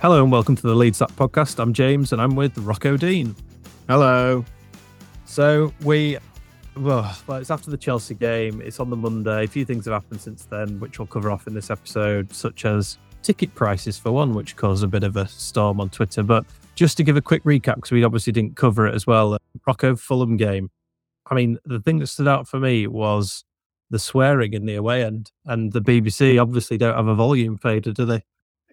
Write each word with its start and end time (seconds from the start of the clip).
Hello 0.00 0.22
and 0.22 0.32
welcome 0.32 0.56
to 0.56 0.62
the 0.62 0.74
Leeds 0.74 1.02
Up 1.02 1.12
podcast. 1.12 1.58
I'm 1.58 1.74
James 1.74 2.14
and 2.14 2.22
I'm 2.22 2.34
with 2.34 2.56
Rocco 2.56 2.96
Dean. 2.96 3.36
Hello. 3.86 4.42
So 5.26 5.74
we, 5.82 6.16
well, 6.74 7.14
it's 7.28 7.50
after 7.50 7.70
the 7.70 7.76
Chelsea 7.76 8.14
game. 8.14 8.62
It's 8.62 8.80
on 8.80 8.88
the 8.88 8.96
Monday. 8.96 9.44
A 9.44 9.46
few 9.46 9.66
things 9.66 9.84
have 9.84 9.92
happened 9.92 10.22
since 10.22 10.46
then, 10.46 10.80
which 10.80 10.98
we'll 10.98 11.06
cover 11.06 11.30
off 11.30 11.46
in 11.46 11.52
this 11.52 11.68
episode, 11.68 12.32
such 12.32 12.64
as 12.64 12.96
ticket 13.22 13.54
prices 13.54 13.98
for 13.98 14.10
one, 14.10 14.32
which 14.32 14.56
caused 14.56 14.82
a 14.82 14.86
bit 14.86 15.04
of 15.04 15.18
a 15.18 15.28
storm 15.28 15.82
on 15.82 15.90
Twitter. 15.90 16.22
But 16.22 16.46
just 16.76 16.96
to 16.96 17.04
give 17.04 17.18
a 17.18 17.20
quick 17.20 17.44
recap, 17.44 17.74
because 17.74 17.90
we 17.90 18.02
obviously 18.02 18.32
didn't 18.32 18.56
cover 18.56 18.86
it 18.86 18.94
as 18.94 19.06
well, 19.06 19.34
uh, 19.34 19.38
Rocco 19.66 19.96
Fulham 19.96 20.38
game. 20.38 20.70
I 21.26 21.34
mean, 21.34 21.58
the 21.66 21.78
thing 21.78 21.98
that 21.98 22.06
stood 22.06 22.26
out 22.26 22.48
for 22.48 22.58
me 22.58 22.86
was 22.86 23.44
the 23.90 23.98
swearing 23.98 24.54
in 24.54 24.64
the 24.64 24.76
away 24.76 25.04
end, 25.04 25.30
and 25.44 25.72
the 25.72 25.82
BBC 25.82 26.40
obviously 26.40 26.78
don't 26.78 26.96
have 26.96 27.06
a 27.06 27.14
volume 27.14 27.58
fader, 27.58 27.92
do 27.92 28.06
they? 28.06 28.22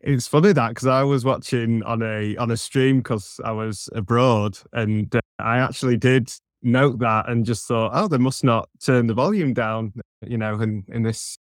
It's 0.03 0.27
funny 0.27 0.53
that 0.53 0.69
because 0.69 0.87
I 0.87 1.03
was 1.03 1.25
watching 1.25 1.83
on 1.83 2.01
a 2.01 2.35
on 2.37 2.51
a 2.51 2.57
stream 2.57 2.97
because 2.97 3.39
I 3.43 3.51
was 3.51 3.89
abroad, 3.93 4.57
and 4.73 5.13
uh, 5.15 5.19
I 5.39 5.57
actually 5.57 5.97
did 5.97 6.31
note 6.61 6.99
that 6.99 7.29
and 7.29 7.45
just 7.45 7.67
thought, 7.67 7.91
oh, 7.93 8.07
they 8.07 8.17
must 8.17 8.43
not 8.43 8.69
turn 8.83 9.07
the 9.07 9.13
volume 9.13 9.53
down, 9.53 9.93
you 10.25 10.37
know, 10.37 10.59
in 10.61 10.83
in 10.89 11.03
this 11.03 11.37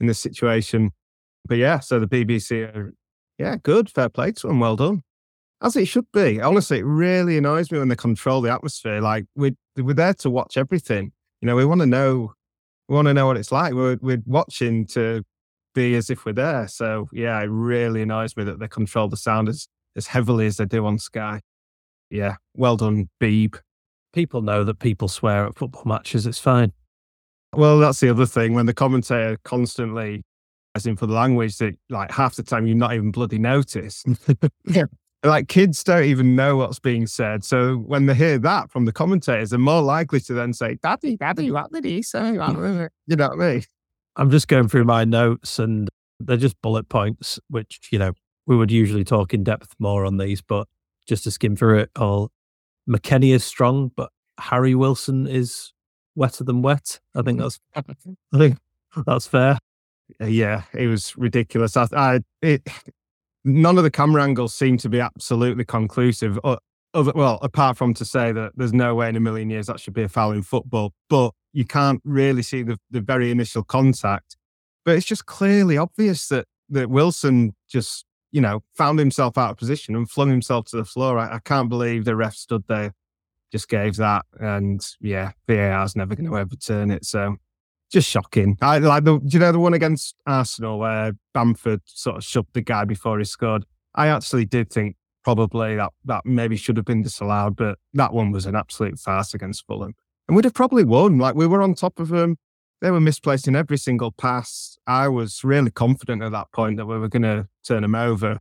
in 0.00 0.06
this 0.06 0.18
situation. 0.18 0.92
But 1.46 1.58
yeah, 1.58 1.80
so 1.80 2.00
the 2.00 2.06
BBC 2.06 2.74
are 2.74 2.94
yeah, 3.38 3.56
good, 3.62 3.90
fair 3.90 4.08
play 4.08 4.32
to 4.32 4.48
them, 4.48 4.60
well 4.60 4.76
done, 4.76 5.02
as 5.62 5.76
it 5.76 5.86
should 5.86 6.10
be. 6.12 6.40
Honestly, 6.40 6.78
it 6.78 6.84
really 6.84 7.38
annoys 7.38 7.70
me 7.70 7.78
when 7.78 7.88
they 7.88 7.96
control 7.96 8.40
the 8.40 8.52
atmosphere. 8.52 9.00
Like 9.00 9.26
we 9.34 9.54
we're 9.76 9.94
there 9.94 10.14
to 10.14 10.30
watch 10.30 10.56
everything. 10.56 11.12
You 11.40 11.46
know, 11.46 11.56
we 11.56 11.64
want 11.64 11.80
to 11.82 11.86
know 11.86 12.32
we 12.88 12.94
want 12.94 13.06
to 13.08 13.14
know 13.14 13.26
what 13.26 13.36
it's 13.36 13.52
like. 13.52 13.74
We're 13.74 13.98
we're 14.00 14.22
watching 14.26 14.86
to 14.88 15.22
be 15.74 15.94
as 15.94 16.10
if 16.10 16.24
we're 16.24 16.32
there. 16.32 16.68
So 16.68 17.08
yeah, 17.12 17.40
it 17.40 17.46
really 17.50 18.02
annoys 18.02 18.36
me 18.36 18.44
that 18.44 18.58
they 18.58 18.68
control 18.68 19.08
the 19.08 19.16
sound 19.16 19.48
as, 19.48 19.68
as 19.96 20.06
heavily 20.06 20.46
as 20.46 20.56
they 20.56 20.64
do 20.64 20.86
on 20.86 20.98
Sky. 20.98 21.40
Yeah, 22.10 22.36
well 22.54 22.76
done, 22.76 23.08
Beeb. 23.20 23.58
People 24.12 24.42
know 24.42 24.64
that 24.64 24.78
people 24.78 25.08
swear 25.08 25.46
at 25.46 25.56
football 25.56 25.84
matches. 25.84 26.26
It's 26.26 26.38
fine. 26.38 26.72
Well, 27.54 27.78
that's 27.78 28.00
the 28.00 28.10
other 28.10 28.26
thing. 28.26 28.54
When 28.54 28.66
the 28.66 28.74
commentator 28.74 29.38
constantly, 29.44 30.22
as 30.74 30.86
in 30.86 30.96
for 30.96 31.06
the 31.06 31.14
language, 31.14 31.58
that 31.58 31.74
like 31.90 32.10
half 32.10 32.36
the 32.36 32.42
time 32.42 32.66
you're 32.66 32.76
not 32.76 32.94
even 32.94 33.10
bloody 33.10 33.38
notice. 33.38 34.04
yeah. 34.64 34.84
Like 35.24 35.48
kids 35.48 35.82
don't 35.82 36.04
even 36.04 36.36
know 36.36 36.56
what's 36.56 36.78
being 36.78 37.06
said. 37.06 37.42
So 37.44 37.76
when 37.76 38.06
they 38.06 38.14
hear 38.14 38.38
that 38.38 38.70
from 38.70 38.84
the 38.84 38.92
commentators, 38.92 39.50
they're 39.50 39.58
more 39.58 39.82
likely 39.82 40.20
to 40.20 40.32
then 40.32 40.52
say, 40.52 40.78
Daddy, 40.80 41.16
Daddy, 41.16 41.50
what 41.50 41.72
did 41.72 41.84
he 41.84 42.02
say? 42.02 42.32
you 42.32 42.38
know 42.38 42.88
what 43.06 43.32
I 43.32 43.34
mean? 43.34 43.64
I'm 44.18 44.30
just 44.30 44.48
going 44.48 44.68
through 44.68 44.84
my 44.84 45.04
notes 45.04 45.58
and 45.60 45.88
they're 46.18 46.36
just 46.36 46.60
bullet 46.60 46.88
points, 46.88 47.38
which, 47.48 47.88
you 47.92 47.98
know, 47.98 48.12
we 48.46 48.56
would 48.56 48.72
usually 48.72 49.04
talk 49.04 49.32
in 49.32 49.44
depth 49.44 49.74
more 49.78 50.04
on 50.04 50.16
these, 50.16 50.42
but 50.42 50.66
just 51.06 51.24
to 51.24 51.30
skim 51.30 51.54
through 51.54 51.78
it 51.78 51.90
all, 51.96 52.30
McKennie 52.88 53.32
is 53.32 53.44
strong, 53.44 53.92
but 53.94 54.10
Harry 54.40 54.74
Wilson 54.74 55.26
is 55.28 55.72
wetter 56.16 56.42
than 56.42 56.62
wet. 56.62 56.98
I 57.14 57.22
think 57.22 57.38
that's, 57.38 57.60
I 57.76 57.82
think 58.36 58.58
that's 59.06 59.28
fair. 59.28 59.58
Uh, 60.20 60.26
yeah, 60.26 60.62
it 60.74 60.88
was 60.88 61.16
ridiculous. 61.16 61.76
I, 61.76 61.86
I 61.94 62.20
it, 62.42 62.66
none 63.44 63.78
of 63.78 63.84
the 63.84 63.90
camera 63.90 64.24
angles 64.24 64.54
seem 64.54 64.78
to 64.78 64.88
be 64.88 65.00
absolutely 65.00 65.64
conclusive. 65.64 66.40
Uh, 66.42 66.56
other, 66.94 67.12
well, 67.14 67.38
apart 67.42 67.76
from 67.76 67.94
to 67.94 68.04
say 68.04 68.32
that 68.32 68.52
there's 68.56 68.72
no 68.72 68.94
way 68.94 69.08
in 69.10 69.16
a 69.16 69.20
million 69.20 69.50
years 69.50 69.66
that 69.66 69.78
should 69.78 69.94
be 69.94 70.02
a 70.02 70.08
foul 70.08 70.32
in 70.32 70.42
football, 70.42 70.92
but 71.08 71.32
you 71.58 71.64
can't 71.64 72.00
really 72.04 72.42
see 72.42 72.62
the, 72.62 72.78
the 72.88 73.00
very 73.00 73.32
initial 73.32 73.64
contact. 73.64 74.36
But 74.84 74.94
it's 74.96 75.04
just 75.04 75.26
clearly 75.26 75.76
obvious 75.76 76.28
that 76.28 76.46
that 76.68 76.88
Wilson 76.88 77.52
just, 77.68 78.04
you 78.30 78.40
know, 78.40 78.62
found 78.76 79.00
himself 79.00 79.36
out 79.36 79.50
of 79.50 79.56
position 79.56 79.96
and 79.96 80.08
flung 80.08 80.30
himself 80.30 80.66
to 80.66 80.76
the 80.76 80.84
floor. 80.84 81.18
I, 81.18 81.34
I 81.34 81.38
can't 81.40 81.68
believe 81.68 82.04
the 82.04 82.14
ref 82.14 82.36
stood 82.36 82.62
there, 82.68 82.94
just 83.50 83.68
gave 83.68 83.96
that. 83.96 84.24
And 84.38 84.86
yeah, 85.00 85.32
VAR's 85.48 85.96
never 85.96 86.14
going 86.14 86.30
to 86.30 86.38
overturn 86.38 86.92
it. 86.92 87.04
So 87.04 87.34
just 87.90 88.08
shocking. 88.08 88.56
I 88.62 88.78
like 88.78 89.02
the, 89.02 89.18
do 89.18 89.26
you 89.28 89.40
know 89.40 89.50
the 89.50 89.58
one 89.58 89.74
against 89.74 90.14
Arsenal 90.28 90.78
where 90.78 91.10
Bamford 91.34 91.80
sort 91.86 92.18
of 92.18 92.24
shoved 92.24 92.54
the 92.54 92.60
guy 92.60 92.84
before 92.84 93.18
he 93.18 93.24
scored? 93.24 93.64
I 93.96 94.06
actually 94.06 94.44
did 94.44 94.70
think 94.70 94.94
probably 95.24 95.74
that 95.74 95.90
that 96.04 96.24
maybe 96.24 96.56
should 96.56 96.76
have 96.76 96.86
been 96.86 97.02
disallowed, 97.02 97.56
but 97.56 97.80
that 97.94 98.12
one 98.12 98.30
was 98.30 98.46
an 98.46 98.54
absolute 98.54 99.00
farce 99.00 99.34
against 99.34 99.66
Fulham 99.66 99.96
and 100.28 100.36
we'd 100.36 100.44
have 100.44 100.54
probably 100.54 100.84
won. 100.84 101.18
Like 101.18 101.34
we 101.34 101.46
were 101.46 101.62
on 101.62 101.74
top 101.74 101.98
of 101.98 102.08
them. 102.08 102.36
They 102.80 102.90
were 102.90 103.00
misplacing 103.00 103.56
every 103.56 103.78
single 103.78 104.12
pass. 104.12 104.78
I 104.86 105.08
was 105.08 105.42
really 105.42 105.70
confident 105.70 106.22
at 106.22 106.32
that 106.32 106.52
point 106.52 106.76
that 106.76 106.86
we 106.86 106.98
were 106.98 107.08
going 107.08 107.22
to 107.22 107.48
turn 107.66 107.82
them 107.82 107.94
over. 107.94 108.38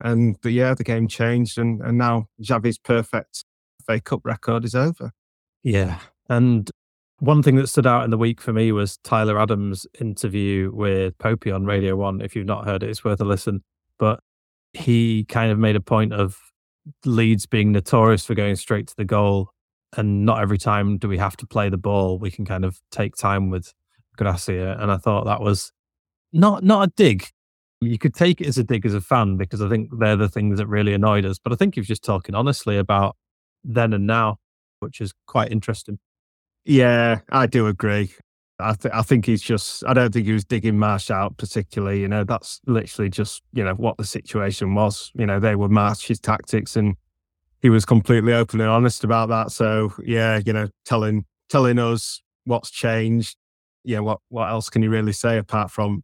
And 0.00 0.36
the, 0.42 0.50
yeah, 0.50 0.74
the 0.74 0.84
game 0.84 1.08
changed, 1.08 1.56
and, 1.56 1.80
and 1.80 1.96
now 1.96 2.26
Javi's 2.42 2.78
perfect 2.78 3.44
FA 3.86 4.00
Cup 4.00 4.20
record 4.24 4.64
is 4.64 4.74
over. 4.74 5.12
Yeah. 5.62 6.00
And 6.28 6.70
one 7.20 7.42
thing 7.42 7.56
that 7.56 7.68
stood 7.68 7.86
out 7.86 8.04
in 8.04 8.10
the 8.10 8.18
week 8.18 8.40
for 8.40 8.52
me 8.52 8.72
was 8.72 8.98
Tyler 8.98 9.40
Adams' 9.40 9.86
interview 10.00 10.70
with 10.74 11.16
Popey 11.18 11.54
on 11.54 11.64
Radio 11.64 11.96
One. 11.96 12.20
If 12.20 12.36
you've 12.36 12.46
not 12.46 12.66
heard 12.66 12.82
it, 12.82 12.90
it's 12.90 13.04
worth 13.04 13.20
a 13.20 13.24
listen. 13.24 13.62
But 13.98 14.20
he 14.74 15.24
kind 15.24 15.50
of 15.50 15.58
made 15.58 15.76
a 15.76 15.80
point 15.80 16.12
of 16.12 16.38
Leeds 17.04 17.46
being 17.46 17.72
notorious 17.72 18.26
for 18.26 18.34
going 18.34 18.56
straight 18.56 18.88
to 18.88 18.96
the 18.96 19.04
goal 19.04 19.50
and 19.96 20.24
not 20.24 20.40
every 20.40 20.58
time 20.58 20.98
do 20.98 21.08
we 21.08 21.18
have 21.18 21.36
to 21.38 21.46
play 21.46 21.68
the 21.68 21.78
ball. 21.78 22.18
We 22.18 22.30
can 22.30 22.44
kind 22.44 22.64
of 22.64 22.80
take 22.90 23.16
time 23.16 23.50
with 23.50 23.72
Gracia, 24.16 24.76
and 24.80 24.90
I 24.90 24.96
thought 24.96 25.24
that 25.26 25.40
was 25.40 25.72
not 26.32 26.62
not 26.62 26.88
a 26.88 26.92
dig. 26.96 27.26
You 27.80 27.98
could 27.98 28.14
take 28.14 28.40
it 28.40 28.46
as 28.46 28.58
a 28.58 28.64
dig 28.64 28.86
as 28.86 28.94
a 28.94 29.00
fan 29.00 29.36
because 29.36 29.60
I 29.60 29.68
think 29.68 29.90
they're 29.98 30.16
the 30.16 30.28
things 30.28 30.58
that 30.58 30.66
really 30.66 30.94
annoyed 30.94 31.26
us. 31.26 31.38
But 31.38 31.52
I 31.52 31.56
think 31.56 31.74
he 31.74 31.80
was 31.80 31.88
just 31.88 32.02
talking 32.04 32.34
honestly 32.34 32.78
about 32.78 33.16
then 33.64 33.92
and 33.92 34.06
now, 34.06 34.38
which 34.80 35.00
is 35.00 35.12
quite 35.26 35.52
interesting. 35.52 35.98
Yeah, 36.64 37.20
I 37.30 37.46
do 37.46 37.66
agree. 37.66 38.12
I, 38.58 38.72
th- 38.72 38.94
I 38.94 39.02
think 39.02 39.26
he's 39.26 39.42
just, 39.42 39.84
I 39.86 39.92
don't 39.92 40.12
think 40.12 40.26
he 40.26 40.32
was 40.32 40.44
digging 40.44 40.78
Marsh 40.78 41.10
out 41.10 41.36
particularly. 41.36 42.00
You 42.00 42.08
know, 42.08 42.24
that's 42.24 42.60
literally 42.66 43.10
just, 43.10 43.42
you 43.52 43.62
know, 43.62 43.74
what 43.74 43.98
the 43.98 44.04
situation 44.04 44.74
was. 44.74 45.10
You 45.14 45.26
know, 45.26 45.38
they 45.38 45.54
were 45.54 45.68
Marsh's 45.68 46.18
tactics 46.18 46.74
and 46.74 46.96
he 47.60 47.70
was 47.70 47.84
completely 47.84 48.32
open 48.32 48.60
and 48.60 48.70
honest 48.70 49.04
about 49.04 49.28
that. 49.28 49.50
So 49.50 49.92
yeah, 50.04 50.40
you 50.44 50.52
know, 50.52 50.68
telling 50.84 51.24
telling 51.48 51.78
us 51.78 52.22
what's 52.44 52.70
changed. 52.70 53.36
Yeah, 53.84 54.00
what 54.00 54.20
what 54.28 54.48
else 54.48 54.68
can 54.68 54.82
he 54.82 54.88
really 54.88 55.12
say 55.12 55.38
apart 55.38 55.70
from 55.70 56.02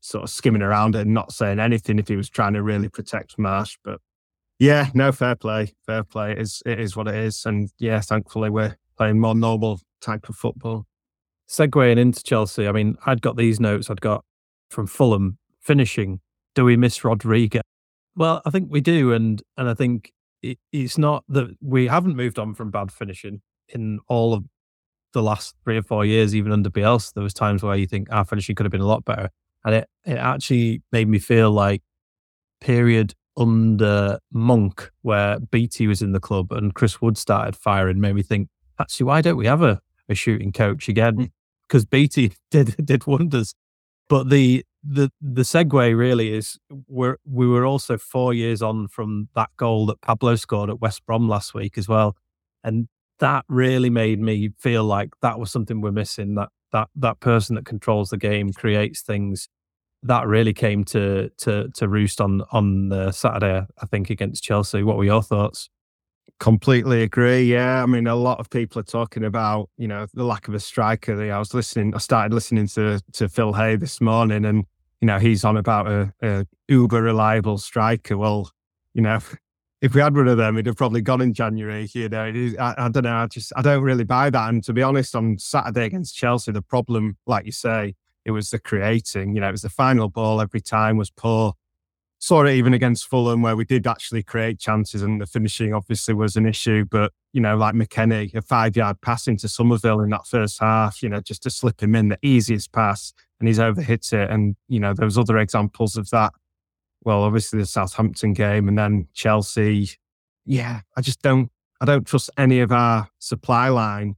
sort 0.00 0.24
of 0.24 0.30
skimming 0.30 0.62
around 0.62 0.96
it 0.96 1.02
and 1.02 1.14
not 1.14 1.32
saying 1.32 1.60
anything 1.60 1.98
if 1.98 2.08
he 2.08 2.16
was 2.16 2.28
trying 2.28 2.54
to 2.54 2.62
really 2.62 2.88
protect 2.88 3.38
Marsh? 3.38 3.76
But 3.84 4.00
yeah, 4.58 4.90
no, 4.94 5.12
fair 5.12 5.36
play, 5.36 5.72
fair 5.86 6.04
play. 6.04 6.32
It 6.32 6.38
is 6.38 6.62
it 6.66 6.78
is 6.80 6.96
what 6.96 7.08
it 7.08 7.14
is, 7.14 7.44
and 7.46 7.70
yeah, 7.78 8.00
thankfully 8.00 8.50
we're 8.50 8.76
playing 8.96 9.18
more 9.18 9.34
normal 9.34 9.80
type 10.00 10.28
of 10.28 10.36
football. 10.36 10.86
Segueing 11.48 11.98
into 11.98 12.22
Chelsea, 12.22 12.68
I 12.68 12.72
mean, 12.72 12.96
I'd 13.06 13.22
got 13.22 13.36
these 13.36 13.58
notes 13.58 13.90
I'd 13.90 14.00
got 14.00 14.24
from 14.68 14.86
Fulham 14.86 15.38
finishing. 15.60 16.20
Do 16.54 16.64
we 16.64 16.76
miss 16.76 17.02
Rodriguez? 17.04 17.62
Well, 18.14 18.42
I 18.44 18.50
think 18.50 18.70
we 18.70 18.80
do, 18.80 19.12
and 19.12 19.42
and 19.56 19.68
I 19.68 19.74
think 19.74 20.12
it, 20.42 20.58
it's 20.72 20.98
not 20.98 21.24
that 21.28 21.56
we 21.60 21.86
haven't 21.86 22.16
moved 22.16 22.38
on 22.38 22.54
from 22.54 22.70
bad 22.70 22.92
finishing 22.92 23.42
in 23.68 24.00
all 24.08 24.34
of 24.34 24.44
the 25.12 25.22
last 25.22 25.54
three 25.64 25.76
or 25.76 25.82
four 25.82 26.04
years, 26.04 26.34
even 26.34 26.52
under 26.52 26.70
Bielsa. 26.70 27.14
There 27.14 27.22
was 27.22 27.34
times 27.34 27.62
where 27.62 27.76
you 27.76 27.86
think 27.86 28.08
our 28.10 28.24
finishing 28.24 28.54
could 28.54 28.64
have 28.64 28.72
been 28.72 28.80
a 28.80 28.86
lot 28.86 29.04
better, 29.04 29.30
and 29.64 29.74
it 29.74 29.88
it 30.04 30.16
actually 30.16 30.82
made 30.92 31.08
me 31.08 31.18
feel 31.18 31.50
like 31.50 31.82
period 32.60 33.14
under 33.36 34.18
Monk 34.32 34.90
where 35.02 35.38
Beattie 35.40 35.86
was 35.86 36.02
in 36.02 36.12
the 36.12 36.20
club 36.20 36.52
and 36.52 36.74
Chris 36.74 37.00
Wood 37.00 37.16
started 37.16 37.56
firing 37.56 38.00
made 38.00 38.14
me 38.14 38.22
think 38.22 38.48
actually 38.78 39.04
why 39.04 39.22
don't 39.22 39.36
we 39.36 39.46
have 39.46 39.62
a, 39.62 39.80
a 40.08 40.14
shooting 40.14 40.52
coach 40.52 40.88
again 40.88 41.30
because 41.66 41.86
mm. 41.86 41.90
Beattie 41.90 42.32
did 42.50 42.76
did 42.84 43.06
wonders 43.06 43.54
but 44.08 44.28
the 44.28 44.64
the 44.82 45.10
the 45.20 45.42
segue 45.42 45.96
really 45.96 46.32
is 46.32 46.58
we're 46.88 47.16
we 47.24 47.46
were 47.46 47.66
also 47.66 47.98
four 47.98 48.32
years 48.32 48.62
on 48.62 48.88
from 48.88 49.28
that 49.34 49.50
goal 49.56 49.86
that 49.86 50.00
Pablo 50.00 50.36
scored 50.36 50.70
at 50.70 50.80
West 50.80 51.04
Brom 51.06 51.28
last 51.28 51.54
week 51.54 51.76
as 51.78 51.88
well, 51.88 52.16
and 52.64 52.88
that 53.18 53.44
really 53.48 53.90
made 53.90 54.20
me 54.20 54.50
feel 54.58 54.84
like 54.84 55.10
that 55.22 55.38
was 55.38 55.50
something 55.50 55.80
we're 55.80 55.92
missing. 55.92 56.34
That 56.34 56.48
that 56.72 56.88
that 56.96 57.20
person 57.20 57.56
that 57.56 57.66
controls 57.66 58.10
the 58.10 58.16
game, 58.16 58.52
creates 58.52 59.02
things. 59.02 59.48
That 60.02 60.26
really 60.26 60.54
came 60.54 60.84
to 60.86 61.30
to 61.38 61.68
to 61.74 61.88
roost 61.88 62.20
on 62.20 62.42
on 62.52 62.88
the 62.88 63.12
Saturday, 63.12 63.66
I 63.82 63.86
think, 63.86 64.10
against 64.10 64.42
Chelsea. 64.44 64.82
What 64.82 64.96
were 64.96 65.04
your 65.04 65.22
thoughts? 65.22 65.68
Completely 66.40 67.02
agree. 67.02 67.42
Yeah, 67.42 67.82
I 67.82 67.86
mean, 67.86 68.06
a 68.06 68.14
lot 68.14 68.40
of 68.40 68.48
people 68.48 68.80
are 68.80 68.84
talking 68.84 69.24
about 69.24 69.68
you 69.76 69.86
know 69.86 70.06
the 70.14 70.24
lack 70.24 70.48
of 70.48 70.54
a 70.54 70.58
striker. 70.58 71.20
I 71.30 71.38
was 71.38 71.52
listening. 71.52 71.94
I 71.94 71.98
started 71.98 72.32
listening 72.32 72.66
to 72.68 72.98
to 73.12 73.28
Phil 73.28 73.52
Hay 73.52 73.76
this 73.76 74.00
morning, 74.00 74.46
and 74.46 74.64
you 75.02 75.06
know 75.06 75.18
he's 75.18 75.44
on 75.44 75.58
about 75.58 75.86
a, 75.86 76.14
a 76.22 76.46
uber 76.66 77.02
reliable 77.02 77.58
striker. 77.58 78.16
Well, 78.16 78.50
you 78.94 79.02
know, 79.02 79.18
if 79.82 79.94
we 79.94 80.00
had 80.00 80.16
one 80.16 80.28
of 80.28 80.38
them, 80.38 80.56
it'd 80.56 80.64
have 80.64 80.78
probably 80.78 81.02
gone 81.02 81.20
in 81.20 81.34
January. 81.34 81.90
You 81.92 82.08
know, 82.08 82.32
I, 82.58 82.74
I 82.78 82.88
don't 82.88 83.04
know. 83.04 83.16
I 83.16 83.26
just 83.26 83.52
I 83.54 83.60
don't 83.60 83.82
really 83.82 84.04
buy 84.04 84.30
that. 84.30 84.48
And 84.48 84.64
to 84.64 84.72
be 84.72 84.82
honest, 84.82 85.14
on 85.14 85.36
Saturday 85.36 85.84
against 85.84 86.16
Chelsea, 86.16 86.52
the 86.52 86.62
problem, 86.62 87.18
like 87.26 87.44
you 87.44 87.52
say, 87.52 87.96
it 88.24 88.30
was 88.30 88.48
the 88.48 88.58
creating. 88.58 89.34
You 89.34 89.42
know, 89.42 89.48
it 89.48 89.52
was 89.52 89.60
the 89.62 89.68
final 89.68 90.08
ball 90.08 90.40
every 90.40 90.62
time 90.62 90.96
was 90.96 91.10
poor 91.10 91.52
saw 92.20 92.44
it 92.44 92.52
even 92.52 92.74
against 92.74 93.08
Fulham 93.08 93.40
where 93.40 93.56
we 93.56 93.64
did 93.64 93.86
actually 93.86 94.22
create 94.22 94.60
chances 94.60 95.02
and 95.02 95.20
the 95.20 95.26
finishing 95.26 95.72
obviously 95.72 96.12
was 96.12 96.36
an 96.36 96.46
issue. 96.46 96.84
But, 96.84 97.12
you 97.32 97.40
know, 97.40 97.56
like 97.56 97.74
McKennie, 97.74 98.34
a 98.34 98.42
five 98.42 98.76
yard 98.76 99.00
pass 99.00 99.26
into 99.26 99.48
Summerville 99.48 100.00
in 100.00 100.10
that 100.10 100.26
first 100.26 100.60
half, 100.60 101.02
you 101.02 101.08
know, 101.08 101.20
just 101.20 101.42
to 101.44 101.50
slip 101.50 101.82
him 101.82 101.94
in 101.94 102.08
the 102.08 102.18
easiest 102.22 102.72
pass 102.72 103.14
and 103.40 103.48
he's 103.48 103.58
overhit 103.58 104.12
it. 104.12 104.30
And, 104.30 104.54
you 104.68 104.78
know, 104.78 104.92
there 104.92 105.06
was 105.06 105.16
other 105.16 105.38
examples 105.38 105.96
of 105.96 106.10
that. 106.10 106.34
Well, 107.04 107.22
obviously 107.22 107.58
the 107.58 107.66
Southampton 107.66 108.34
game 108.34 108.68
and 108.68 108.76
then 108.76 109.08
Chelsea. 109.14 109.88
Yeah, 110.44 110.80
I 110.98 111.00
just 111.00 111.22
don't, 111.22 111.50
I 111.80 111.86
don't 111.86 112.06
trust 112.06 112.28
any 112.36 112.60
of 112.60 112.70
our 112.70 113.08
supply 113.18 113.70
line 113.70 114.16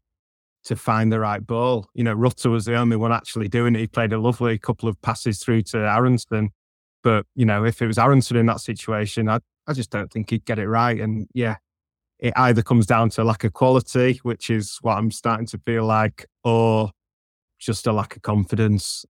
to 0.65 0.75
find 0.75 1.13
the 1.13 1.21
right 1.21 1.47
ball. 1.47 1.89
You 1.95 2.03
know, 2.03 2.15
Rutter 2.15 2.51
was 2.51 2.65
the 2.65 2.75
only 2.75 2.97
one 2.97 3.13
actually 3.13 3.47
doing 3.47 3.77
it. 3.77 3.79
He 3.79 3.87
played 3.87 4.13
a 4.13 4.19
lovely 4.19 4.59
couple 4.59 4.89
of 4.89 5.01
passes 5.03 5.39
through 5.39 5.63
to 5.63 5.79
Aaronson 5.79 6.51
but, 7.03 7.27
you 7.35 7.45
know, 7.45 7.65
if 7.65 7.83
it 7.83 7.87
was 7.87 7.99
Aaronson 7.99 8.37
in 8.37 8.47
that 8.47 8.61
situation, 8.61 9.29
I, 9.29 9.41
I 9.67 9.73
just 9.73 9.91
don't 9.91 10.11
think 10.11 10.31
he'd 10.31 10.45
get 10.45 10.59
it 10.59 10.69
right. 10.69 11.01
And 11.01 11.27
yeah, 11.35 11.57
it 12.19 12.33
either 12.37 12.63
comes 12.63 12.87
down 12.87 13.11
to 13.11 13.25
lack 13.25 13.45
of 13.45 13.53
quality, 13.53 14.21
which 14.23 14.49
is 14.49 14.79
what 14.83 14.97
I'm 14.97 15.11
starting 15.11 15.47
to 15.47 15.59
feel 15.59 15.85
like, 15.85 16.27
or 16.45 16.91
just 17.59 17.87
a 17.87 17.93
lack 17.93 18.17
of 18.17 18.23
confidence. 18.23 19.05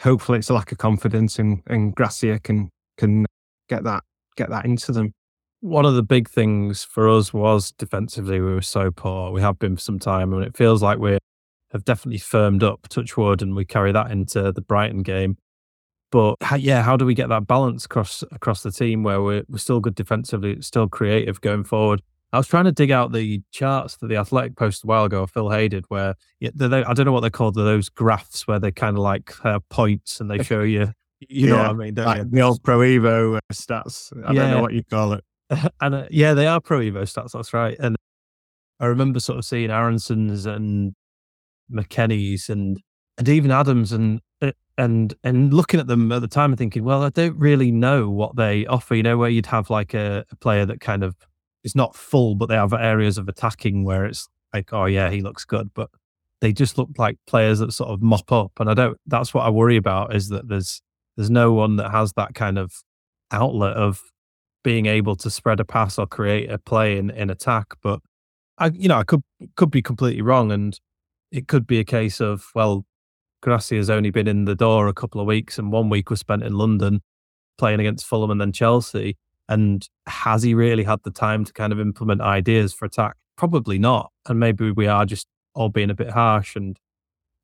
Hopefully 0.00 0.38
it's 0.38 0.50
a 0.50 0.54
lack 0.54 0.72
of 0.72 0.78
confidence 0.78 1.38
and, 1.38 1.62
and 1.66 1.94
Gracia 1.94 2.38
can 2.40 2.70
can 2.96 3.26
get 3.68 3.84
that 3.84 4.02
get 4.36 4.50
that 4.50 4.64
into 4.64 4.92
them. 4.92 5.12
One 5.60 5.86
of 5.86 5.94
the 5.94 6.02
big 6.02 6.28
things 6.28 6.84
for 6.84 7.08
us 7.08 7.32
was 7.32 7.72
defensively 7.72 8.40
we 8.40 8.52
were 8.52 8.62
so 8.62 8.90
poor. 8.90 9.30
We 9.30 9.40
have 9.40 9.58
been 9.58 9.76
for 9.76 9.82
some 9.82 9.98
time 9.98 10.32
and 10.32 10.44
it 10.44 10.56
feels 10.56 10.82
like 10.82 10.98
we 10.98 11.18
have 11.72 11.84
definitely 11.84 12.18
firmed 12.18 12.62
up, 12.62 12.88
touch 12.88 13.16
wood, 13.16 13.42
and 13.42 13.56
we 13.56 13.64
carry 13.64 13.92
that 13.92 14.10
into 14.10 14.52
the 14.52 14.60
Brighton 14.60 15.02
game. 15.02 15.36
But 16.14 16.36
how, 16.42 16.54
yeah, 16.54 16.80
how 16.80 16.96
do 16.96 17.04
we 17.04 17.12
get 17.12 17.28
that 17.30 17.48
balance 17.48 17.86
across 17.86 18.22
across 18.30 18.62
the 18.62 18.70
team 18.70 19.02
where 19.02 19.20
we're, 19.20 19.42
we're 19.48 19.58
still 19.58 19.80
good 19.80 19.96
defensively, 19.96 20.62
still 20.62 20.88
creative 20.88 21.40
going 21.40 21.64
forward? 21.64 22.02
I 22.32 22.36
was 22.36 22.46
trying 22.46 22.66
to 22.66 22.72
dig 22.72 22.92
out 22.92 23.10
the 23.10 23.42
charts 23.50 23.96
that 23.96 24.06
the 24.06 24.14
Athletic 24.14 24.54
posted 24.54 24.84
a 24.84 24.86
while 24.86 25.06
ago, 25.06 25.26
Phil 25.26 25.50
Hay 25.50 25.66
did, 25.66 25.86
where 25.88 26.14
yeah, 26.38 26.50
they, 26.54 26.84
I 26.84 26.92
don't 26.92 27.06
know 27.06 27.10
what 27.10 27.22
they're 27.22 27.30
called, 27.30 27.56
those 27.56 27.88
graphs 27.88 28.46
where 28.46 28.60
they 28.60 28.70
kind 28.70 28.96
of 28.96 29.02
like 29.02 29.34
have 29.42 29.68
points 29.70 30.20
and 30.20 30.30
they 30.30 30.40
show 30.44 30.62
you, 30.62 30.92
you 31.18 31.48
know 31.48 31.56
what 31.56 31.66
I 31.66 31.72
mean? 31.72 31.94
Like 31.96 32.30
the 32.30 32.42
old 32.42 32.62
Pro 32.62 32.78
Evo 32.78 33.38
uh, 33.38 33.40
stats. 33.52 34.12
I 34.24 34.34
yeah. 34.34 34.42
don't 34.42 34.50
know 34.52 34.62
what 34.62 34.72
you 34.72 34.84
call 34.84 35.14
it. 35.14 35.24
and 35.80 35.94
uh, 35.96 36.06
yeah, 36.12 36.34
they 36.34 36.46
are 36.46 36.60
Pro 36.60 36.78
Evo 36.78 37.02
stats. 37.02 37.32
That's 37.32 37.52
right. 37.52 37.76
And 37.80 37.96
I 38.78 38.86
remember 38.86 39.18
sort 39.18 39.38
of 39.38 39.44
seeing 39.44 39.70
Aaronson's 39.70 40.46
and 40.46 40.94
McKennie's 41.72 42.48
and 42.48 42.80
and 43.18 43.28
even 43.28 43.50
Adams 43.50 43.90
and 43.90 44.20
Uh, 44.42 44.52
and 44.76 45.14
and 45.22 45.52
looking 45.52 45.80
at 45.80 45.86
them 45.86 46.10
at 46.12 46.20
the 46.20 46.28
time 46.28 46.50
and 46.50 46.58
thinking, 46.58 46.84
well, 46.84 47.02
I 47.02 47.10
don't 47.10 47.38
really 47.38 47.70
know 47.70 48.10
what 48.10 48.36
they 48.36 48.66
offer. 48.66 48.94
You 48.94 49.02
know, 49.02 49.18
where 49.18 49.30
you'd 49.30 49.46
have 49.46 49.70
like 49.70 49.94
a, 49.94 50.24
a 50.30 50.36
player 50.36 50.66
that 50.66 50.80
kind 50.80 51.02
of 51.02 51.16
is 51.62 51.74
not 51.74 51.94
full, 51.94 52.34
but 52.34 52.46
they 52.46 52.56
have 52.56 52.72
areas 52.72 53.18
of 53.18 53.28
attacking 53.28 53.84
where 53.84 54.04
it's 54.04 54.28
like, 54.52 54.72
oh 54.72 54.86
yeah, 54.86 55.10
he 55.10 55.20
looks 55.20 55.44
good, 55.44 55.70
but 55.74 55.90
they 56.40 56.52
just 56.52 56.76
look 56.76 56.90
like 56.98 57.16
players 57.26 57.58
that 57.60 57.72
sort 57.72 57.90
of 57.90 58.02
mop 58.02 58.30
up. 58.30 58.52
And 58.60 58.68
I 58.70 58.74
don't. 58.74 58.98
That's 59.06 59.32
what 59.32 59.46
I 59.46 59.50
worry 59.50 59.76
about 59.76 60.14
is 60.14 60.28
that 60.28 60.48
there's 60.48 60.82
there's 61.16 61.30
no 61.30 61.52
one 61.52 61.76
that 61.76 61.90
has 61.90 62.12
that 62.14 62.34
kind 62.34 62.58
of 62.58 62.82
outlet 63.30 63.76
of 63.76 64.02
being 64.62 64.86
able 64.86 65.16
to 65.16 65.30
spread 65.30 65.60
a 65.60 65.64
pass 65.64 65.98
or 65.98 66.06
create 66.06 66.50
a 66.50 66.58
play 66.58 66.96
in, 66.98 67.10
in 67.10 67.30
attack. 67.30 67.74
But 67.82 68.00
I, 68.58 68.68
you 68.68 68.88
know, 68.88 68.98
I 68.98 69.04
could 69.04 69.22
could 69.56 69.70
be 69.70 69.82
completely 69.82 70.22
wrong, 70.22 70.52
and 70.52 70.78
it 71.30 71.48
could 71.48 71.66
be 71.66 71.78
a 71.78 71.84
case 71.84 72.20
of 72.20 72.46
well, 72.54 72.84
Has 73.44 73.90
only 73.90 74.10
been 74.10 74.26
in 74.28 74.44
the 74.44 74.54
door 74.54 74.88
a 74.88 74.94
couple 74.94 75.20
of 75.20 75.26
weeks, 75.26 75.58
and 75.58 75.70
one 75.70 75.88
week 75.90 76.10
was 76.10 76.20
spent 76.20 76.42
in 76.42 76.54
London 76.54 77.02
playing 77.58 77.80
against 77.80 78.06
Fulham 78.06 78.30
and 78.30 78.40
then 78.40 78.52
Chelsea. 78.52 79.16
And 79.48 79.86
has 80.06 80.42
he 80.42 80.54
really 80.54 80.84
had 80.84 81.00
the 81.04 81.10
time 81.10 81.44
to 81.44 81.52
kind 81.52 81.72
of 81.72 81.78
implement 81.78 82.22
ideas 82.22 82.72
for 82.72 82.86
attack? 82.86 83.16
Probably 83.36 83.78
not. 83.78 84.10
And 84.28 84.40
maybe 84.40 84.70
we 84.70 84.86
are 84.86 85.04
just 85.04 85.26
all 85.54 85.68
being 85.68 85.90
a 85.90 85.94
bit 85.94 86.10
harsh 86.10 86.56
and 86.56 86.78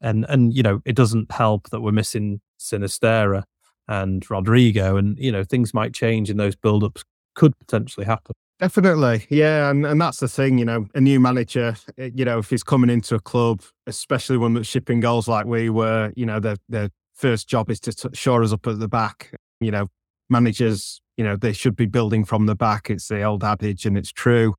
and 0.01 0.25
and 0.29 0.55
you 0.55 0.63
know, 0.63 0.81
it 0.85 0.97
doesn't 0.97 1.31
help 1.31 1.69
that 1.71 1.81
we're 1.81 1.93
missing 1.93 2.41
Sinisterra 2.59 3.45
and 3.87 4.29
Rodrigo 4.31 4.97
and 4.97 5.19
you 5.19 5.31
know, 5.31 5.45
things 5.45 5.75
might 5.75 5.93
change 5.93 6.31
and 6.31 6.41
those 6.41 6.57
build 6.57 6.83
ups 6.83 7.05
could 7.35 7.59
potentially 7.59 8.07
happen. 8.07 8.35
Definitely, 8.61 9.27
yeah, 9.31 9.71
and 9.71 9.87
and 9.87 9.99
that's 9.99 10.19
the 10.19 10.29
thing, 10.29 10.59
you 10.59 10.67
know, 10.67 10.87
a 10.95 11.01
new 11.01 11.19
manager, 11.19 11.77
eh, 11.97 12.11
you 12.15 12.27
know, 12.27 12.41
if 12.41 12.51
he's 12.51 12.63
coming 12.63 12.91
into 12.91 13.15
a 13.15 13.21
club, 13.21 13.63
especially 13.87 14.37
one 14.37 14.53
that's 14.53 14.69
shipping 14.69 15.01
goals 15.01 15.27
like 15.27 15.47
we 15.47 15.71
were, 15.71 16.13
you 16.15 16.27
know, 16.27 16.41
their 16.41 16.57
their 16.69 16.91
first 17.15 17.49
job 17.49 17.71
is 17.71 17.81
to 17.81 17.93
t- 17.95 18.11
shore 18.13 18.43
us 18.43 18.53
up 18.53 18.67
at 18.67 18.79
the 18.79 18.87
back. 18.87 19.33
You 19.61 19.71
know, 19.71 19.89
managers, 20.29 21.01
you 21.17 21.25
know, 21.25 21.37
they 21.37 21.55
should 21.55 21.75
be 21.75 21.87
building 21.87 22.23
from 22.23 22.45
the 22.45 22.55
back. 22.55 22.91
It's 22.91 23.09
the 23.09 23.23
old 23.23 23.43
adage, 23.45 23.87
and 23.87 23.97
it's 23.97 24.13
true. 24.13 24.55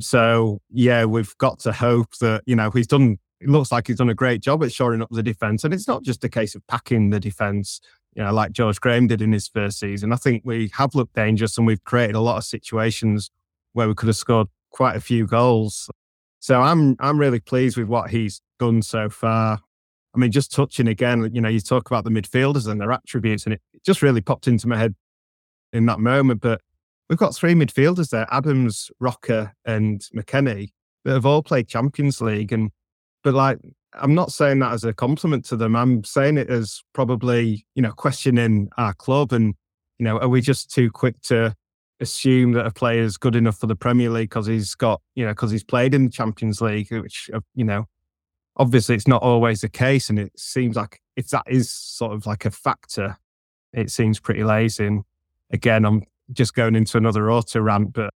So 0.00 0.60
yeah, 0.70 1.04
we've 1.04 1.36
got 1.36 1.58
to 1.60 1.72
hope 1.72 2.16
that 2.20 2.44
you 2.46 2.56
know 2.56 2.70
he's 2.70 2.86
done. 2.86 3.18
It 3.38 3.50
looks 3.50 3.70
like 3.70 3.88
he's 3.88 3.96
done 3.96 4.08
a 4.08 4.14
great 4.14 4.40
job 4.40 4.64
at 4.64 4.72
shoring 4.72 5.02
up 5.02 5.10
the 5.10 5.22
defense, 5.22 5.62
and 5.64 5.74
it's 5.74 5.86
not 5.88 6.04
just 6.04 6.24
a 6.24 6.30
case 6.30 6.54
of 6.54 6.66
packing 6.68 7.10
the 7.10 7.20
defense 7.20 7.82
you 8.14 8.22
know, 8.22 8.30
like 8.32 8.52
George 8.52 8.78
Graham 8.78 9.06
did 9.06 9.22
in 9.22 9.32
his 9.32 9.48
first 9.48 9.78
season. 9.78 10.12
I 10.12 10.16
think 10.16 10.42
we 10.44 10.70
have 10.74 10.94
looked 10.94 11.14
dangerous 11.14 11.56
and 11.56 11.66
we've 11.66 11.82
created 11.84 12.14
a 12.14 12.20
lot 12.20 12.36
of 12.36 12.44
situations 12.44 13.30
where 13.72 13.88
we 13.88 13.94
could 13.94 14.08
have 14.08 14.16
scored 14.16 14.48
quite 14.70 14.96
a 14.96 15.00
few 15.00 15.26
goals. 15.26 15.90
So 16.40 16.60
I'm 16.60 16.96
I'm 17.00 17.18
really 17.18 17.40
pleased 17.40 17.76
with 17.76 17.88
what 17.88 18.10
he's 18.10 18.40
done 18.58 18.82
so 18.82 19.08
far. 19.08 19.60
I 20.14 20.18
mean, 20.18 20.30
just 20.30 20.52
touching 20.52 20.88
again, 20.88 21.30
you 21.32 21.40
know, 21.40 21.48
you 21.48 21.60
talk 21.60 21.90
about 21.90 22.04
the 22.04 22.10
midfielders 22.10 22.68
and 22.68 22.80
their 22.80 22.92
attributes, 22.92 23.44
and 23.44 23.54
it 23.54 23.62
just 23.84 24.02
really 24.02 24.20
popped 24.20 24.46
into 24.46 24.68
my 24.68 24.76
head 24.76 24.94
in 25.72 25.86
that 25.86 26.00
moment. 26.00 26.40
But 26.40 26.60
we've 27.08 27.18
got 27.18 27.34
three 27.34 27.54
midfielders 27.54 28.10
there: 28.10 28.26
Adams, 28.30 28.90
Roca, 29.00 29.52
and 29.64 30.02
McKennie 30.14 30.70
that 31.04 31.14
have 31.14 31.26
all 31.26 31.42
played 31.42 31.68
Champions 31.68 32.20
League. 32.20 32.52
And 32.52 32.70
but 33.22 33.34
like, 33.34 33.58
I'm 33.94 34.14
not 34.14 34.32
saying 34.32 34.58
that 34.58 34.72
as 34.72 34.84
a 34.84 34.92
compliment 34.92 35.44
to 35.46 35.56
them. 35.56 35.76
I'm 35.76 36.04
saying 36.04 36.36
it 36.36 36.50
as 36.50 36.82
probably 36.92 37.64
you 37.74 37.82
know 37.82 37.92
questioning 37.92 38.68
our 38.76 38.94
club 38.94 39.32
and 39.32 39.54
you 40.02 40.08
know, 40.08 40.18
are 40.18 40.28
we 40.28 40.40
just 40.40 40.68
too 40.68 40.90
quick 40.90 41.20
to 41.22 41.54
assume 42.02 42.52
that 42.52 42.66
a 42.66 42.70
player 42.70 43.02
is 43.02 43.16
good 43.16 43.34
enough 43.36 43.56
for 43.56 43.66
the 43.66 43.76
Premier 43.76 44.10
League 44.10 44.28
because 44.28 44.46
he's 44.46 44.74
got, 44.74 45.00
you 45.14 45.24
know, 45.24 45.32
because 45.32 45.50
he's 45.50 45.64
played 45.64 45.94
in 45.94 46.04
the 46.04 46.10
Champions 46.10 46.60
League, 46.60 46.90
which, 46.90 47.30
uh, 47.32 47.40
you 47.54 47.64
know, 47.64 47.86
obviously 48.56 48.94
it's 48.94 49.08
not 49.08 49.22
always 49.22 49.62
the 49.62 49.68
case. 49.68 50.10
And 50.10 50.18
it 50.18 50.38
seems 50.38 50.76
like 50.76 51.00
if 51.16 51.28
that 51.28 51.44
is 51.46 51.70
sort 51.70 52.12
of 52.12 52.26
like 52.26 52.44
a 52.44 52.50
factor, 52.50 53.16
it 53.72 53.90
seems 53.90 54.20
pretty 54.20 54.44
lazy. 54.44 54.86
And 54.86 55.04
again, 55.50 55.84
I'm 55.84 56.02
just 56.32 56.54
going 56.54 56.76
into 56.76 56.98
another 56.98 57.30
auto 57.30 57.60
rant, 57.60 57.92
but 57.92 58.12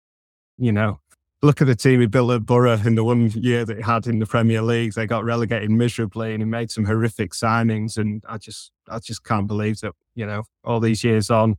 you 0.57 0.71
know, 0.71 0.99
look 1.41 1.61
at 1.61 1.67
the 1.67 1.75
team 1.75 1.99
he 1.99 2.07
built 2.07 2.31
at 2.31 2.45
Boro 2.45 2.73
in 2.77 2.95
the 2.95 3.03
one 3.03 3.29
year 3.31 3.65
that 3.65 3.77
he 3.77 3.83
had 3.83 4.07
in 4.07 4.19
the 4.19 4.25
Premier 4.25 4.61
League. 4.61 4.93
They 4.93 5.05
got 5.05 5.25
relegated 5.25 5.69
miserably 5.69 6.33
and 6.33 6.41
he 6.41 6.45
made 6.45 6.71
some 6.71 6.85
horrific 6.85 7.33
signings. 7.33 7.97
And 7.97 8.23
I 8.27 8.37
just, 8.37 8.71
I 8.87 8.99
just 8.99 9.23
can't 9.23 9.47
believe 9.47 9.81
that, 9.81 9.91
you 10.15 10.25
know, 10.25 10.43
all 10.63 10.79
these 10.79 11.03
years 11.03 11.29
on, 11.29 11.57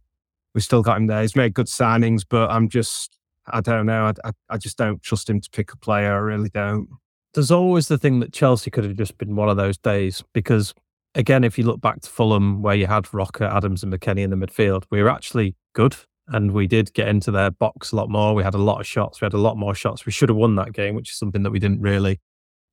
we 0.55 0.61
still 0.61 0.83
got 0.83 0.97
him 0.97 1.07
there. 1.07 1.23
He's 1.23 1.37
made 1.37 1.55
good 1.55 1.67
signings, 1.67 2.25
but 2.29 2.51
I'm 2.51 2.69
just, 2.69 3.19
I 3.47 3.61
don't 3.61 3.87
know. 3.87 4.07
I, 4.07 4.29
I, 4.29 4.33
I 4.51 4.59
just 4.59 4.79
don't 4.79 5.03
trust 5.03 5.29
him 5.29 5.41
to 5.41 5.51
pick 5.51 5.73
a 5.73 5.77
player. 5.77 6.15
I 6.15 6.19
really 6.19 6.51
don't. 6.51 6.89
There's 7.35 7.51
always 7.51 7.89
the 7.89 7.99
thing 7.99 8.21
that 8.21 8.33
Chelsea 8.33 8.71
could 8.71 8.85
have 8.85 8.97
just 8.97 9.19
been 9.19 9.35
one 9.35 9.49
of 9.49 9.57
those 9.57 9.77
days 9.77 10.23
because, 10.33 10.73
again, 11.17 11.43
if 11.43 11.59
you 11.59 11.65
look 11.65 11.81
back 11.81 12.01
to 12.03 12.09
Fulham, 12.09 12.63
where 12.63 12.77
you 12.77 12.87
had 12.87 13.13
Roca, 13.13 13.53
Adams, 13.53 13.83
and 13.83 13.93
McKennie 13.93 14.23
in 14.23 14.31
the 14.31 14.37
midfield, 14.37 14.85
we 14.91 15.03
were 15.03 15.11
actually 15.11 15.57
good 15.75 15.97
and 16.29 16.53
we 16.53 16.67
did 16.67 16.93
get 16.95 17.09
into 17.09 17.31
their 17.31 17.51
box 17.51 17.93
a 17.93 17.97
lot 17.97 18.09
more. 18.09 18.35
We 18.35 18.45
had 18.45 18.55
a 18.55 18.59
lot 18.59 18.81
of 18.81 18.87
shots. 18.87 19.21
We 19.21 19.27
had 19.27 19.35
a 19.35 19.39
lot 19.39 19.57
more 19.57 19.75
shots. 19.75 20.07
We 20.07 20.13
should 20.13 20.29
have 20.29 20.37
won 20.37 20.55
that 20.57 20.73
game, 20.73 20.95
which 20.95 21.11
is 21.11 21.19
something 21.19 21.43
that 21.43 21.51
we 21.51 21.59
didn't 21.59 21.81
really, 21.81 22.21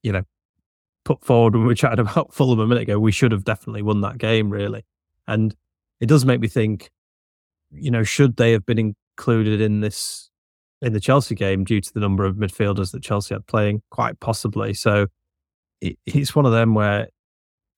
you 0.03 0.11
know, 0.11 0.23
put 1.03 1.23
forward 1.23 1.55
when 1.55 1.65
we 1.65 1.75
chatted 1.75 1.99
about 1.99 2.33
Fulham 2.33 2.59
a 2.59 2.67
minute 2.67 2.83
ago. 2.83 2.99
We 2.99 3.11
should 3.11 3.31
have 3.31 3.43
definitely 3.43 3.81
won 3.81 4.01
that 4.01 4.19
game, 4.19 4.49
really. 4.49 4.85
And 5.27 5.55
it 5.99 6.05
does 6.05 6.23
make 6.25 6.39
me 6.39 6.47
think, 6.47 6.89
you 7.73 7.91
know, 7.91 8.03
should 8.03 8.37
they 8.37 8.51
have 8.51 8.65
been 8.65 8.95
included 9.17 9.61
in 9.61 9.81
this 9.81 10.29
in 10.81 10.93
the 10.93 10.99
Chelsea 10.99 11.35
game 11.35 11.63
due 11.63 11.79
to 11.79 11.93
the 11.93 11.99
number 11.99 12.25
of 12.25 12.35
midfielders 12.35 12.91
that 12.91 13.03
Chelsea 13.03 13.35
had 13.35 13.45
playing? 13.47 13.81
Quite 13.91 14.19
possibly. 14.19 14.73
So 14.73 15.07
it, 15.79 15.97
it's 16.05 16.35
one 16.35 16.45
of 16.45 16.51
them 16.51 16.73
where 16.73 17.07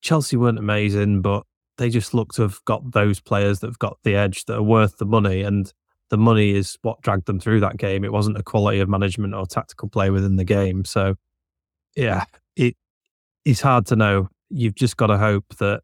Chelsea 0.01 0.37
weren't 0.37 0.59
amazing, 0.59 1.21
but 1.21 1.43
they 1.77 1.89
just 1.89 2.13
look 2.13 2.33
to 2.33 2.43
have 2.43 2.63
got 2.65 2.91
those 2.91 3.19
players 3.19 3.59
that 3.59 3.67
have 3.67 3.79
got 3.79 3.97
the 4.03 4.15
edge 4.15 4.45
that 4.45 4.55
are 4.55 4.63
worth 4.63 4.97
the 4.97 5.05
money. 5.05 5.41
And 5.41 5.71
the 6.09 6.17
money 6.17 6.55
is 6.55 6.77
what 6.81 7.01
dragged 7.01 7.25
them 7.25 7.39
through 7.39 7.61
that 7.61 7.77
game. 7.77 8.03
It 8.03 8.11
wasn't 8.11 8.37
a 8.37 8.43
quality 8.43 8.79
of 8.79 8.89
management 8.89 9.33
or 9.33 9.45
tactical 9.45 9.89
play 9.89 10.09
within 10.09 10.35
the 10.35 10.43
game. 10.43 10.85
So, 10.85 11.15
yeah, 11.95 12.25
it 12.55 12.75
it's 13.45 13.61
hard 13.61 13.85
to 13.87 13.95
know. 13.95 14.29
You've 14.49 14.75
just 14.75 14.97
got 14.97 15.07
to 15.07 15.17
hope 15.17 15.45
that 15.57 15.81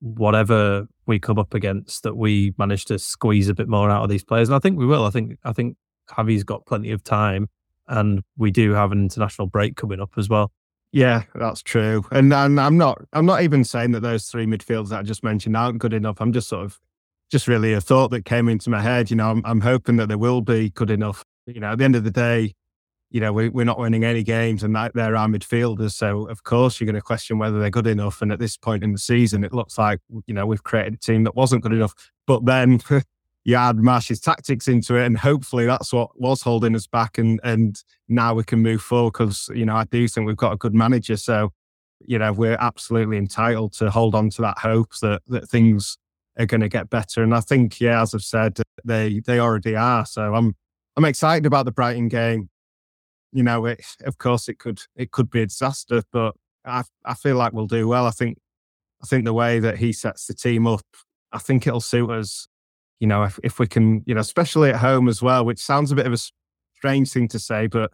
whatever 0.00 0.86
we 1.06 1.18
come 1.18 1.38
up 1.38 1.54
against, 1.54 2.02
that 2.02 2.16
we 2.16 2.54
manage 2.58 2.84
to 2.86 2.98
squeeze 2.98 3.48
a 3.48 3.54
bit 3.54 3.68
more 3.68 3.90
out 3.90 4.02
of 4.02 4.10
these 4.10 4.24
players. 4.24 4.48
And 4.48 4.56
I 4.56 4.58
think 4.58 4.78
we 4.78 4.86
will. 4.86 5.04
I 5.04 5.10
think 5.10 5.38
I 5.44 5.52
think 5.52 5.76
Javi's 6.10 6.44
got 6.44 6.66
plenty 6.66 6.90
of 6.90 7.02
time, 7.04 7.48
and 7.88 8.22
we 8.36 8.50
do 8.50 8.72
have 8.72 8.92
an 8.92 9.00
international 9.00 9.48
break 9.48 9.76
coming 9.76 10.00
up 10.00 10.10
as 10.16 10.28
well. 10.28 10.52
Yeah, 10.92 11.24
that's 11.34 11.62
true. 11.62 12.04
And, 12.10 12.32
and 12.32 12.60
I'm 12.60 12.78
not 12.78 13.02
I'm 13.12 13.26
not 13.26 13.42
even 13.42 13.64
saying 13.64 13.92
that 13.92 14.00
those 14.00 14.26
three 14.26 14.46
midfielders 14.46 14.88
that 14.90 15.00
I 15.00 15.02
just 15.02 15.24
mentioned 15.24 15.56
aren't 15.56 15.78
good 15.78 15.92
enough. 15.92 16.20
I'm 16.20 16.32
just 16.32 16.48
sort 16.48 16.64
of 16.64 16.80
just 17.30 17.48
really 17.48 17.72
a 17.72 17.80
thought 17.80 18.10
that 18.12 18.24
came 18.24 18.48
into 18.48 18.70
my 18.70 18.80
head. 18.80 19.10
You 19.10 19.16
know, 19.16 19.30
I'm, 19.30 19.42
I'm 19.44 19.60
hoping 19.60 19.96
that 19.96 20.08
they 20.08 20.14
will 20.14 20.40
be 20.40 20.70
good 20.70 20.90
enough. 20.90 21.24
You 21.46 21.60
know, 21.60 21.72
at 21.72 21.78
the 21.78 21.84
end 21.84 21.96
of 21.96 22.04
the 22.04 22.10
day, 22.10 22.54
you 23.10 23.20
know, 23.20 23.32
we, 23.32 23.48
we're 23.48 23.64
not 23.64 23.78
winning 23.78 24.04
any 24.04 24.22
games 24.22 24.62
and 24.62 24.74
they're 24.74 25.16
our 25.16 25.28
midfielders. 25.28 25.92
So, 25.92 26.28
of 26.28 26.42
course, 26.42 26.80
you're 26.80 26.86
going 26.86 26.96
to 26.96 27.00
question 27.00 27.38
whether 27.38 27.58
they're 27.58 27.70
good 27.70 27.86
enough. 27.86 28.20
And 28.20 28.32
at 28.32 28.38
this 28.38 28.56
point 28.56 28.82
in 28.82 28.92
the 28.92 28.98
season, 28.98 29.44
it 29.44 29.52
looks 29.52 29.78
like, 29.78 30.00
you 30.26 30.34
know, 30.34 30.46
we've 30.46 30.64
created 30.64 30.94
a 30.94 30.98
team 30.98 31.24
that 31.24 31.36
wasn't 31.36 31.62
good 31.62 31.72
enough. 31.72 31.94
But 32.26 32.44
then 32.44 32.80
you 33.46 33.54
add 33.54 33.76
Marsch's 33.76 34.20
tactics 34.20 34.66
into 34.66 34.96
it, 34.96 35.06
and 35.06 35.16
hopefully 35.16 35.66
that's 35.66 35.92
what 35.92 36.20
was 36.20 36.42
holding 36.42 36.74
us 36.74 36.88
back. 36.88 37.16
And 37.16 37.40
and 37.44 37.80
now 38.08 38.34
we 38.34 38.42
can 38.42 38.58
move 38.58 38.82
forward 38.82 39.12
because 39.12 39.48
you 39.54 39.64
know 39.64 39.76
I 39.76 39.84
do 39.84 40.08
think 40.08 40.26
we've 40.26 40.36
got 40.36 40.52
a 40.52 40.56
good 40.56 40.74
manager. 40.74 41.16
So 41.16 41.52
you 42.04 42.18
know 42.18 42.32
we're 42.32 42.58
absolutely 42.58 43.18
entitled 43.18 43.72
to 43.74 43.88
hold 43.88 44.16
on 44.16 44.30
to 44.30 44.42
that 44.42 44.58
hope 44.58 44.98
that 45.00 45.22
that 45.28 45.48
things 45.48 45.96
are 46.36 46.46
going 46.46 46.60
to 46.60 46.68
get 46.68 46.90
better. 46.90 47.22
And 47.22 47.32
I 47.32 47.40
think 47.40 47.80
yeah, 47.80 48.02
as 48.02 48.14
I've 48.14 48.22
said, 48.22 48.58
they 48.84 49.20
they 49.20 49.38
already 49.38 49.76
are. 49.76 50.04
So 50.04 50.34
I'm 50.34 50.56
I'm 50.96 51.04
excited 51.04 51.46
about 51.46 51.66
the 51.66 51.72
Brighton 51.72 52.08
game. 52.08 52.50
You 53.32 53.42
know, 53.42 53.66
it, 53.66 53.84
of 54.04 54.18
course 54.18 54.48
it 54.48 54.58
could 54.58 54.80
it 54.96 55.10
could 55.10 55.30
be 55.30 55.42
a 55.42 55.46
disaster, 55.46 56.02
but 56.12 56.34
I 56.64 56.84
I 57.04 57.14
feel 57.14 57.36
like 57.36 57.52
we'll 57.52 57.66
do 57.66 57.88
well. 57.88 58.06
I 58.06 58.10
think 58.10 58.38
I 59.02 59.06
think 59.06 59.24
the 59.24 59.34
way 59.34 59.58
that 59.60 59.78
he 59.78 59.92
sets 59.92 60.26
the 60.26 60.34
team 60.34 60.66
up, 60.66 60.86
I 61.32 61.38
think 61.38 61.66
it'll 61.66 61.80
suit 61.80 62.10
us 62.10 62.48
you 63.00 63.06
know, 63.06 63.24
if, 63.24 63.38
if 63.42 63.58
we 63.58 63.66
can, 63.66 64.02
you 64.06 64.14
know, 64.14 64.20
especially 64.20 64.70
at 64.70 64.76
home 64.76 65.08
as 65.08 65.22
well, 65.22 65.44
which 65.44 65.58
sounds 65.58 65.92
a 65.92 65.94
bit 65.94 66.06
of 66.06 66.12
a 66.12 66.18
strange 66.74 67.10
thing 67.10 67.28
to 67.28 67.38
say, 67.38 67.66
but, 67.66 67.92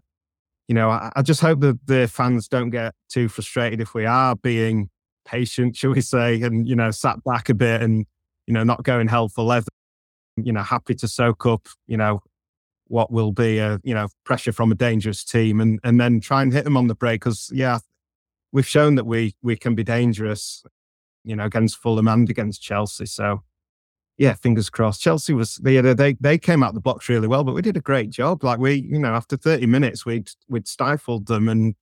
you 0.69 0.75
know, 0.75 0.91
I, 0.91 1.11
I 1.17 1.23
just 1.23 1.41
hope 1.41 1.61
that 1.61 1.87
the 1.87 2.07
fans 2.07 2.49
don't 2.49 2.71
get 2.71 2.95
too 3.09 3.29
frustrated 3.29 3.81
if 3.81 3.95
we 3.95 4.07
are 4.07 4.37
being 4.37 4.91
patient, 5.25 5.77
shall 5.77 5.91
we 5.91 6.01
say, 6.01 6.41
and, 6.43 6.69
you 6.69 6.77
know, 6.77 6.91
sat 6.91 7.23
back 7.25 7.49
a 7.49 7.55
bit 7.55 7.83
and, 7.83 8.07
you 8.47 8.55
know, 8.55 8.63
not 8.63 8.85
going 8.85 9.09
hell 9.09 9.29
for 9.29 9.45
leather, 9.45 9.69
you 10.37 10.53
know, 10.53 10.63
happy 10.63 10.95
to 10.95 11.09
soak 11.09 11.47
up, 11.47 11.67
you 11.87 11.97
know, 11.97 12.21
what 12.93 13.11
will 13.11 13.33
be 13.33 13.59
a, 13.59 13.81
you 13.83 13.95
know, 13.95 14.07
pressure 14.25 14.53
from 14.53 14.71
a 14.71 14.75
dangerous 14.75 15.25
team 15.25 15.63
and, 15.63 15.81
and 15.83 15.99
then 15.99 16.21
try 16.21 16.43
and 16.43 16.53
hit 16.53 16.65
them 16.65 16.77
on 16.77 16.89
the 16.89 16.95
break. 16.95 17.23
Cause 17.23 17.51
yeah, 17.55 17.79
we've 18.53 18.69
shown 18.69 18.97
that 18.97 19.07
we, 19.07 19.35
we 19.43 19.57
can 19.57 19.75
be 19.75 19.83
dangerous, 19.83 20.63
you 21.25 21.35
know, 21.35 21.47
against 21.47 21.79
Fulham 21.79 22.07
and 22.07 22.29
against 22.29 22.61
Chelsea. 22.61 23.07
So, 23.07 23.43
yeah, 24.19 24.35
fingers 24.35 24.69
crossed. 24.69 25.01
Chelsea 25.01 25.33
was 25.33 25.57
they 25.57 25.81
they 25.81 26.13
they 26.21 26.37
came 26.37 26.63
out 26.63 26.75
the 26.75 26.81
box 26.81 27.09
really 27.09 27.27
well, 27.27 27.45
but 27.45 27.55
we 27.55 27.63
did 27.63 27.79
a 27.79 27.81
great 27.81 28.11
job. 28.11 28.45
Like 28.45 28.59
we, 28.59 28.75
you 28.75 28.99
know, 28.99 29.15
after 29.15 29.39
30 29.39 29.67
minutes, 29.67 30.05
we'd 30.05 30.31
we'd 30.49 30.69
stifled 30.69 31.27
them, 31.27 31.49
and 31.49 31.75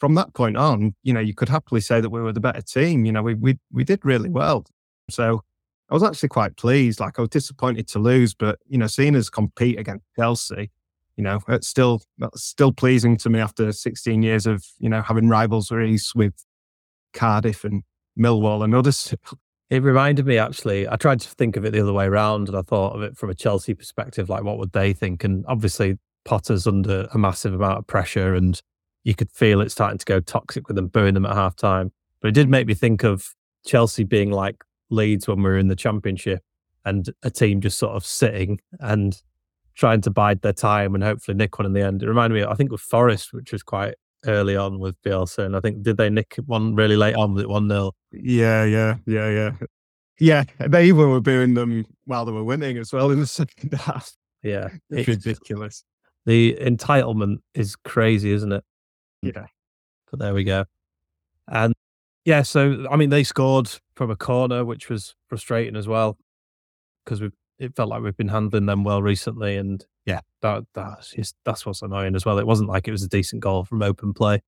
from 0.00 0.14
that 0.14 0.32
point 0.32 0.56
on, 0.56 0.94
you 1.02 1.12
know, 1.12 1.20
you 1.20 1.34
could 1.34 1.50
happily 1.50 1.82
say 1.82 2.00
that 2.00 2.08
we 2.08 2.22
were 2.22 2.32
the 2.32 2.40
better 2.40 2.62
team. 2.62 3.04
You 3.04 3.12
know, 3.12 3.22
we 3.22 3.34
we 3.34 3.58
we 3.70 3.84
did 3.84 4.02
really 4.02 4.30
well. 4.30 4.64
So 5.10 5.44
I 5.90 5.94
was 5.94 6.02
actually 6.02 6.30
quite 6.30 6.56
pleased. 6.56 7.00
Like 7.00 7.18
I 7.18 7.22
was 7.22 7.30
disappointed 7.30 7.88
to 7.88 7.98
lose, 7.98 8.34
but 8.34 8.58
you 8.66 8.78
know, 8.78 8.86
seeing 8.86 9.16
us 9.16 9.28
compete 9.28 9.78
against 9.78 10.04
Chelsea, 10.16 10.70
you 11.16 11.24
know, 11.24 11.40
it's 11.48 11.68
still 11.68 12.02
that's 12.18 12.42
still 12.42 12.72
pleasing 12.72 13.16
to 13.18 13.30
me 13.30 13.38
after 13.38 13.72
16 13.72 14.22
years 14.22 14.46
of 14.46 14.64
you 14.78 14.88
know 14.88 15.02
having 15.02 15.28
rivalries 15.28 16.12
with 16.14 16.34
Cardiff 17.12 17.64
and 17.64 17.82
Millwall 18.18 18.64
and 18.64 18.74
others. 18.74 19.14
It 19.70 19.82
reminded 19.82 20.26
me 20.26 20.36
actually, 20.36 20.86
I 20.86 20.96
tried 20.96 21.20
to 21.20 21.28
think 21.30 21.56
of 21.56 21.64
it 21.64 21.72
the 21.72 21.80
other 21.80 21.92
way 21.92 22.04
around 22.04 22.48
and 22.48 22.56
I 22.56 22.60
thought 22.60 22.94
of 22.94 23.02
it 23.02 23.16
from 23.16 23.30
a 23.30 23.34
Chelsea 23.34 23.72
perspective, 23.72 24.28
like 24.28 24.44
what 24.44 24.58
would 24.58 24.72
they 24.72 24.92
think? 24.92 25.24
And 25.24 25.42
obviously, 25.48 25.98
Potter's 26.26 26.66
under 26.66 27.08
a 27.12 27.18
massive 27.18 27.54
amount 27.54 27.78
of 27.78 27.86
pressure 27.86 28.34
and 28.34 28.60
you 29.04 29.14
could 29.14 29.30
feel 29.32 29.62
it 29.62 29.70
starting 29.70 29.98
to 29.98 30.04
go 30.04 30.20
toxic 30.20 30.68
with 30.68 30.76
them, 30.76 30.88
booing 30.88 31.14
them 31.14 31.26
at 31.26 31.34
half 31.34 31.56
time. 31.56 31.92
But 32.20 32.28
it 32.28 32.34
did 32.34 32.48
make 32.48 32.66
me 32.66 32.74
think 32.74 33.04
of 33.04 33.34
Chelsea 33.66 34.04
being 34.04 34.30
like 34.30 34.62
Leeds 34.94 35.28
when 35.28 35.38
we 35.38 35.44
were 35.44 35.58
in 35.58 35.68
the 35.68 35.76
championship 35.76 36.42
and 36.84 37.10
a 37.22 37.30
team 37.30 37.60
just 37.60 37.78
sort 37.78 37.94
of 37.94 38.04
sitting 38.04 38.60
and 38.80 39.22
trying 39.74 40.00
to 40.02 40.10
bide 40.10 40.40
their 40.42 40.52
time 40.52 40.94
and 40.94 41.02
hopefully 41.02 41.36
nick 41.36 41.58
one 41.58 41.66
in 41.66 41.72
the 41.72 41.82
end. 41.82 42.02
It 42.02 42.08
reminded 42.08 42.34
me, 42.34 42.44
I 42.44 42.54
think, 42.54 42.72
of 42.72 42.80
Forest, 42.80 43.32
which 43.32 43.52
was 43.52 43.62
quite 43.62 43.94
early 44.26 44.56
on 44.56 44.78
with 44.78 45.00
Bielsa, 45.02 45.44
and 45.44 45.56
I 45.56 45.60
think 45.60 45.82
did 45.82 45.96
they 45.96 46.10
nick 46.10 46.36
one 46.46 46.74
really 46.74 46.96
late 46.96 47.14
on 47.14 47.34
with 47.34 47.44
it 47.44 47.48
one 47.48 47.68
0 47.68 47.92
Yeah, 48.12 48.64
yeah, 48.64 48.96
yeah, 49.06 49.28
yeah, 49.30 49.50
yeah. 50.18 50.44
They 50.66 50.86
even 50.86 51.10
were 51.10 51.20
booing 51.20 51.54
them 51.54 51.84
while 52.04 52.24
they 52.24 52.32
were 52.32 52.44
winning 52.44 52.78
as 52.78 52.92
well 52.92 53.10
in 53.10 53.20
the 53.20 53.26
second 53.40 53.74
half. 53.74 54.12
Yeah, 54.42 54.68
it's, 54.90 55.08
it's 55.08 55.26
ridiculous. 55.26 55.84
The 56.26 56.56
entitlement 56.60 57.38
is 57.54 57.76
crazy, 57.76 58.32
isn't 58.32 58.52
it? 58.52 58.64
Yeah, 59.22 59.46
but 60.10 60.20
there 60.20 60.34
we 60.34 60.44
go. 60.44 60.64
And 61.48 61.74
yeah, 62.24 62.42
so 62.42 62.86
I 62.90 62.96
mean, 62.96 63.10
they 63.10 63.24
scored 63.24 63.70
from 63.94 64.10
a 64.10 64.16
corner, 64.16 64.64
which 64.64 64.88
was 64.88 65.14
frustrating 65.28 65.76
as 65.76 65.86
well 65.86 66.16
because 67.04 67.20
we 67.20 67.30
it 67.58 67.76
felt 67.76 67.88
like 67.88 68.02
we've 68.02 68.16
been 68.16 68.28
handling 68.28 68.66
them 68.66 68.84
well 68.84 69.02
recently, 69.02 69.56
and 69.56 69.84
yeah, 70.06 70.20
that 70.42 70.64
that's 70.74 71.10
just, 71.12 71.36
that's 71.44 71.64
what's 71.64 71.82
annoying 71.82 72.14
as 72.14 72.24
well. 72.24 72.38
It 72.38 72.46
wasn't 72.46 72.68
like 72.68 72.88
it 72.88 72.92
was 72.92 73.02
a 73.02 73.08
decent 73.08 73.42
goal 73.42 73.64
from 73.64 73.82
open 73.82 74.12
play. 74.12 74.42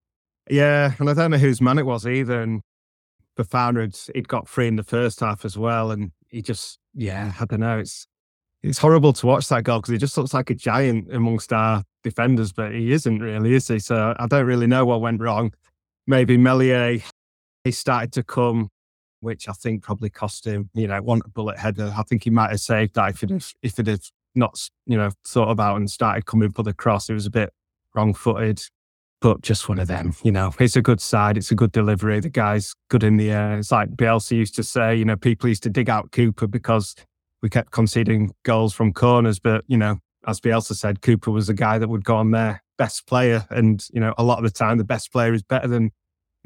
Yeah, 0.48 0.92
and 0.98 1.08
I 1.10 1.14
don't 1.14 1.30
know 1.30 1.38
whose 1.38 1.60
man 1.60 1.78
it 1.78 1.86
was 1.86 2.06
either. 2.06 2.40
And 2.40 2.62
Fofana 3.38 3.82
had 3.82 3.98
he'd 4.14 4.28
got 4.28 4.48
free 4.48 4.68
in 4.68 4.76
the 4.76 4.82
first 4.82 5.20
half 5.20 5.44
as 5.44 5.56
well, 5.56 5.90
and 5.90 6.12
he 6.28 6.42
just 6.42 6.78
yeah, 6.94 7.32
I 7.40 7.44
don't 7.44 7.60
know. 7.60 7.78
It's 7.78 8.06
it's 8.62 8.78
horrible 8.78 9.12
to 9.14 9.26
watch 9.26 9.48
that 9.48 9.64
goal 9.64 9.80
because 9.80 9.92
he 9.92 9.98
just 9.98 10.16
looks 10.16 10.34
like 10.34 10.50
a 10.50 10.54
giant 10.54 11.12
amongst 11.12 11.52
our 11.52 11.84
defenders, 12.02 12.52
but 12.52 12.72
he 12.72 12.92
isn't 12.92 13.20
really, 13.20 13.54
is 13.54 13.68
he? 13.68 13.78
So 13.78 14.14
I 14.18 14.26
don't 14.26 14.46
really 14.46 14.66
know 14.66 14.84
what 14.84 15.00
went 15.00 15.20
wrong. 15.20 15.52
Maybe 16.06 16.36
Meslier 16.36 17.00
he 17.66 17.72
started 17.72 18.12
to 18.12 18.22
come, 18.22 18.70
which 19.20 19.48
I 19.48 19.52
think 19.52 19.82
probably 19.82 20.08
cost 20.08 20.46
him. 20.46 20.70
You 20.72 20.86
know, 20.86 21.02
one 21.02 21.20
bullet 21.34 21.58
header. 21.58 21.92
I 21.96 22.02
think 22.04 22.24
he 22.24 22.30
might 22.30 22.50
have 22.50 22.60
saved 22.60 22.94
that 22.94 23.10
if 23.10 23.22
it 23.22 23.30
had, 23.30 23.44
if 23.62 23.78
it 23.78 23.86
had 23.88 24.02
not, 24.34 24.70
you 24.86 24.96
know, 24.96 25.10
thought 25.26 25.50
about 25.50 25.76
and 25.76 25.90
started 25.90 26.26
coming 26.26 26.52
for 26.52 26.62
the 26.62 26.72
cross. 26.72 27.10
It 27.10 27.14
was 27.14 27.26
a 27.26 27.30
bit 27.30 27.52
wrong 27.94 28.14
footed, 28.14 28.62
but 29.20 29.40
just 29.40 29.68
one 29.68 29.78
of 29.78 29.88
them, 29.88 30.14
you 30.22 30.30
know. 30.30 30.52
It's 30.60 30.76
a 30.76 30.82
good 30.82 31.00
side, 31.00 31.36
it's 31.36 31.50
a 31.50 31.54
good 31.54 31.72
delivery. 31.72 32.20
The 32.20 32.28
guy's 32.28 32.74
good 32.88 33.02
in 33.02 33.16
the 33.16 33.30
air. 33.30 33.58
It's 33.58 33.72
like 33.72 33.90
Bielsa 33.90 34.32
used 34.32 34.54
to 34.56 34.62
say, 34.62 34.94
you 34.94 35.04
know, 35.04 35.16
people 35.16 35.48
used 35.48 35.64
to 35.64 35.70
dig 35.70 35.90
out 35.90 36.12
Cooper 36.12 36.46
because 36.46 36.94
we 37.42 37.48
kept 37.48 37.72
conceding 37.72 38.32
goals 38.44 38.74
from 38.74 38.92
corners. 38.92 39.40
But, 39.40 39.64
you 39.66 39.76
know, 39.76 39.98
as 40.26 40.40
Bielsa 40.40 40.74
said, 40.74 41.02
Cooper 41.02 41.30
was 41.30 41.48
the 41.48 41.54
guy 41.54 41.78
that 41.78 41.88
would 41.88 42.04
go 42.04 42.16
on 42.16 42.30
there, 42.30 42.62
best 42.78 43.06
player. 43.06 43.46
And, 43.50 43.84
you 43.92 44.00
know, 44.00 44.14
a 44.18 44.22
lot 44.22 44.38
of 44.38 44.44
the 44.44 44.50
time, 44.50 44.78
the 44.78 44.84
best 44.84 45.10
player 45.10 45.32
is 45.34 45.42
better 45.42 45.66
than 45.66 45.90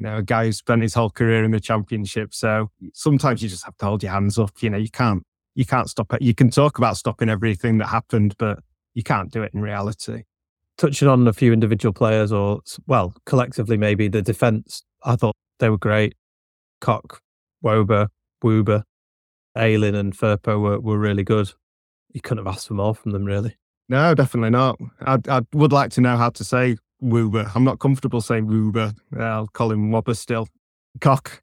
You 0.01 0.07
know, 0.07 0.17
a 0.17 0.23
guy 0.23 0.45
who 0.45 0.51
spent 0.51 0.81
his 0.81 0.95
whole 0.95 1.11
career 1.11 1.43
in 1.43 1.51
the 1.51 1.59
championship. 1.59 2.33
So 2.33 2.71
sometimes 2.91 3.43
you 3.43 3.49
just 3.49 3.65
have 3.65 3.77
to 3.77 3.85
hold 3.85 4.01
your 4.01 4.11
hands 4.11 4.39
up. 4.39 4.49
You 4.59 4.71
know, 4.71 4.77
you 4.77 4.89
can't 4.89 5.21
you 5.53 5.63
can't 5.63 5.87
stop 5.87 6.11
it. 6.15 6.23
You 6.23 6.33
can 6.33 6.49
talk 6.49 6.79
about 6.79 6.97
stopping 6.97 7.29
everything 7.29 7.77
that 7.77 7.85
happened, 7.85 8.33
but 8.39 8.63
you 8.95 9.03
can't 9.03 9.31
do 9.31 9.43
it 9.43 9.53
in 9.53 9.61
reality. 9.61 10.23
Touching 10.75 11.07
on 11.07 11.27
a 11.27 11.33
few 11.33 11.53
individual 11.53 11.93
players, 11.93 12.31
or 12.31 12.61
well, 12.87 13.13
collectively 13.27 13.77
maybe 13.77 14.07
the 14.07 14.23
defense. 14.23 14.81
I 15.03 15.15
thought 15.15 15.35
they 15.59 15.69
were 15.69 15.77
great. 15.77 16.15
Koch, 16.79 17.21
Wöber, 17.63 18.07
Wöber, 18.43 18.81
Ayling, 19.55 19.93
and 19.93 20.17
Firpo 20.17 20.59
were, 20.59 20.79
were 20.79 20.97
really 20.97 21.23
good. 21.23 21.53
You 22.11 22.21
couldn't 22.21 22.43
have 22.43 22.55
asked 22.55 22.69
for 22.69 22.73
more 22.73 22.95
from 22.95 23.11
them, 23.11 23.25
really. 23.25 23.55
No, 23.87 24.15
definitely 24.15 24.49
not. 24.49 24.79
I, 25.01 25.19
I 25.29 25.41
would 25.53 25.71
like 25.71 25.91
to 25.91 26.01
know 26.01 26.17
how 26.17 26.31
to 26.31 26.43
say 26.43 26.77
Wöber. 27.03 27.51
I'm 27.55 27.63
not 27.63 27.79
comfortable 27.79 28.21
saying 28.21 28.47
Wöber. 28.47 28.95
I'll 29.19 29.47
call 29.47 29.71
him 29.71 29.91
Wobber 29.91 30.15
still. 30.15 30.47
Koch, 30.99 31.41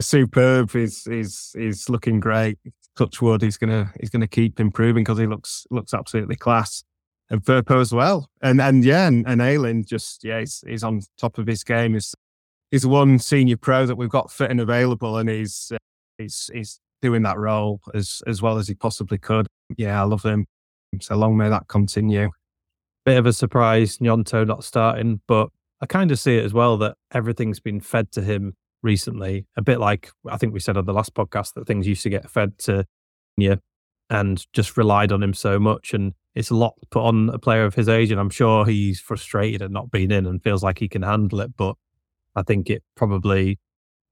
superb. 0.00 0.70
He's 0.70 1.04
he's 1.04 1.52
he's 1.56 1.88
looking 1.88 2.20
great. 2.20 2.58
Touchwood, 2.96 3.42
he's 3.42 3.56
gonna 3.56 3.92
he's 4.00 4.10
gonna 4.10 4.26
keep 4.26 4.58
improving 4.58 5.04
because 5.04 5.18
he 5.18 5.26
looks 5.26 5.66
looks 5.70 5.94
absolutely 5.94 6.36
class. 6.36 6.82
And 7.28 7.42
Firpo 7.42 7.80
as 7.80 7.92
well. 7.92 8.30
And 8.40 8.60
and 8.60 8.84
yeah, 8.84 9.08
and, 9.08 9.26
and 9.26 9.86
just 9.86 10.22
yeah, 10.24 10.40
he's 10.40 10.62
he's 10.66 10.84
on 10.84 11.02
top 11.18 11.38
of 11.38 11.46
his 11.46 11.64
game. 11.64 11.94
He's 11.94 12.14
he's 12.70 12.86
one 12.86 13.18
senior 13.18 13.56
pro 13.56 13.86
that 13.86 13.96
we've 13.96 14.08
got 14.08 14.30
fit 14.30 14.50
and 14.50 14.60
available, 14.60 15.18
and 15.18 15.28
he's 15.28 15.72
uh, 15.74 15.78
he's 16.18 16.50
he's 16.52 16.80
doing 17.02 17.22
that 17.22 17.38
role 17.38 17.80
as 17.94 18.22
as 18.26 18.42
well 18.42 18.58
as 18.58 18.68
he 18.68 18.74
possibly 18.74 19.18
could. 19.18 19.46
Yeah, 19.76 20.00
I 20.00 20.04
love 20.04 20.22
him. 20.22 20.46
So 21.00 21.16
long 21.16 21.36
may 21.36 21.48
that 21.48 21.68
continue. 21.68 22.30
Bit 23.06 23.18
of 23.18 23.26
a 23.26 23.32
surprise, 23.32 23.98
Gnonto 23.98 24.44
not 24.44 24.64
starting, 24.64 25.20
but 25.28 25.50
I 25.80 25.86
kind 25.86 26.10
of 26.10 26.18
see 26.18 26.38
it 26.38 26.44
as 26.44 26.52
well 26.52 26.76
that 26.78 26.96
everything's 27.12 27.60
been 27.60 27.78
fed 27.78 28.10
to 28.12 28.20
him 28.20 28.54
recently. 28.82 29.46
A 29.56 29.62
bit 29.62 29.78
like 29.78 30.10
I 30.28 30.36
think 30.36 30.52
we 30.52 30.58
said 30.58 30.76
on 30.76 30.86
the 30.86 30.92
last 30.92 31.14
podcast 31.14 31.54
that 31.54 31.68
things 31.68 31.86
used 31.86 32.02
to 32.02 32.10
get 32.10 32.28
fed 32.28 32.58
to 32.64 32.84
you 33.36 33.58
and 34.10 34.44
just 34.52 34.76
relied 34.76 35.12
on 35.12 35.22
him 35.22 35.34
so 35.34 35.60
much. 35.60 35.94
And 35.94 36.14
it's 36.34 36.50
a 36.50 36.56
lot 36.56 36.74
put 36.90 37.04
on 37.04 37.28
a 37.30 37.38
player 37.38 37.64
of 37.64 37.76
his 37.76 37.88
age. 37.88 38.10
And 38.10 38.18
I'm 38.18 38.28
sure 38.28 38.66
he's 38.66 38.98
frustrated 38.98 39.62
at 39.62 39.70
not 39.70 39.92
being 39.92 40.10
in 40.10 40.26
and 40.26 40.42
feels 40.42 40.64
like 40.64 40.80
he 40.80 40.88
can 40.88 41.02
handle 41.02 41.40
it. 41.40 41.56
But 41.56 41.76
I 42.34 42.42
think 42.42 42.68
it 42.68 42.82
probably 42.96 43.60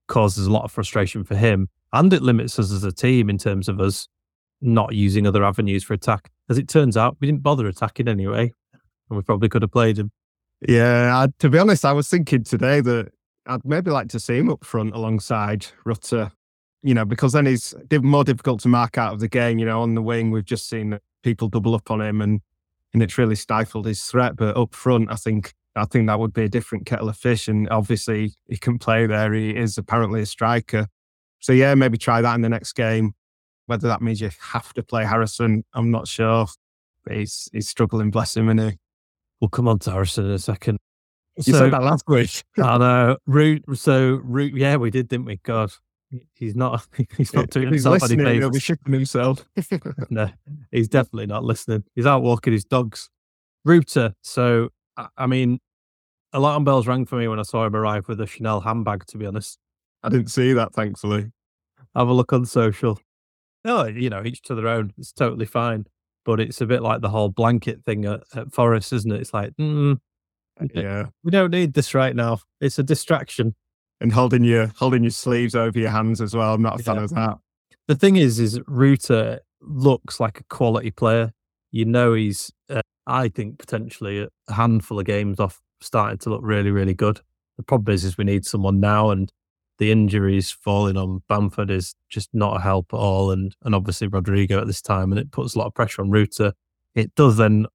causes 0.06 0.46
a 0.46 0.52
lot 0.52 0.62
of 0.62 0.70
frustration 0.70 1.24
for 1.24 1.34
him. 1.34 1.68
And 1.92 2.12
it 2.12 2.22
limits 2.22 2.60
us 2.60 2.70
as 2.70 2.84
a 2.84 2.92
team 2.92 3.28
in 3.28 3.38
terms 3.38 3.68
of 3.68 3.80
us 3.80 4.06
not 4.60 4.94
using 4.94 5.26
other 5.26 5.44
avenues 5.44 5.82
for 5.82 5.94
attack. 5.94 6.30
As 6.48 6.58
it 6.58 6.68
turns 6.68 6.96
out, 6.96 7.16
we 7.20 7.26
didn't 7.26 7.42
bother 7.42 7.66
attacking 7.66 8.06
anyway, 8.06 8.52
and 9.08 9.16
we 9.16 9.22
probably 9.22 9.48
could 9.48 9.62
have 9.62 9.72
played 9.72 9.98
him. 9.98 10.10
Yeah, 10.66 11.10
I, 11.14 11.28
to 11.38 11.48
be 11.48 11.58
honest, 11.58 11.84
I 11.84 11.92
was 11.92 12.08
thinking 12.08 12.44
today 12.44 12.80
that 12.80 13.12
I'd 13.46 13.64
maybe 13.64 13.90
like 13.90 14.08
to 14.10 14.20
see 14.20 14.38
him 14.38 14.50
up 14.50 14.64
front 14.64 14.94
alongside 14.94 15.66
Rutter, 15.84 16.32
you 16.82 16.94
know, 16.94 17.04
because 17.04 17.32
then 17.32 17.46
he's 17.46 17.74
more 17.92 18.24
difficult 18.24 18.60
to 18.60 18.68
mark 18.68 18.96
out 18.96 19.12
of 19.12 19.20
the 19.20 19.28
game. 19.28 19.58
You 19.58 19.66
know, 19.66 19.82
on 19.82 19.94
the 19.94 20.02
wing, 20.02 20.30
we've 20.30 20.44
just 20.44 20.68
seen 20.68 20.98
people 21.22 21.48
double 21.48 21.74
up 21.74 21.90
on 21.90 22.00
him 22.00 22.20
and 22.20 22.40
and 22.92 23.02
it's 23.02 23.18
really 23.18 23.34
stifled 23.34 23.86
his 23.86 24.02
threat. 24.04 24.36
But 24.36 24.56
up 24.56 24.74
front, 24.74 25.10
I 25.10 25.16
think 25.16 25.52
I 25.76 25.84
think 25.84 26.06
that 26.06 26.18
would 26.18 26.32
be 26.32 26.44
a 26.44 26.48
different 26.48 26.86
kettle 26.86 27.08
of 27.08 27.16
fish. 27.16 27.48
And 27.48 27.68
obviously, 27.68 28.34
he 28.48 28.56
can 28.56 28.78
play 28.78 29.06
there. 29.06 29.34
He 29.34 29.50
is 29.50 29.76
apparently 29.76 30.22
a 30.22 30.26
striker. 30.26 30.86
So 31.40 31.52
yeah, 31.52 31.74
maybe 31.74 31.98
try 31.98 32.22
that 32.22 32.34
in 32.34 32.40
the 32.40 32.48
next 32.48 32.72
game. 32.72 33.14
Whether 33.66 33.88
that 33.88 34.00
means 34.00 34.20
you 34.20 34.30
have 34.52 34.72
to 34.74 34.82
play 34.82 35.04
Harrison, 35.04 35.64
I'm 35.74 35.90
not 35.90 36.06
sure. 36.06 36.46
But 37.04 37.16
he's 37.16 37.50
he's 37.52 37.68
struggling, 37.68 38.10
bless 38.10 38.36
him, 38.36 38.48
and 38.48 38.60
he. 38.60 38.78
We'll 39.44 39.50
come 39.50 39.68
on 39.68 39.78
to 39.80 39.90
Harrison 39.90 40.24
in 40.24 40.30
a 40.30 40.38
second. 40.38 40.78
You 41.36 41.52
so, 41.52 41.58
said 41.58 41.72
that 41.74 41.82
last 41.82 42.04
week. 42.08 42.44
I 42.58 42.78
know. 42.78 43.18
Root. 43.26 43.62
So 43.74 44.14
root. 44.24 44.54
Yeah, 44.56 44.76
we 44.76 44.90
did, 44.90 45.06
didn't 45.06 45.26
we? 45.26 45.36
God, 45.42 45.70
he's 46.32 46.56
not. 46.56 46.86
He's 47.18 47.34
not 47.34 47.50
doing 47.50 47.66
he's 47.66 47.84
himself 47.84 48.00
listening, 48.00 48.26
any 48.26 48.38
He'll 48.38 48.48
be 48.48 48.58
shitting 48.58 48.90
himself. 48.90 49.44
no, 50.08 50.30
he's 50.70 50.88
definitely 50.88 51.26
not 51.26 51.44
listening. 51.44 51.84
He's 51.94 52.06
out 52.06 52.22
walking 52.22 52.54
his 52.54 52.64
dogs. 52.64 53.10
Rooter. 53.66 54.14
So 54.22 54.70
I- 54.96 55.08
I 55.18 55.26
mean, 55.26 55.58
alarm 56.32 56.64
bells 56.64 56.86
rang 56.86 57.04
for 57.04 57.16
me 57.16 57.28
when 57.28 57.38
I 57.38 57.42
saw 57.42 57.66
him 57.66 57.76
arrive 57.76 58.08
with 58.08 58.22
a 58.22 58.26
Chanel 58.26 58.62
handbag. 58.62 59.04
To 59.08 59.18
be 59.18 59.26
honest, 59.26 59.58
I 60.02 60.08
didn't 60.08 60.28
see 60.28 60.54
that, 60.54 60.72
thankfully. 60.72 61.32
have 61.94 62.08
a 62.08 62.14
look 62.14 62.32
on 62.32 62.46
social. 62.46 62.98
No, 63.62 63.84
you 63.84 64.08
know, 64.08 64.24
each 64.24 64.40
to 64.44 64.54
their 64.54 64.68
own. 64.68 64.94
It's 64.96 65.12
totally 65.12 65.44
fine. 65.44 65.84
But 66.24 66.40
it's 66.40 66.60
a 66.60 66.66
bit 66.66 66.82
like 66.82 67.00
the 67.02 67.10
whole 67.10 67.28
blanket 67.28 67.84
thing 67.84 68.04
at, 68.06 68.22
at 68.34 68.52
Forest, 68.52 68.92
isn't 68.92 69.12
it? 69.12 69.20
It's 69.20 69.34
like, 69.34 69.52
mm, 69.60 69.98
Yeah, 70.74 71.06
we 71.22 71.30
don't 71.30 71.50
need 71.50 71.74
this 71.74 71.94
right 71.94 72.14
now. 72.16 72.38
It's 72.60 72.78
a 72.78 72.82
distraction. 72.82 73.54
and 74.00 74.12
holding 74.12 74.44
your 74.44 74.66
holding 74.76 75.02
your 75.04 75.10
sleeves 75.10 75.54
over 75.54 75.78
your 75.78 75.90
hands 75.90 76.20
as 76.20 76.34
well. 76.34 76.54
I'm 76.54 76.62
not 76.62 76.80
a 76.80 76.82
fan 76.82 76.96
Yeah. 76.96 77.02
of 77.04 77.10
that. 77.10 77.38
The 77.88 77.94
thing 77.94 78.16
is, 78.16 78.38
is 78.38 78.60
Rutter 78.66 79.40
looks 79.60 80.18
like 80.20 80.40
a 80.40 80.44
quality 80.44 80.90
player. 80.90 81.32
You 81.70 81.84
know, 81.84 82.14
he's, 82.14 82.50
uh, 82.70 82.80
I 83.06 83.28
think, 83.28 83.58
potentially 83.58 84.20
a 84.48 84.52
handful 84.52 84.98
of 84.98 85.04
games 85.06 85.38
off 85.40 85.60
starting 85.80 86.18
to 86.18 86.30
look 86.30 86.40
really, 86.42 86.70
really 86.70 86.94
good. 86.94 87.20
The 87.58 87.62
problem 87.62 87.94
is, 87.94 88.04
is 88.04 88.16
we 88.18 88.24
need 88.24 88.44
someone 88.46 88.80
now, 88.80 89.10
and 89.10 89.30
the 89.78 89.90
injuries 89.90 90.50
falling 90.50 90.96
on 90.96 91.22
Bamford 91.28 91.70
is 91.70 91.94
just 92.08 92.30
not 92.32 92.56
a 92.56 92.60
help 92.60 92.92
at 92.92 92.96
all, 92.96 93.30
and 93.30 93.54
and 93.62 93.74
obviously 93.74 94.06
Rodrigo 94.06 94.60
at 94.60 94.66
this 94.66 94.82
time, 94.82 95.12
and 95.12 95.18
it 95.18 95.32
puts 95.32 95.54
a 95.54 95.58
lot 95.58 95.66
of 95.66 95.74
pressure 95.74 96.02
on 96.02 96.10
Rutter. 96.10 96.52
It 96.94 97.14
does 97.14 97.36
then 97.36 97.66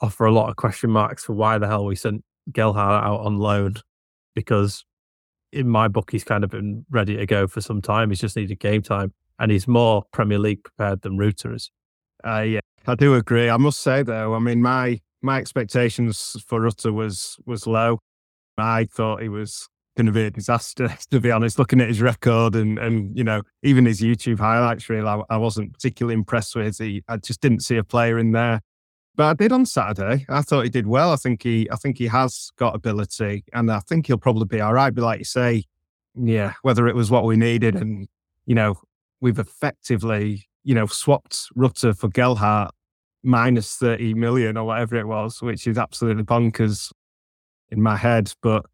offer 0.00 0.24
a 0.24 0.32
lot 0.32 0.48
of 0.48 0.56
question 0.56 0.90
marks 0.90 1.24
for 1.24 1.34
why 1.34 1.58
the 1.58 1.66
hell 1.66 1.84
we 1.84 1.96
sent 1.96 2.24
Gelhardt 2.50 3.04
out 3.04 3.20
on 3.20 3.38
loan, 3.38 3.76
because 4.34 4.84
in 5.52 5.68
my 5.68 5.86
book 5.88 6.10
he's 6.10 6.24
kind 6.24 6.44
of 6.44 6.50
been 6.50 6.84
ready 6.90 7.16
to 7.16 7.26
go 7.26 7.46
for 7.46 7.60
some 7.60 7.80
time. 7.80 8.10
He's 8.10 8.20
just 8.20 8.36
needed 8.36 8.58
game 8.58 8.82
time, 8.82 9.12
and 9.38 9.50
he's 9.50 9.68
more 9.68 10.04
Premier 10.12 10.38
League 10.38 10.64
prepared 10.64 11.02
than 11.02 11.18
Rutter 11.18 11.54
is. 11.54 11.70
Uh, 12.26 12.40
yeah, 12.40 12.60
I 12.86 12.94
do 12.94 13.14
agree. 13.14 13.50
I 13.50 13.56
must 13.58 13.80
say 13.80 14.02
though, 14.02 14.34
I 14.34 14.38
mean 14.38 14.62
my 14.62 15.00
my 15.22 15.38
expectations 15.38 16.36
for 16.46 16.60
Rutter 16.60 16.92
was 16.92 17.36
was 17.44 17.66
low. 17.66 17.98
I 18.56 18.84
thought 18.84 19.20
he 19.20 19.28
was 19.28 19.68
going 19.96 20.06
to 20.06 20.12
be 20.12 20.24
a 20.24 20.30
disaster. 20.30 20.96
To 21.10 21.20
be 21.20 21.30
honest, 21.30 21.58
looking 21.58 21.80
at 21.80 21.88
his 21.88 22.00
record 22.00 22.56
and 22.56 22.78
and 22.78 23.16
you 23.16 23.22
know 23.24 23.42
even 23.62 23.84
his 23.86 24.00
YouTube 24.00 24.38
highlights 24.38 24.88
reel, 24.88 25.06
I, 25.06 25.22
I 25.30 25.36
wasn't 25.36 25.72
particularly 25.72 26.14
impressed 26.14 26.56
with. 26.56 26.78
He, 26.78 27.02
I 27.08 27.18
just 27.18 27.40
didn't 27.40 27.60
see 27.60 27.76
a 27.76 27.84
player 27.84 28.18
in 28.18 28.32
there. 28.32 28.60
But 29.16 29.24
I 29.26 29.34
did 29.34 29.52
on 29.52 29.64
Saturday. 29.64 30.26
I 30.28 30.42
thought 30.42 30.64
he 30.64 30.70
did 30.70 30.86
well. 30.86 31.12
I 31.12 31.16
think 31.16 31.42
he 31.42 31.68
I 31.70 31.76
think 31.76 31.98
he 31.98 32.06
has 32.06 32.50
got 32.58 32.74
ability, 32.74 33.44
and 33.52 33.70
I 33.70 33.80
think 33.80 34.06
he'll 34.06 34.18
probably 34.18 34.46
be 34.46 34.60
all 34.60 34.72
right. 34.72 34.92
But 34.92 35.04
like 35.04 35.18
you 35.20 35.24
say, 35.24 35.64
yeah, 36.16 36.54
whether 36.62 36.88
it 36.88 36.96
was 36.96 37.10
what 37.10 37.24
we 37.24 37.36
needed, 37.36 37.76
and 37.76 38.08
you 38.46 38.54
know 38.54 38.76
we've 39.20 39.38
effectively 39.38 40.48
you 40.64 40.74
know 40.74 40.86
swapped 40.86 41.46
Rutter 41.54 41.94
for 41.94 42.08
Gelhardt 42.08 42.74
minus 43.22 43.76
30 43.76 44.14
million 44.14 44.56
or 44.56 44.64
whatever 44.64 44.96
it 44.96 45.06
was, 45.06 45.40
which 45.40 45.66
is 45.66 45.78
absolutely 45.78 46.24
bonkers 46.24 46.92
in 47.70 47.82
my 47.82 47.96
head. 47.96 48.32
But 48.42 48.66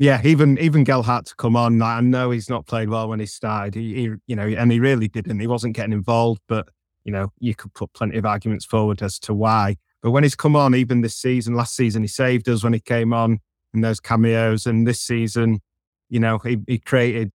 yeah, 0.00 0.22
even 0.24 0.58
even 0.58 0.82
to 0.82 1.34
come 1.36 1.56
on, 1.56 1.82
I 1.82 2.00
know 2.00 2.30
he's 2.30 2.48
not 2.48 2.66
played 2.66 2.88
well 2.88 3.10
when 3.10 3.20
he 3.20 3.26
started. 3.26 3.74
He, 3.74 3.94
he 3.94 4.10
you 4.26 4.34
know, 4.34 4.46
and 4.46 4.72
he 4.72 4.80
really 4.80 5.08
didn't. 5.08 5.38
He 5.38 5.46
wasn't 5.46 5.76
getting 5.76 5.92
involved, 5.92 6.40
but 6.48 6.70
you 7.04 7.12
know, 7.12 7.32
you 7.38 7.54
could 7.54 7.74
put 7.74 7.92
plenty 7.92 8.16
of 8.16 8.24
arguments 8.24 8.64
forward 8.64 9.02
as 9.02 9.18
to 9.18 9.34
why. 9.34 9.76
But 10.02 10.12
when 10.12 10.22
he's 10.22 10.34
come 10.34 10.56
on, 10.56 10.74
even 10.74 11.02
this 11.02 11.16
season, 11.16 11.52
last 11.52 11.76
season, 11.76 12.00
he 12.00 12.08
saved 12.08 12.48
us 12.48 12.64
when 12.64 12.72
he 12.72 12.80
came 12.80 13.12
on 13.12 13.40
in 13.74 13.82
those 13.82 14.00
cameos, 14.00 14.64
and 14.64 14.86
this 14.86 15.02
season, 15.02 15.60
you 16.08 16.18
know, 16.18 16.38
he, 16.38 16.56
he 16.66 16.78
created 16.78 17.30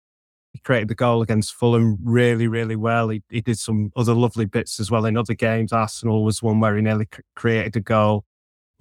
he 0.52 0.60
created 0.60 0.86
the 0.86 0.94
goal 0.94 1.20
against 1.20 1.54
Fulham 1.54 1.98
really, 2.00 2.46
really 2.46 2.76
well. 2.76 3.08
He, 3.08 3.24
he 3.28 3.40
did 3.40 3.58
some 3.58 3.90
other 3.96 4.14
lovely 4.14 4.44
bits 4.44 4.78
as 4.78 4.88
well 4.88 5.04
in 5.04 5.16
other 5.16 5.34
games. 5.34 5.72
Arsenal 5.72 6.22
was 6.22 6.44
one 6.44 6.60
where 6.60 6.76
he 6.76 6.82
nearly 6.82 7.08
created 7.34 7.74
a 7.74 7.80
goal. 7.80 8.24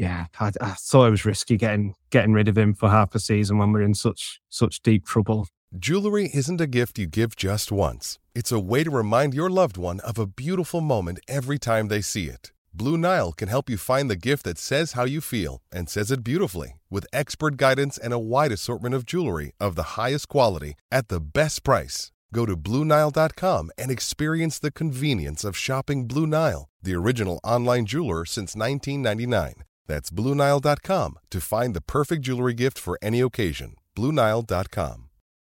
Yeah, 0.02 0.26
I, 0.40 0.52
I 0.60 0.72
thought 0.72 1.10
it 1.10 1.12
was 1.12 1.26
risky 1.26 1.58
getting 1.58 1.94
getting 2.10 2.34
rid 2.34 2.48
of 2.48 2.58
him 2.58 2.74
for 2.74 2.90
half 2.90 3.14
a 3.14 3.20
season 3.20 3.60
when 3.60 3.72
we're 3.72 3.84
in 3.84 3.94
such 3.94 4.42
such 4.50 4.82
deep 4.82 5.06
trouble. 5.06 5.48
Jewelry 5.78 6.28
isn't 6.34 6.60
a 6.60 6.66
gift 6.66 6.98
you 6.98 7.06
give 7.06 7.36
just 7.36 7.72
once. 7.72 8.18
It's 8.34 8.52
a 8.52 8.60
way 8.60 8.84
to 8.84 8.90
remind 8.90 9.36
your 9.36 9.52
loved 9.52 9.78
one 9.78 10.00
of 10.00 10.18
a 10.18 10.26
beautiful 10.26 10.82
moment 10.82 11.20
every 11.28 11.60
time 11.60 11.88
they 11.88 12.02
see 12.02 12.26
it. 12.30 12.52
Blue 12.74 12.98
Nile 12.98 13.32
can 13.32 13.48
help 13.48 13.70
you 13.70 13.78
find 13.78 14.10
the 14.10 14.16
gift 14.16 14.44
that 14.46 14.58
says 14.58 14.94
how 14.94 15.04
you 15.04 15.22
feel 15.22 15.62
and 15.72 15.88
says 15.88 16.10
it 16.10 16.24
beautifully 16.24 16.80
with 16.90 17.14
expert 17.14 17.56
guidance 17.56 18.00
and 18.00 18.12
a 18.12 18.26
wide 18.34 18.52
assortment 18.52 18.96
of 18.96 19.06
jewelry 19.06 19.52
of 19.60 19.76
the 19.76 20.02
highest 20.02 20.30
quality 20.30 20.74
at 20.92 21.10
the 21.10 21.22
best 21.22 21.64
price. 21.64 22.12
Go 22.34 22.48
to 22.48 22.58
BlueNile.com 22.58 23.70
and 23.78 23.92
experience 23.92 24.58
the 24.58 24.72
convenience 24.72 25.44
of 25.44 25.56
shopping 25.56 26.08
Blue 26.08 26.26
Nile, 26.26 26.70
the 26.82 26.96
original 26.96 27.40
online 27.44 27.86
jeweler 27.86 28.26
since 28.26 28.56
1999. 28.56 29.64
That's 29.92 30.10
BlueNile.com 30.10 31.20
to 31.32 31.42
find 31.42 31.74
the 31.74 31.82
perfect 31.82 32.22
jewelry 32.22 32.54
gift 32.54 32.80
for 32.80 32.98
any 33.02 33.20
occasion. 33.20 33.76
BlueNile.com. 33.98 35.10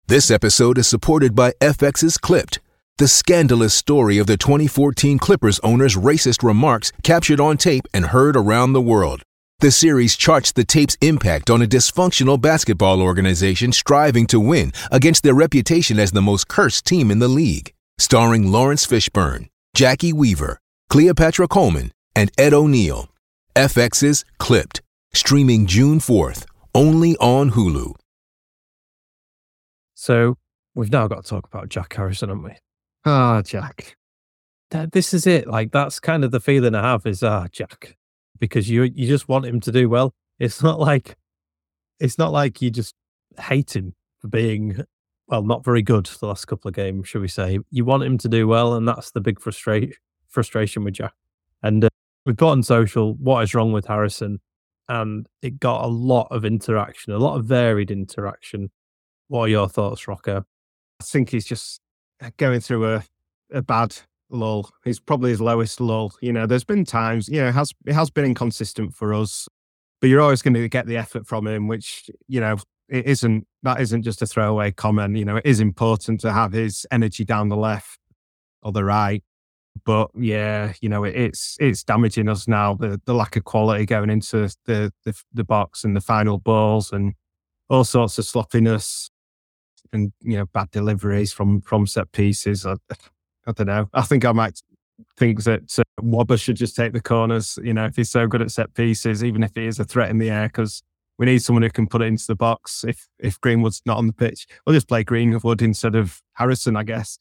This 0.08 0.30
episode 0.30 0.78
is 0.78 0.90
supported 0.90 1.36
by 1.36 1.54
FX's 1.62 2.18
Clipped, 2.18 2.60
the 2.98 3.08
scandalous 3.08 3.74
story 3.74 4.18
of 4.18 4.28
the 4.28 4.36
2014 4.36 5.20
Clippers 5.20 5.60
owner's 5.60 5.96
racist 5.96 6.44
remarks 6.44 6.92
captured 7.02 7.40
on 7.40 7.56
tape 7.56 7.86
and 7.94 8.08
heard 8.08 8.36
around 8.36 8.74
the 8.74 8.82
world. 8.82 9.22
The 9.60 9.72
series 9.72 10.18
charts 10.18 10.52
the 10.52 10.66
tape's 10.66 10.98
impact 11.00 11.50
on 11.50 11.62
a 11.62 11.66
dysfunctional 11.66 12.40
basketball 12.40 13.02
organization 13.02 13.72
striving 13.72 14.28
to 14.28 14.40
win 14.42 14.74
against 14.92 15.24
their 15.24 15.34
reputation 15.34 15.98
as 15.98 16.12
the 16.12 16.22
most 16.22 16.50
cursed 16.50 16.86
team 16.86 17.10
in 17.10 17.20
the 17.20 17.30
league. 17.30 17.74
Starring 17.98 18.52
Laurence 18.52 18.86
Fishburne, 18.86 19.48
Jacki 19.78 20.12
Weaver, 20.12 20.60
Cleopatra 20.90 21.48
Coleman, 21.48 21.94
and 22.18 22.32
Ed 22.38 22.54
O'Neill. 22.54 23.08
FX's 23.56 24.26
Clipped, 24.38 24.82
streaming 25.14 25.66
June 25.66 26.00
4th, 26.00 26.46
only 26.74 27.16
on 27.18 27.52
Hulu. 27.52 27.94
So 29.94 30.36
we've 30.74 30.92
now 30.92 31.08
got 31.08 31.24
to 31.24 31.30
talk 31.30 31.48
about 31.48 31.70
Jack 31.70 31.94
Harrison, 31.94 32.28
haven't 32.28 32.44
we? 32.44 32.52
Ah, 33.06 33.42
Jack. 33.42 33.96
That, 34.72 34.92
this 34.92 35.14
is 35.14 35.26
it. 35.26 35.48
Like 35.48 35.72
that's 35.72 36.02
kind 36.02 36.26
of 36.26 36.32
the 36.32 36.42
feeling 36.42 36.76
I 36.76 36.92
have 36.92 37.06
is 37.06 37.24
ah 37.24 37.48
Jack, 37.50 37.96
because 38.40 38.70
you 38.70 38.84
you 38.84 39.08
just 39.08 39.30
want 39.30 39.46
him 39.46 39.62
to 39.62 39.72
do 39.72 39.88
well. 39.88 40.14
It's 40.38 40.62
not 40.62 40.80
like 40.80 41.16
it's 42.00 42.18
not 42.18 42.34
like 42.34 42.62
you 42.62 42.72
just 42.72 42.94
hate 43.40 43.74
him 43.74 43.94
for 44.20 44.28
being 44.28 44.84
well 45.28 45.44
not 45.44 45.64
very 45.64 45.82
good 45.82 46.08
the 46.08 46.28
last 46.28 46.46
couple 46.46 46.68
of 46.68 46.76
games, 46.76 47.08
should 47.08 47.22
we 47.22 47.30
say? 47.30 47.60
You 47.72 47.86
want 47.86 48.04
him 48.04 48.18
to 48.18 48.28
do 48.28 48.48
well, 48.48 48.74
and 48.74 48.86
that's 48.86 49.12
the 49.12 49.22
big 49.22 49.40
frustration 49.40 49.94
frustration 50.28 50.84
with 50.84 50.96
Jack. 50.96 51.14
And 51.64 51.86
uh, 51.86 51.90
we 52.26 52.34
put 52.34 52.50
on 52.50 52.64
social 52.64 53.14
what 53.16 53.44
is 53.44 53.54
wrong 53.54 53.72
with 53.72 53.86
Harrison, 53.88 54.40
and 54.90 55.28
it 55.42 55.60
got 55.60 55.86
a 55.86 55.88
lot 55.88 56.28
of 56.32 56.46
interaction, 56.46 57.14
a 57.14 57.18
lot 57.18 57.38
of 57.38 57.46
varied 57.46 57.92
interaction. 57.92 58.72
What 59.28 59.42
are 59.42 59.48
your 59.48 59.70
thoughts, 59.70 60.08
Rocco? 60.08 60.46
I 61.02 61.04
think 61.04 61.30
he's 61.30 61.46
just 61.46 61.82
uh, 62.22 62.30
going 62.38 62.60
through 62.60 62.94
a, 62.94 63.04
a 63.52 63.62
bad 63.62 63.96
lull. 64.30 64.70
He's 64.84 65.00
probably 65.00 65.32
his 65.32 65.42
lowest 65.42 65.80
lull. 65.80 66.14
You 66.22 66.34
know, 66.34 66.46
there's 66.46 66.64
been 66.64 66.86
times, 66.86 67.28
you 67.28 67.42
know, 67.42 67.52
has 67.52 67.72
it 67.86 67.94
has 67.94 68.10
been 68.10 68.26
inconsistent 68.26 68.94
for 68.94 69.14
us, 69.14 69.48
but 70.02 70.10
you're 70.10 70.22
always 70.22 70.42
going 70.42 70.54
to 70.54 70.70
get 70.70 70.88
the 70.88 70.98
effort 70.98 71.28
from 71.28 71.48
him, 71.48 71.68
which, 71.68 72.10
you 72.28 72.40
know, 72.40 72.58
it 72.88 73.06
isn't 73.06 73.48
that 73.64 73.82
isn't 73.82 74.04
just 74.04 74.22
a 74.22 74.28
throwaway 74.28 74.72
comment. 74.72 75.18
You 75.18 75.26
know, 75.26 75.38
it 75.38 75.46
is 75.46 75.60
important 75.60 76.22
to 76.22 76.32
have 76.32 76.54
his 76.54 76.86
energy 76.92 77.26
down 77.26 77.50
the 77.50 77.58
left 77.58 78.00
or 78.62 78.72
the 78.72 78.84
right. 78.84 79.24
But 79.84 80.10
yeah, 80.16 80.74
you 80.82 80.90
know, 80.90 81.04
it, 81.04 81.16
it's 81.16 81.58
it's 81.60 81.84
damaging 81.84 82.30
us 82.30 82.48
now. 82.48 82.76
The 82.76 83.00
the 83.06 83.14
lack 83.14 83.36
of 83.36 83.44
quality 83.44 83.86
going 83.86 84.10
into 84.10 84.50
the, 84.66 84.92
the 85.04 85.14
the 85.34 85.44
box 85.44 85.84
and 85.84 85.96
the 85.96 86.02
final 86.02 86.38
balls 86.38 86.92
and 86.92 87.14
all 87.70 87.84
sorts 87.84 88.18
of 88.18 88.26
sloppiness 88.26 89.10
and 89.92 90.12
you 90.22 90.38
know 90.38 90.46
bad 90.54 90.72
deliveries 90.72 91.34
from 91.34 91.62
from 91.62 91.88
set 91.88 92.12
pieces. 92.12 92.66
I, 92.66 92.76
I 93.48 93.52
don't 93.52 93.68
know. 93.68 93.90
I 93.94 94.02
think 94.04 94.26
I 94.26 94.32
might 94.32 94.62
think 95.18 95.44
that 95.44 95.80
uh, 95.80 95.84
Wobber 96.02 96.38
should 96.38 96.56
just 96.56 96.76
take 96.76 96.94
the 96.94 97.02
corners. 97.02 97.60
You 97.62 97.74
know, 97.74 97.86
if 97.86 97.96
he's 97.96 98.10
so 98.10 98.28
good 98.28 98.42
at 98.42 98.52
set 98.52 98.74
pieces, 98.74 99.24
even 99.24 99.44
if 99.44 99.52
he 99.56 99.66
is 99.66 99.80
a 99.80 99.84
threat 99.84 100.10
in 100.10 100.18
the 100.18 100.30
air, 100.30 100.48
because 100.48 100.82
we 101.18 101.26
need 101.26 101.42
someone 101.42 101.64
who 101.64 101.70
can 101.70 101.88
put 101.88 102.02
it 102.02 102.06
into 102.06 102.28
the 102.28 102.36
box. 102.36 102.84
If 102.88 103.08
if 103.20 103.40
Greenwood's 103.42 103.82
not 103.86 103.98
on 103.98 104.08
the 104.08 104.14
pitch, 104.14 104.48
we'll 104.66 104.76
just 104.76 104.88
play 104.88 105.04
Greenwood 105.04 105.62
instead 105.62 105.96
of 105.96 106.22
Harrison, 106.34 106.76
I 106.76 106.84
guess, 106.84 107.20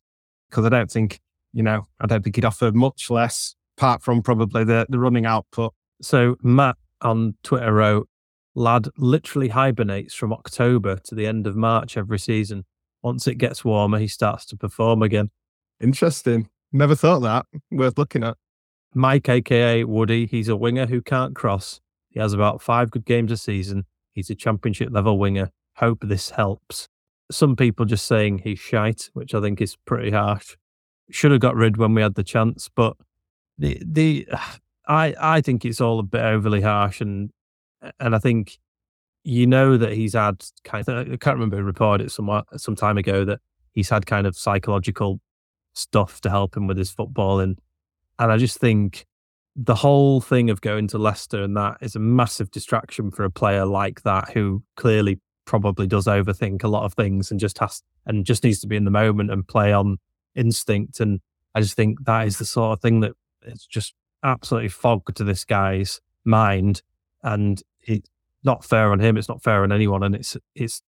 because 0.51 0.65
I 0.65 0.69
don't 0.69 0.91
think 0.91 1.21
you 1.55 1.63
know 1.63 1.87
I 2.01 2.07
don't 2.07 2.23
think 2.23 2.37
he'd 2.37 2.45
offer 2.45 2.71
much 2.73 3.09
less 3.09 3.55
apart 3.79 4.03
from 4.03 4.23
probably 4.23 4.65
the 4.65 4.87
the 4.89 4.99
running 4.99 5.25
output. 5.25 5.73
So 6.03 6.37
Matt 6.43 6.77
on 7.01 7.37
Twitter 7.43 7.73
wrote, 7.73 8.09
"Lad 8.55 8.89
literally 8.99 9.49
hibernates 9.49 10.15
from 10.15 10.33
October 10.33 10.97
to 11.05 11.15
the 11.15 11.27
end 11.27 11.47
of 11.47 11.57
March 11.57 11.97
every 11.97 12.19
season. 12.19 12.65
Once 13.03 13.27
it 13.27 13.37
gets 13.37 13.65
warmer, 13.65 13.99
he 13.99 14.09
starts 14.09 14.45
to 14.47 14.57
perform 14.57 15.03
again." 15.03 15.31
Interesting. 15.81 16.49
Never 16.73 16.95
thought 16.95 17.21
that. 17.21 17.47
Worth 17.71 17.97
looking 17.97 18.25
at. 18.25 18.37
Mike, 18.95 19.29
aka 19.29 19.85
Woody, 19.85 20.27
he's 20.27 20.49
a 20.49 20.57
winger 20.57 20.87
who 20.87 21.03
can't 21.03 21.35
cross. 21.35 21.81
He 22.09 22.21
has 22.21 22.33
about 22.33 22.63
five 22.63 22.91
good 22.91 23.05
games 23.05 23.33
a 23.33 23.37
season. 23.37 23.87
He's 24.13 24.31
a 24.31 24.35
championship 24.37 24.91
level 24.93 25.19
winger. 25.19 25.51
Hope 25.77 25.99
this 26.03 26.31
helps. 26.31 26.89
Some 27.31 27.57
people 27.57 27.87
just 27.87 28.07
saying 28.07 28.39
he's 28.39 28.61
shite, 28.61 29.11
which 29.13 29.35
I 29.35 29.41
think 29.41 29.61
is 29.61 29.77
pretty 29.85 30.13
harsh. 30.13 30.57
Should 31.11 31.33
have 31.33 31.41
got 31.41 31.57
rid 31.57 31.77
when 31.77 31.95
we 31.95 32.03
had 32.03 32.15
the 32.15 32.25
chance, 32.25 32.69
but 32.75 32.97
the 33.59 33.81
the 33.85 34.29
I 34.87 35.15
I 35.19 35.41
think 35.41 35.65
it's 35.65 35.81
all 35.81 35.99
a 35.99 36.03
bit 36.03 36.23
overly 36.23 36.61
harsh, 36.61 37.01
and 37.01 37.31
and 38.01 38.15
I 38.15 38.19
think 38.19 38.59
you 39.25 39.47
know 39.47 39.77
that 39.77 39.93
he's 39.93 40.15
had 40.15 40.45
kind 40.65 40.87
of 40.89 41.13
I 41.13 41.17
can't 41.17 41.37
remember 41.37 41.57
who 41.57 41.63
reported 41.63 42.07
it 42.07 42.11
some 42.11 42.43
some 42.57 42.77
time 42.77 42.99
ago 42.99 43.25
that 43.25 43.41
he's 43.73 43.89
had 43.89 44.07
kind 44.07 44.27
of 44.27 44.37
psychological 44.37 45.21
stuff 45.75 46.21
to 46.21 46.31
help 46.31 46.57
him 46.57 46.67
with 46.67 46.77
his 46.77 46.91
football 46.91 47.41
and 47.41 47.59
And 48.19 48.31
I 48.31 48.37
just 48.37 48.59
think 48.59 49.07
the 49.57 49.75
whole 49.75 50.21
thing 50.21 50.51
of 50.51 50.61
going 50.61 50.89
to 50.89 50.99
Leicester 50.99 51.43
and 51.43 51.57
that 51.57 51.79
is 51.81 51.97
a 51.97 52.01
massive 52.01 52.51
distraction 52.51 53.11
for 53.11 53.25
a 53.25 53.31
player 53.31 53.65
like 53.65 54.03
that 54.03 54.31
who 54.31 54.63
clearly 54.77 55.21
probably 55.45 55.87
does 55.87 56.07
overthink 56.07 56.65
a 56.65 56.69
lot 56.69 56.85
of 56.85 56.95
things 56.95 57.31
and 57.31 57.39
just 57.41 57.59
has 57.59 57.83
and 58.07 58.25
just 58.25 58.45
needs 58.45 58.61
to 58.61 58.67
be 58.67 58.77
in 58.77 58.85
the 58.85 58.91
moment 58.91 59.31
and 59.31 59.47
play 59.47 59.73
on 59.73 59.99
instinct. 60.35 61.01
And 61.01 61.21
I 61.55 61.61
just 61.61 61.75
think 61.75 62.05
that 62.05 62.27
is 62.27 62.39
the 62.39 62.45
sort 62.45 62.73
of 62.73 62.81
thing 62.81 63.01
that 63.01 63.13
it's 63.43 63.67
just 63.67 63.95
absolutely 64.23 64.71
fogged 64.71 65.17
to 65.17 65.25
this 65.25 65.45
guy's 65.45 66.01
mind. 66.25 66.83
And 67.23 67.63
it's 67.83 68.09
not 68.43 68.65
fair 68.65 68.93
on 68.93 69.01
him. 69.01 69.17
It's 69.17 69.29
not 69.29 69.43
fair 69.43 69.63
on 69.63 69.73
anyone. 69.73 70.03
And 70.03 70.15
it's 70.15 70.37
it's 70.55 70.83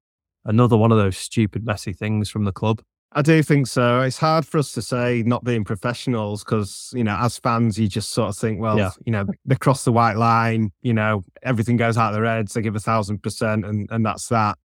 another 0.44 0.76
one 0.76 0.92
of 0.92 0.98
those 0.98 1.16
stupid, 1.16 1.64
messy 1.64 1.92
things 1.92 2.30
from 2.30 2.44
the 2.44 2.52
club. 2.52 2.82
I 3.12 3.22
do 3.22 3.42
think 3.42 3.66
so. 3.66 4.02
It's 4.02 4.18
hard 4.18 4.46
for 4.46 4.58
us 4.58 4.72
to 4.72 4.82
say 4.82 5.22
not 5.24 5.42
being 5.42 5.64
professionals 5.64 6.44
because, 6.44 6.92
you 6.94 7.02
know, 7.02 7.16
as 7.18 7.38
fans, 7.38 7.78
you 7.78 7.88
just 7.88 8.10
sort 8.10 8.28
of 8.28 8.36
think, 8.36 8.60
well, 8.60 8.76
yeah. 8.76 8.90
you 9.06 9.12
know, 9.12 9.26
they 9.46 9.54
cross 9.54 9.84
the 9.84 9.92
white 9.92 10.16
line, 10.16 10.70
you 10.82 10.92
know, 10.92 11.24
everything 11.42 11.76
goes 11.78 11.96
out 11.96 12.10
of 12.12 12.14
their 12.14 12.26
heads, 12.26 12.52
they 12.52 12.60
give 12.60 12.76
a 12.76 12.80
thousand 12.80 13.22
percent 13.22 13.64
and, 13.64 13.88
and 13.90 14.04
that's 14.04 14.28
that. 14.28 14.58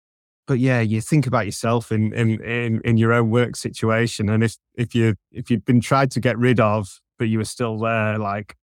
But 0.52 0.60
yeah, 0.60 0.82
you 0.82 1.00
think 1.00 1.28
about 1.28 1.46
yourself 1.46 1.94
in, 1.94 2.12
in, 2.12 2.44
in, 2.44 2.82
in 2.84 2.98
your 2.98 3.14
own 3.14 3.30
work 3.30 3.56
situation. 3.56 4.28
And 4.28 4.44
if, 4.44 4.58
if 4.76 4.94
you, 4.94 5.16
if 5.32 5.50
you've 5.50 5.64
been 5.64 5.80
tried 5.80 6.12
to 6.12 6.20
get 6.20 6.38
rid 6.38 6.60
of, 6.60 7.00
but 7.18 7.30
you 7.30 7.38
were 7.38 7.46
still 7.46 7.78
there, 7.78 8.18
like 8.18 8.58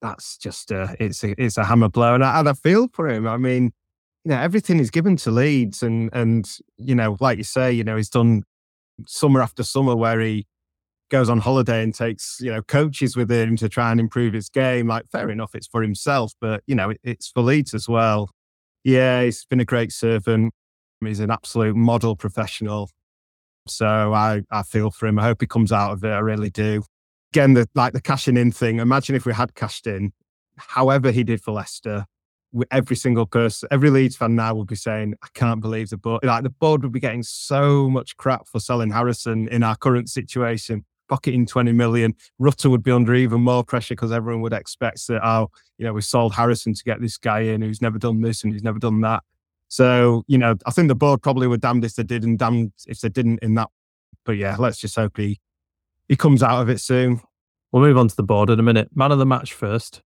that's 0.00 0.36
just 0.36 0.72
a, 0.72 0.96
it's 0.98 1.22
a, 1.22 1.40
it's 1.40 1.58
a 1.58 1.62
hammer 1.62 1.88
blow. 1.88 2.16
And 2.16 2.24
I, 2.24 2.40
and 2.40 2.48
I 2.48 2.54
feel 2.54 2.88
for 2.92 3.08
him. 3.08 3.28
I 3.28 3.36
mean, 3.36 3.70
you 4.24 4.30
know, 4.32 4.40
everything 4.40 4.80
is 4.80 4.90
given 4.90 5.14
to 5.18 5.30
Leeds 5.30 5.80
and, 5.84 6.10
and, 6.12 6.50
you 6.76 6.96
know, 6.96 7.16
like 7.20 7.38
you 7.38 7.44
say, 7.44 7.70
you 7.70 7.84
know, 7.84 7.94
he's 7.96 8.10
done 8.10 8.42
summer 9.06 9.42
after 9.42 9.62
summer 9.62 9.94
where 9.94 10.18
he 10.18 10.44
goes 11.08 11.28
on 11.28 11.38
holiday 11.38 11.84
and 11.84 11.94
takes 11.94 12.38
you 12.40 12.50
know 12.50 12.62
coaches 12.62 13.16
with 13.16 13.30
him 13.30 13.54
to 13.54 13.68
try 13.68 13.92
and 13.92 14.00
improve 14.00 14.32
his 14.32 14.48
game. 14.48 14.88
Like 14.88 15.06
fair 15.12 15.30
enough, 15.30 15.54
it's 15.54 15.68
for 15.68 15.82
himself, 15.82 16.32
but 16.40 16.64
you 16.66 16.74
know 16.74 16.90
it, 16.90 17.00
it's 17.04 17.28
for 17.28 17.42
Leeds 17.42 17.74
as 17.74 17.88
well. 17.88 18.30
Yeah, 18.82 19.22
he's 19.22 19.44
been 19.44 19.60
a 19.60 19.64
great 19.64 19.92
servant. 19.92 20.52
He's 21.06 21.20
an 21.20 21.30
absolute 21.30 21.76
model 21.76 22.16
professional. 22.16 22.90
So 23.66 24.12
I 24.12 24.42
I 24.50 24.62
feel 24.62 24.90
for 24.90 25.06
him. 25.06 25.18
I 25.18 25.24
hope 25.24 25.40
he 25.40 25.46
comes 25.46 25.72
out 25.72 25.92
of 25.92 26.04
it. 26.04 26.10
I 26.10 26.18
really 26.18 26.50
do. 26.50 26.82
Again, 27.32 27.54
the 27.54 27.68
like 27.74 27.92
the 27.92 28.00
cashing 28.00 28.36
in 28.36 28.52
thing. 28.52 28.78
Imagine 28.78 29.14
if 29.14 29.24
we 29.24 29.32
had 29.32 29.54
cashed 29.54 29.86
in, 29.86 30.12
however 30.56 31.10
he 31.10 31.24
did 31.24 31.42
for 31.42 31.52
Leicester, 31.52 32.06
every 32.70 32.96
single 32.96 33.26
person, 33.26 33.68
every 33.70 33.90
Leeds 33.90 34.16
fan 34.16 34.34
now 34.34 34.54
would 34.54 34.68
be 34.68 34.76
saying, 34.76 35.14
I 35.22 35.28
can't 35.34 35.60
believe 35.60 35.90
the 35.90 35.96
board. 35.96 36.24
Like 36.24 36.42
the 36.42 36.50
board 36.50 36.82
would 36.82 36.92
be 36.92 37.00
getting 37.00 37.22
so 37.22 37.88
much 37.88 38.16
crap 38.16 38.46
for 38.46 38.60
selling 38.60 38.90
Harrison 38.90 39.48
in 39.48 39.62
our 39.62 39.76
current 39.76 40.10
situation, 40.10 40.84
pocketing 41.08 41.46
20 41.46 41.72
million. 41.72 42.14
Rutter 42.38 42.70
would 42.70 42.82
be 42.82 42.90
under 42.90 43.14
even 43.14 43.40
more 43.40 43.64
pressure 43.64 43.94
because 43.94 44.12
everyone 44.12 44.42
would 44.42 44.52
expect 44.52 45.06
that, 45.08 45.26
oh, 45.26 45.48
you 45.78 45.86
know, 45.86 45.92
we 45.92 46.02
sold 46.02 46.34
Harrison 46.34 46.74
to 46.74 46.84
get 46.84 47.00
this 47.00 47.16
guy 47.16 47.40
in 47.40 47.62
who's 47.62 47.82
never 47.82 47.98
done 47.98 48.20
this 48.20 48.44
and 48.44 48.52
who's 48.52 48.62
never 48.62 48.78
done 48.78 49.00
that. 49.00 49.22
So, 49.72 50.22
you 50.28 50.36
know, 50.36 50.54
I 50.66 50.70
think 50.70 50.88
the 50.88 50.94
board 50.94 51.22
probably 51.22 51.46
were 51.46 51.56
damned 51.56 51.82
if 51.86 51.94
they 51.94 52.02
did 52.02 52.24
and 52.24 52.38
damned 52.38 52.72
if 52.86 53.00
they 53.00 53.08
didn't 53.08 53.38
in 53.38 53.54
that. 53.54 53.70
But 54.26 54.32
yeah, 54.32 54.54
let's 54.58 54.76
just 54.76 54.96
hope 54.96 55.16
he, 55.16 55.40
he 56.10 56.14
comes 56.14 56.42
out 56.42 56.60
of 56.60 56.68
it 56.68 56.78
soon. 56.78 57.22
We'll 57.72 57.80
move 57.82 57.96
on 57.96 58.08
to 58.08 58.14
the 58.14 58.22
board 58.22 58.50
in 58.50 58.60
a 58.60 58.62
minute. 58.62 58.90
Man 58.94 59.12
of 59.12 59.18
the 59.18 59.24
match 59.24 59.54
first. 59.54 60.02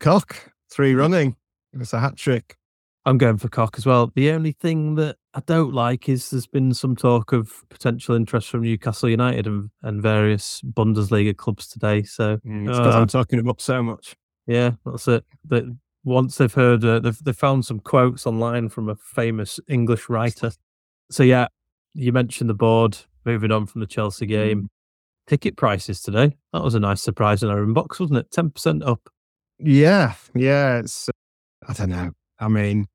Koch, 0.00 0.50
three 0.70 0.94
running. 0.94 1.36
It's 1.74 1.92
a 1.92 2.00
hat 2.00 2.16
trick. 2.16 2.56
I'm 3.04 3.18
going 3.18 3.36
for 3.36 3.50
Koch 3.50 3.74
as 3.76 3.84
well. 3.84 4.10
The 4.14 4.30
only 4.30 4.52
thing 4.52 4.94
that 4.94 5.16
I 5.34 5.40
don't 5.44 5.74
like 5.74 6.08
is 6.08 6.30
there's 6.30 6.46
been 6.46 6.72
some 6.72 6.96
talk 6.96 7.34
of 7.34 7.52
potential 7.68 8.14
interest 8.14 8.48
from 8.48 8.62
Newcastle 8.62 9.10
United 9.10 9.46
and, 9.46 9.68
and 9.82 10.00
various 10.00 10.62
Bundesliga 10.62 11.36
clubs 11.36 11.68
today. 11.68 12.02
So 12.04 12.38
mm, 12.38 12.66
it's 12.66 12.78
because 12.78 12.94
uh, 12.94 12.98
I'm 12.98 13.08
talking 13.08 13.40
about 13.40 13.60
so 13.60 13.82
much. 13.82 14.16
Yeah, 14.46 14.70
that's 14.86 15.06
it. 15.06 15.26
But 15.44 15.64
once 16.04 16.36
they've 16.36 16.52
heard, 16.52 16.84
uh, 16.84 17.00
they've 17.00 17.18
they 17.22 17.32
found 17.32 17.64
some 17.64 17.80
quotes 17.80 18.26
online 18.26 18.68
from 18.68 18.88
a 18.88 18.96
famous 18.96 19.60
English 19.68 20.08
writer. 20.08 20.52
So 21.10 21.22
yeah, 21.22 21.48
you 21.94 22.12
mentioned 22.12 22.50
the 22.50 22.54
board. 22.54 22.98
Moving 23.24 23.52
on 23.52 23.66
from 23.66 23.80
the 23.80 23.86
Chelsea 23.86 24.26
game, 24.26 24.62
mm. 24.62 24.66
ticket 25.28 25.56
prices 25.56 26.02
today. 26.02 26.36
That 26.52 26.64
was 26.64 26.74
a 26.74 26.80
nice 26.80 27.00
surprise 27.00 27.44
in 27.44 27.50
our 27.50 27.64
inbox, 27.64 28.00
wasn't 28.00 28.18
it? 28.18 28.30
Ten 28.32 28.50
percent 28.50 28.82
up. 28.82 29.08
Yeah, 29.58 30.14
yeah. 30.34 30.78
It's 30.78 31.08
I 31.68 31.72
don't 31.72 31.90
know. 31.90 32.10
I 32.40 32.48
mean, 32.48 32.88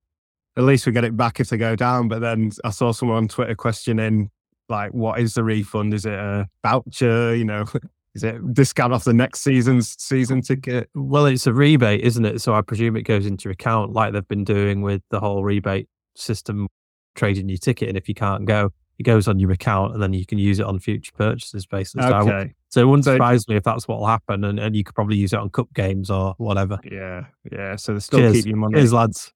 at 0.58 0.64
least 0.64 0.86
we 0.86 0.92
get 0.92 1.06
it 1.06 1.16
back 1.16 1.40
if 1.40 1.50
they 1.50 1.58
go 1.58 1.76
down. 1.76 2.10
But 2.10 2.20
then 2.20 2.52
I 2.66 2.72
saw 2.72 2.92
someone 2.92 3.18
on 3.18 3.28
Twitter 3.30 3.56
questioning, 3.56 4.32
like, 4.68 4.92
what 4.92 5.20
is 5.20 5.36
the 5.36 5.44
refund? 5.44 5.94
Is 5.94 6.06
it 6.06 6.14
a 6.14 6.50
voucher? 6.64 7.34
You 7.36 7.46
know, 7.46 7.66
Is 8.18 8.24
it 8.24 8.54
discount 8.56 8.94
off 8.94 9.04
the 9.04 9.14
next 9.14 9.42
season's 9.42 9.96
season 10.02 10.42
ticket? 10.42 10.90
Well, 10.96 11.28
it's 11.28 11.46
a 11.46 11.54
rebate, 11.54 12.02
isn't 12.02 12.26
it? 12.26 12.42
So 12.42 12.56
I 12.56 12.62
presume 12.64 12.98
it 12.98 13.04
goes 13.04 13.28
into 13.28 13.44
your 13.44 13.52
account 13.52 13.94
like 13.94 14.12
they've 14.12 14.28
been 14.28 14.44
doing 14.44 14.82
with 14.82 15.04
the 15.12 15.20
whole 15.20 15.44
rebate 15.44 15.88
system, 16.16 16.68
trading 17.14 17.48
your 17.48 17.60
ticket. 17.60 17.90
And 17.90 17.96
if 17.98 18.10
you 18.10 18.16
can't 18.16 18.46
go, 18.46 18.72
it 18.98 19.04
goes 19.04 19.28
on 19.28 19.38
your 19.38 19.52
account 19.52 19.94
and 19.94 20.02
then 20.02 20.14
you 20.14 20.26
can 20.26 20.40
use 20.40 20.58
it 20.60 20.66
on 20.66 20.80
future 20.80 21.12
purchases 21.16 21.68
basically. 21.68 22.08
Okay. 22.08 22.56
So 22.70 22.82
it 22.82 22.86
wouldn't 22.86 23.06
So- 23.06 23.14
surprise 23.14 23.48
me 23.48 23.56
if 23.56 23.62
that's 23.64 23.88
what 23.88 24.00
will 24.00 24.08
happen 24.08 24.44
and, 24.44 24.60
and 24.60 24.76
you 24.76 24.84
could 24.84 24.96
probably 24.96 25.18
use 25.18 25.32
it 25.32 25.38
on 25.40 25.52
cup 25.52 25.72
games 25.76 26.10
or 26.10 26.34
whatever. 26.40 26.80
Yeah, 26.84 27.26
yeah. 27.52 27.76
So 27.76 27.94
they 27.94 28.00
still 28.00 28.18
Cheers. 28.18 28.34
keep 28.34 28.46
your 28.48 28.58
money. 28.58 28.74
Cheers, 28.80 28.94
lads. 28.94 29.32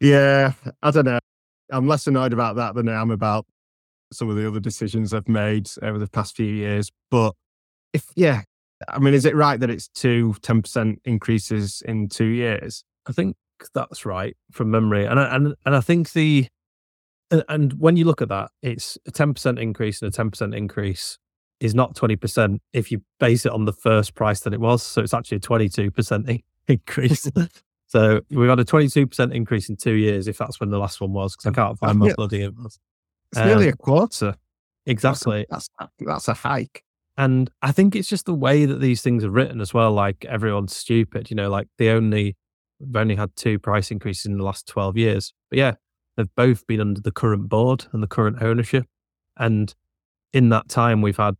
Yeah, 0.00 0.54
I 0.82 0.90
don't 0.90 1.04
know. 1.04 1.20
I'm 1.70 1.86
less 1.86 2.08
annoyed 2.08 2.32
about 2.32 2.56
that 2.56 2.74
than 2.74 2.88
I 2.88 3.00
am 3.00 3.12
about 3.12 3.46
some 4.12 4.28
of 4.28 4.34
the 4.34 4.48
other 4.48 4.58
decisions 4.58 5.14
I've 5.14 5.28
made 5.28 5.70
over 5.82 6.00
the 6.00 6.08
past 6.08 6.34
few 6.34 6.46
years. 6.52 6.90
But 7.12 7.36
if, 7.94 8.04
yeah, 8.14 8.42
I 8.88 8.98
mean, 8.98 9.14
is 9.14 9.24
it 9.24 9.34
right 9.34 9.58
that 9.58 9.70
it's 9.70 9.88
two 9.88 10.34
10% 10.42 10.96
increases 11.06 11.82
in 11.86 12.08
two 12.10 12.26
years? 12.26 12.84
I 13.06 13.12
think 13.12 13.36
that's 13.74 14.04
right 14.04 14.36
from 14.52 14.70
memory, 14.70 15.06
and 15.06 15.18
I, 15.18 15.34
and 15.34 15.54
and 15.64 15.74
I 15.76 15.80
think 15.80 16.12
the 16.12 16.48
and- 17.30 17.44
and 17.48 17.72
when 17.74 17.96
you 17.96 18.04
look 18.04 18.20
at 18.20 18.28
that, 18.28 18.50
it's 18.62 18.98
a 19.06 19.10
ten 19.10 19.32
percent 19.32 19.58
increase 19.58 20.02
and 20.02 20.08
a 20.12 20.12
ten 20.16 20.30
percent 20.30 20.54
increase 20.54 21.18
is 21.60 21.74
not 21.74 21.94
twenty 21.94 22.16
percent 22.16 22.60
if 22.72 22.90
you 22.92 23.00
base 23.20 23.46
it 23.46 23.52
on 23.52 23.64
the 23.64 23.72
first 23.72 24.14
price 24.14 24.40
that 24.40 24.52
it 24.52 24.60
was. 24.60 24.82
So 24.82 25.00
it's 25.02 25.14
actually 25.14 25.36
a 25.36 25.40
twenty 25.40 25.68
two 25.68 25.90
percent 25.90 26.28
increase. 26.68 27.30
so 27.86 28.20
we've 28.30 28.48
had 28.48 28.58
a 28.60 28.64
twenty 28.64 28.88
two 28.88 29.06
percent 29.06 29.32
increase 29.32 29.68
in 29.68 29.76
two 29.76 29.94
years, 29.94 30.28
if 30.28 30.36
that's 30.38 30.60
when 30.60 30.70
the 30.70 30.78
last 30.78 31.00
one 31.00 31.12
was, 31.12 31.36
because 31.36 31.46
I 31.46 31.54
can't 31.54 31.78
find 31.78 31.98
my 31.98 32.06
bloody. 32.16 32.42
It's 32.42 32.78
nearly 33.36 33.68
Um, 33.68 33.72
a 33.74 33.76
quarter. 33.76 34.06
That's 34.06 34.22
a- 34.22 34.38
Exactly. 34.86 35.46
That's, 35.48 35.70
that's 36.00 36.28
a 36.28 36.34
hike. 36.34 36.83
And 37.16 37.50
I 37.62 37.72
think 37.72 37.94
it's 37.94 38.08
just 38.08 38.26
the 38.26 38.34
way 38.34 38.66
that 38.66 38.80
these 38.80 39.02
things 39.02 39.24
are 39.24 39.30
written 39.30 39.60
as 39.60 39.72
well. 39.72 39.92
Like 39.92 40.24
everyone's 40.24 40.74
stupid, 40.74 41.30
you 41.30 41.36
know, 41.36 41.48
like 41.48 41.68
they 41.78 41.90
only, 41.90 42.36
they've 42.80 42.96
only 42.96 43.14
had 43.14 43.34
two 43.36 43.58
price 43.58 43.90
increases 43.90 44.26
in 44.26 44.36
the 44.36 44.44
last 44.44 44.66
12 44.66 44.96
years. 44.96 45.32
But 45.48 45.58
yeah, 45.58 45.74
they've 46.16 46.34
both 46.36 46.66
been 46.66 46.80
under 46.80 47.00
the 47.00 47.12
current 47.12 47.48
board 47.48 47.86
and 47.92 48.02
the 48.02 48.08
current 48.08 48.42
ownership. 48.42 48.86
And 49.36 49.72
in 50.32 50.48
that 50.48 50.68
time, 50.68 51.02
we've 51.02 51.16
had 51.16 51.36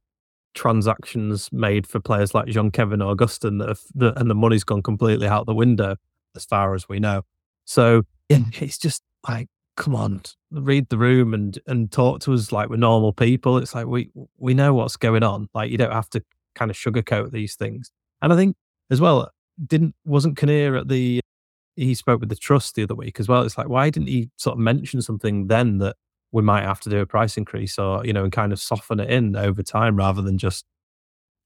transactions 0.54 1.50
made 1.52 1.86
for 1.86 1.98
players 1.98 2.34
like 2.34 2.46
Jean 2.46 2.70
Kevin 2.70 3.02
Augustin 3.02 3.58
that 3.58 3.68
have, 3.68 3.80
that, 3.96 4.18
and 4.18 4.30
the 4.30 4.34
money's 4.34 4.64
gone 4.64 4.82
completely 4.82 5.26
out 5.26 5.46
the 5.46 5.54
window 5.54 5.96
as 6.36 6.44
far 6.44 6.74
as 6.74 6.88
we 6.88 7.00
know. 7.00 7.22
So 7.64 8.02
yeah, 8.28 8.38
hmm. 8.38 8.64
it's 8.64 8.78
just 8.78 9.02
like, 9.28 9.48
come 9.76 9.94
on, 9.96 10.22
read 10.50 10.88
the 10.88 10.98
room 10.98 11.34
and 11.34 11.58
and 11.66 11.90
talk 11.90 12.20
to 12.20 12.32
us 12.32 12.52
like 12.52 12.68
we're 12.68 12.76
normal 12.76 13.12
people. 13.12 13.58
It's 13.58 13.74
like 13.74 13.86
we 13.86 14.10
we 14.38 14.54
know 14.54 14.74
what's 14.74 14.96
going 14.96 15.22
on. 15.22 15.48
Like 15.54 15.70
you 15.70 15.78
don't 15.78 15.92
have 15.92 16.10
to 16.10 16.22
kind 16.54 16.70
of 16.70 16.76
sugarcoat 16.76 17.32
these 17.32 17.54
things. 17.56 17.90
And 18.22 18.32
I 18.32 18.36
think 18.36 18.56
as 18.90 19.00
well, 19.00 19.30
didn't 19.66 19.94
wasn't 20.04 20.36
Kinnear 20.36 20.76
at 20.76 20.88
the 20.88 21.20
he 21.76 21.94
spoke 21.94 22.20
with 22.20 22.28
the 22.28 22.36
trust 22.36 22.76
the 22.76 22.84
other 22.84 22.94
week 22.94 23.18
as 23.18 23.26
well. 23.28 23.42
It's 23.42 23.58
like 23.58 23.68
why 23.68 23.90
didn't 23.90 24.08
he 24.08 24.30
sort 24.36 24.54
of 24.54 24.60
mention 24.60 25.02
something 25.02 25.48
then 25.48 25.78
that 25.78 25.96
we 26.30 26.42
might 26.42 26.62
have 26.62 26.80
to 26.80 26.90
do 26.90 26.98
a 27.00 27.06
price 27.06 27.36
increase 27.36 27.78
or 27.78 28.04
you 28.06 28.12
know 28.12 28.22
and 28.24 28.32
kind 28.32 28.52
of 28.52 28.60
soften 28.60 29.00
it 29.00 29.10
in 29.10 29.34
over 29.36 29.62
time 29.62 29.96
rather 29.96 30.22
than 30.22 30.38
just 30.38 30.64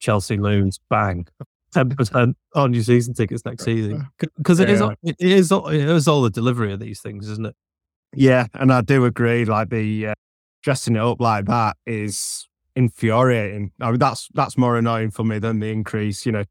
Chelsea 0.01 0.37
loons 0.37 0.79
bang. 0.91 1.27
Ten 1.73 1.91
percent 1.91 2.37
on 2.55 2.73
your 2.73 2.83
season 2.83 3.13
tickets 3.15 3.45
next 3.45 3.65
season 3.65 4.07
because 4.39 4.59
it 4.61 4.71
is 4.71 4.81
Yeah. 4.81 4.87
all- 4.87 4.95
it 5.03 5.17
is 5.21 5.53
all- 5.53 5.69
it 5.69 5.81
is 5.81 6.09
all 6.09 6.23
the 6.23 6.31
delivery 6.31 6.73
of 6.73 6.81
these 6.81 7.01
things, 7.01 7.29
isn't 7.29 7.47
it? 7.47 7.55
Yeah, 8.15 8.47
and 8.55 8.73
I 8.73 8.81
do 8.81 9.05
agree. 9.05 9.45
Like 9.45 9.71
the 9.71 10.09
uh, 10.09 10.15
dressing 10.63 10.97
it 10.97 11.03
up 11.03 11.21
like 11.21 11.47
that 11.47 11.77
is 11.87 12.49
infuriating. 12.75 13.73
I 13.81 13.91
mean, 13.91 13.99
that's 13.99 14.29
that's 14.35 14.57
more 14.57 14.77
annoying 14.77 15.11
for 15.11 15.25
me 15.25 15.39
than 15.39 15.61
the 15.61 15.71
increase. 15.71 16.25
You 16.25 16.33
know, 16.33 16.45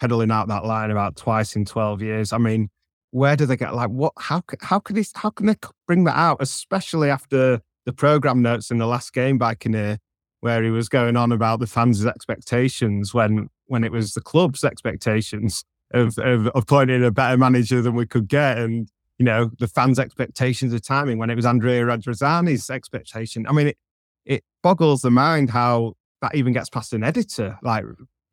peddling 0.00 0.30
out 0.30 0.48
that 0.48 0.64
line 0.64 0.90
about 0.90 1.16
twice 1.16 1.56
in 1.56 1.64
twelve 1.64 2.00
years. 2.02 2.32
I 2.32 2.38
mean, 2.38 2.68
where 3.10 3.36
do 3.36 3.46
they 3.46 3.56
get 3.56 3.74
like 3.74 3.90
what? 3.90 4.12
How 4.18 4.42
how 4.60 4.78
could 4.78 4.96
this? 4.96 5.12
How 5.14 5.30
can 5.30 5.46
they 5.46 5.56
bring 5.86 6.04
that 6.04 6.16
out? 6.16 6.38
Especially 6.40 7.10
after 7.10 7.60
the 7.86 7.92
program 7.92 8.42
notes 8.42 8.70
in 8.70 8.78
the 8.78 8.86
last 8.86 9.12
game 9.12 9.36
by 9.36 9.54
Kinnear, 9.54 9.98
where 10.40 10.62
he 10.62 10.70
was 10.70 10.88
going 10.88 11.16
on 11.16 11.32
about 11.32 11.60
the 11.60 11.66
fans' 11.66 12.04
expectations 12.06 13.12
when 13.12 13.48
when 13.66 13.82
it 13.84 13.92
was 13.92 14.14
the 14.14 14.20
club's 14.20 14.62
expectations 14.64 15.64
of 15.92 16.18
of 16.18 16.50
appointing 16.54 17.04
a 17.04 17.10
better 17.10 17.36
manager 17.36 17.82
than 17.82 17.94
we 17.94 18.06
could 18.06 18.28
get 18.28 18.58
and 18.58 18.88
you 19.18 19.24
know, 19.24 19.50
the 19.58 19.68
fans' 19.68 19.98
expectations 19.98 20.72
of 20.72 20.82
timing 20.82 21.18
when 21.18 21.30
it 21.30 21.36
was 21.36 21.46
Andrea 21.46 21.84
Radrizzani's 21.84 22.68
expectation. 22.70 23.46
I 23.46 23.52
mean, 23.52 23.68
it, 23.68 23.78
it 24.24 24.44
boggles 24.62 25.02
the 25.02 25.10
mind 25.10 25.50
how 25.50 25.94
that 26.20 26.34
even 26.34 26.52
gets 26.52 26.68
past 26.68 26.92
an 26.92 27.04
editor, 27.04 27.58
like, 27.62 27.84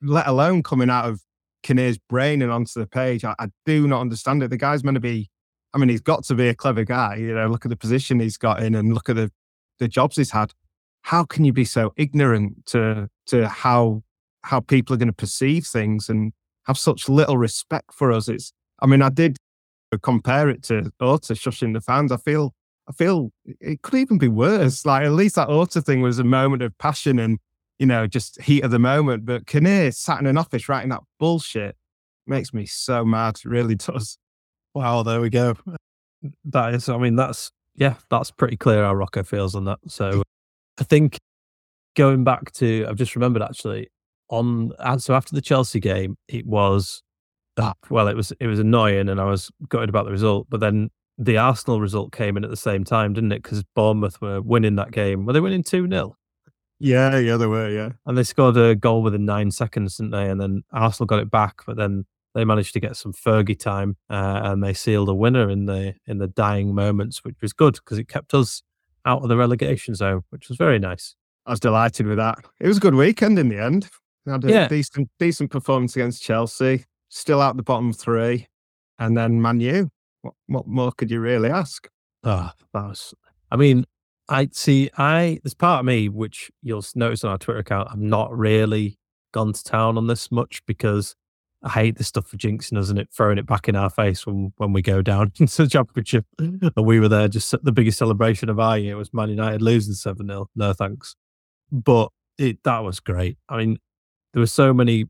let 0.01 0.27
alone 0.27 0.63
coming 0.63 0.89
out 0.89 1.05
of 1.05 1.21
Kinnear's 1.61 1.97
brain 1.97 2.41
and 2.41 2.51
onto 2.51 2.79
the 2.79 2.87
page. 2.87 3.23
I, 3.23 3.35
I 3.37 3.47
do 3.65 3.87
not 3.87 4.01
understand 4.01 4.41
it. 4.43 4.49
The 4.49 4.57
guy's 4.57 4.83
meant 4.83 4.95
to 4.95 5.01
be, 5.01 5.29
I 5.73 5.77
mean, 5.77 5.89
he's 5.89 6.01
got 6.01 6.23
to 6.25 6.35
be 6.35 6.47
a 6.47 6.55
clever 6.55 6.83
guy. 6.83 7.17
You 7.17 7.35
know, 7.35 7.47
look 7.47 7.65
at 7.65 7.69
the 7.69 7.77
position 7.77 8.19
he's 8.19 8.37
got 8.37 8.63
in 8.63 8.73
and 8.73 8.93
look 8.93 9.09
at 9.09 9.15
the, 9.15 9.31
the 9.79 9.87
jobs 9.87 10.15
he's 10.15 10.31
had. 10.31 10.53
How 11.03 11.23
can 11.25 11.45
you 11.45 11.53
be 11.53 11.65
so 11.65 11.93
ignorant 11.97 12.65
to 12.67 13.09
to 13.27 13.47
how 13.47 14.03
how 14.43 14.59
people 14.59 14.93
are 14.93 14.97
going 14.97 15.07
to 15.07 15.13
perceive 15.13 15.65
things 15.65 16.09
and 16.09 16.33
have 16.65 16.77
such 16.77 17.09
little 17.09 17.37
respect 17.37 17.93
for 17.93 18.11
us? 18.11 18.27
It's 18.27 18.53
I 18.79 18.85
mean, 18.85 19.01
I 19.01 19.09
did 19.09 19.37
compare 19.99 20.49
it 20.49 20.63
to 20.63 20.91
Orta 20.99 21.33
shushing 21.33 21.73
the 21.73 21.81
fans. 21.81 22.11
I 22.11 22.17
feel, 22.17 22.53
I 22.87 22.93
feel 22.93 23.31
it 23.45 23.81
could 23.81 23.99
even 23.99 24.17
be 24.17 24.27
worse. 24.27 24.85
Like 24.85 25.05
at 25.05 25.11
least 25.11 25.35
that 25.35 25.49
Orta 25.49 25.81
thing 25.81 26.01
was 26.01 26.19
a 26.19 26.23
moment 26.23 26.61
of 26.61 26.77
passion 26.77 27.19
and 27.19 27.39
you 27.79 27.85
know 27.85 28.07
just 28.07 28.41
heat 28.41 28.63
of 28.63 28.71
the 28.71 28.79
moment. 28.79 29.25
But 29.25 29.47
Kinnear 29.47 29.91
sat 29.91 30.19
in 30.19 30.27
an 30.27 30.37
office 30.37 30.69
writing 30.69 30.89
that 30.89 31.01
bullshit 31.19 31.75
makes 32.27 32.53
me 32.53 32.65
so 32.65 33.03
mad. 33.05 33.37
It 33.43 33.49
really 33.49 33.75
does. 33.75 34.17
Wow, 34.73 35.03
there 35.03 35.21
we 35.21 35.29
go. 35.29 35.55
That 36.45 36.75
is, 36.75 36.87
I 36.87 36.97
mean, 36.97 37.15
that's 37.15 37.51
yeah, 37.75 37.95
that's 38.09 38.31
pretty 38.31 38.57
clear 38.57 38.83
how 38.83 38.93
Rocco 38.93 39.23
feels 39.23 39.55
on 39.55 39.65
that. 39.65 39.79
So 39.87 40.23
I 40.79 40.83
think 40.83 41.17
going 41.95 42.23
back 42.23 42.51
to, 42.53 42.85
I've 42.87 42.95
just 42.95 43.15
remembered 43.15 43.41
actually 43.41 43.89
on 44.29 44.71
so 44.99 45.13
after 45.13 45.35
the 45.35 45.41
Chelsea 45.41 45.79
game, 45.79 46.17
it 46.27 46.45
was 46.45 47.03
ah, 47.57 47.73
well, 47.89 48.07
it 48.07 48.15
was 48.15 48.31
it 48.39 48.47
was 48.47 48.59
annoying, 48.59 49.09
and 49.09 49.19
I 49.19 49.25
was 49.25 49.51
gutted 49.69 49.89
about 49.89 50.05
the 50.05 50.11
result. 50.11 50.47
But 50.49 50.59
then 50.59 50.89
the 51.17 51.37
Arsenal 51.37 51.79
result 51.81 52.11
came 52.11 52.37
in 52.37 52.43
at 52.43 52.49
the 52.49 52.57
same 52.57 52.83
time, 52.83 53.13
didn't 53.13 53.31
it? 53.31 53.43
Because 53.43 53.63
Bournemouth 53.75 54.19
were 54.21 54.41
winning 54.41 54.75
that 54.75 54.91
game. 54.91 55.25
Were 55.25 55.33
they 55.33 55.39
winning 55.39 55.63
two 55.63 55.87
0 55.87 56.15
Yeah, 56.79 57.17
yeah, 57.19 57.37
they 57.37 57.45
were. 57.47 57.69
Yeah, 57.69 57.91
and 58.05 58.17
they 58.17 58.23
scored 58.23 58.57
a 58.57 58.75
goal 58.75 59.01
within 59.03 59.25
nine 59.25 59.51
seconds, 59.51 59.97
didn't 59.97 60.11
they? 60.11 60.29
And 60.29 60.39
then 60.41 60.63
Arsenal 60.71 61.07
got 61.07 61.19
it 61.19 61.29
back, 61.29 61.61
but 61.65 61.77
then 61.77 62.05
they 62.33 62.45
managed 62.45 62.73
to 62.73 62.79
get 62.79 62.95
some 62.95 63.11
Fergie 63.13 63.59
time, 63.59 63.97
uh, 64.09 64.41
and 64.45 64.63
they 64.63 64.73
sealed 64.73 65.09
a 65.09 65.13
winner 65.13 65.49
in 65.49 65.65
the 65.65 65.95
in 66.07 66.17
the 66.17 66.27
dying 66.27 66.73
moments, 66.73 67.23
which 67.23 67.35
was 67.41 67.53
good 67.53 67.75
because 67.75 67.97
it 67.97 68.07
kept 68.07 68.33
us 68.33 68.63
out 69.05 69.21
of 69.23 69.29
the 69.29 69.37
relegation 69.37 69.93
zone, 69.95 70.21
which 70.29 70.47
was 70.47 70.57
very 70.57 70.79
nice. 70.79 71.15
I 71.45 71.51
was 71.51 71.59
delighted 71.59 72.05
with 72.05 72.17
that. 72.17 72.37
It 72.59 72.67
was 72.67 72.77
a 72.77 72.81
good 72.81 72.93
weekend 72.95 73.37
in 73.39 73.49
the 73.49 73.57
end. 73.57 73.89
Had 74.27 74.45
a 74.45 74.49
Yeah. 74.51 74.67
decent, 74.67 75.09
decent 75.17 75.49
performance 75.49 75.95
against 75.95 76.21
Chelsea. 76.21 76.85
Still 77.13 77.41
out 77.41 77.57
the 77.57 77.63
bottom 77.63 77.91
three, 77.91 78.47
and 78.97 79.17
then 79.17 79.41
Man 79.41 79.59
U. 79.59 79.89
What, 80.21 80.33
what 80.47 80.67
more 80.67 80.93
could 80.93 81.11
you 81.11 81.19
really 81.19 81.49
ask? 81.49 81.89
Ah, 82.23 82.53
that 82.73 82.83
was. 82.83 83.13
I 83.51 83.57
mean, 83.57 83.85
I 84.29 84.47
see. 84.53 84.89
I 84.97 85.39
there's 85.43 85.53
part 85.53 85.81
of 85.81 85.85
me 85.85 86.07
which 86.07 86.49
you'll 86.63 86.85
notice 86.95 87.25
on 87.25 87.31
our 87.31 87.37
Twitter 87.37 87.59
account. 87.59 87.89
I'm 87.91 88.07
not 88.07 88.35
really 88.35 88.97
gone 89.33 89.51
to 89.51 89.61
town 89.61 89.97
on 89.97 90.07
this 90.07 90.31
much 90.31 90.65
because 90.65 91.17
I 91.63 91.69
hate 91.71 91.97
this 91.97 92.07
stuff 92.07 92.27
for 92.27 92.37
jinxing 92.37 92.77
us 92.77 92.89
and 92.89 92.97
it 92.97 93.09
throwing 93.11 93.37
it 93.37 93.45
back 93.45 93.67
in 93.67 93.75
our 93.75 93.89
face 93.89 94.25
when 94.25 94.53
when 94.55 94.71
we 94.71 94.81
go 94.81 95.01
down 95.01 95.33
into 95.39 95.63
the 95.63 95.69
championship. 95.69 96.25
and 96.39 96.71
we 96.77 97.01
were 97.01 97.09
there 97.09 97.27
just 97.27 97.53
the 97.61 97.73
biggest 97.73 97.97
celebration 97.97 98.47
of 98.47 98.57
our 98.57 98.77
year 98.77 98.95
was 98.95 99.13
Man 99.13 99.27
United 99.27 99.61
losing 99.61 99.95
seven 99.95 100.27
0 100.27 100.47
No 100.55 100.71
thanks, 100.71 101.17
but 101.73 102.09
it 102.37 102.63
that 102.63 102.79
was 102.79 103.01
great. 103.01 103.37
I 103.49 103.57
mean, 103.57 103.79
there 104.31 104.39
were 104.39 104.47
so 104.47 104.73
many 104.73 105.07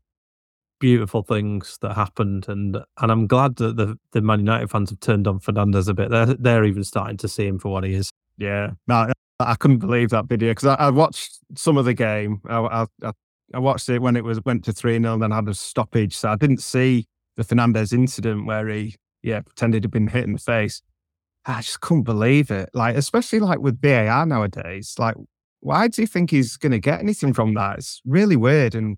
beautiful 0.82 1.22
things 1.22 1.78
that 1.80 1.94
happened, 1.94 2.46
and 2.48 2.76
and 3.00 3.12
I'm 3.12 3.28
glad 3.28 3.56
that 3.56 3.76
the 3.76 3.96
the 4.10 4.20
Man 4.20 4.40
United 4.40 4.68
fans 4.68 4.90
have 4.90 4.98
turned 4.98 5.28
on 5.28 5.38
Fernandes 5.38 5.88
a 5.88 5.94
bit. 5.94 6.10
They're 6.10 6.26
they're 6.26 6.64
even 6.64 6.82
starting 6.82 7.16
to 7.18 7.28
see 7.28 7.46
him 7.46 7.60
for 7.60 7.68
what 7.70 7.84
he 7.84 7.94
is. 7.94 8.10
Yeah, 8.36 8.72
no, 8.88 9.06
I 9.38 9.54
couldn't 9.54 9.78
believe 9.78 10.10
that 10.10 10.26
video 10.26 10.50
because 10.50 10.66
I, 10.66 10.74
I 10.74 10.90
watched 10.90 11.38
some 11.54 11.76
of 11.78 11.84
the 11.84 11.94
game. 11.94 12.40
I, 12.48 12.58
I, 12.58 12.86
I- 13.04 13.58
watched 13.58 13.88
it 13.90 14.00
when 14.00 14.16
it 14.16 14.24
was 14.24 14.40
went 14.44 14.64
to 14.64 14.72
three 14.72 14.98
0 14.98 15.18
then 15.18 15.30
had 15.30 15.48
a 15.48 15.54
stoppage, 15.54 16.16
so 16.16 16.30
I 16.30 16.36
didn't 16.36 16.62
see 16.62 17.06
the 17.36 17.44
Fernandes 17.44 17.92
incident 17.92 18.44
where 18.46 18.66
he 18.68 18.96
yeah 19.22 19.40
pretended 19.40 19.82
to 19.82 19.86
have 19.86 19.92
been 19.92 20.08
hit 20.08 20.24
in 20.24 20.32
the 20.32 20.38
face. 20.38 20.82
I 21.46 21.60
just 21.60 21.80
couldn't 21.80 22.02
believe 22.04 22.50
it. 22.50 22.70
Like 22.74 22.96
especially 22.96 23.38
like 23.38 23.60
with 23.60 23.80
VAR 23.80 24.26
nowadays, 24.26 24.96
like 24.98 25.14
why 25.60 25.86
do 25.86 26.02
you 26.02 26.08
think 26.08 26.30
he's 26.32 26.56
going 26.56 26.72
to 26.72 26.80
get 26.80 26.98
anything 26.98 27.32
from 27.32 27.54
that? 27.54 27.78
It's 27.78 28.00
really 28.04 28.36
weird 28.36 28.74
and 28.74 28.96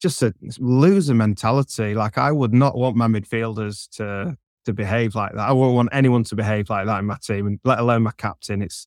just 0.00 0.22
a 0.22 0.34
loser 0.58 1.14
mentality. 1.14 1.94
Like 1.94 2.18
I 2.18 2.32
would 2.32 2.52
not 2.52 2.76
want 2.76 2.96
my 2.96 3.06
midfielders 3.06 3.88
to 3.96 4.36
to 4.64 4.72
behave 4.72 5.14
like 5.14 5.32
that. 5.32 5.48
I 5.48 5.52
wouldn't 5.52 5.74
want 5.74 5.88
anyone 5.92 6.24
to 6.24 6.36
behave 6.36 6.70
like 6.70 6.86
that 6.86 6.98
in 6.98 7.06
my 7.06 7.18
team, 7.22 7.46
and 7.46 7.60
let 7.64 7.78
alone 7.78 8.02
my 8.02 8.12
captain. 8.16 8.62
It's 8.62 8.86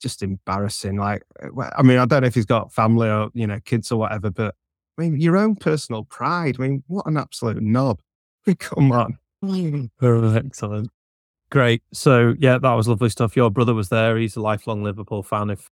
just 0.00 0.22
embarrassing. 0.22 0.96
Like, 0.96 1.22
uh, 1.42 1.70
I 1.76 1.82
mean, 1.82 1.98
I 1.98 2.04
don't 2.06 2.22
know 2.22 2.26
if 2.26 2.34
he's 2.34 2.46
got 2.46 2.72
family 2.72 3.08
or 3.08 3.30
you 3.34 3.46
know 3.46 3.60
kids 3.64 3.90
or 3.92 3.98
whatever, 3.98 4.30
but 4.30 4.54
I 4.98 5.02
mean, 5.02 5.20
your 5.20 5.36
own 5.36 5.56
personal 5.56 6.04
pride. 6.04 6.56
I 6.58 6.62
mean, 6.62 6.84
what 6.86 7.06
an 7.06 7.16
absolute 7.16 7.62
knob. 7.62 8.00
Come 8.58 8.92
on. 8.92 9.18
Excellent. 10.02 10.90
Great. 11.50 11.82
So, 11.92 12.34
yeah, 12.38 12.58
that 12.58 12.72
was 12.72 12.88
lovely 12.88 13.10
stuff. 13.10 13.36
Your 13.36 13.50
brother 13.50 13.74
was 13.74 13.88
there. 13.88 14.16
He's 14.16 14.36
a 14.36 14.40
lifelong 14.40 14.82
Liverpool 14.82 15.22
fan. 15.22 15.50
If 15.50 15.70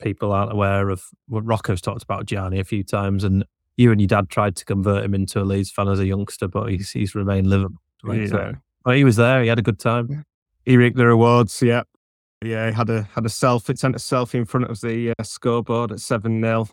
people 0.00 0.32
aren't 0.32 0.52
aware 0.52 0.88
of 0.90 1.04
what 1.28 1.44
Rocco's 1.44 1.80
talked 1.80 2.02
about 2.02 2.26
Gianni 2.26 2.60
a 2.60 2.64
few 2.64 2.82
times, 2.82 3.24
and 3.24 3.44
you 3.76 3.90
and 3.90 4.00
your 4.00 4.08
dad 4.08 4.28
tried 4.28 4.56
to 4.56 4.64
convert 4.64 5.04
him 5.04 5.14
into 5.14 5.40
a 5.40 5.44
Leeds 5.44 5.70
fan 5.70 5.88
as 5.88 5.98
a 5.98 6.06
youngster, 6.06 6.48
but 6.48 6.70
he's, 6.70 6.90
he's 6.90 7.14
remained 7.14 7.48
Liverpool. 7.48 7.78
Right? 8.04 8.28
So, 8.28 8.54
well, 8.84 8.96
he 8.96 9.04
was 9.04 9.16
there. 9.16 9.42
He 9.42 9.48
had 9.48 9.58
a 9.58 9.62
good 9.62 9.78
time. 9.78 10.24
He 10.64 10.76
reaped 10.76 10.96
the 10.96 11.06
rewards. 11.06 11.62
Yeah. 11.62 11.82
Yeah, 12.44 12.68
he 12.68 12.72
had 12.74 12.90
a 12.90 13.02
had 13.14 13.24
a 13.24 13.28
selfie, 13.28 13.78
sent 13.78 13.94
a 13.94 13.98
selfie 13.98 14.34
in 14.34 14.44
front 14.44 14.68
of 14.68 14.80
the 14.80 15.12
uh, 15.16 15.22
scoreboard 15.22 15.92
at 15.92 16.00
seven 16.00 16.42
0 16.42 16.66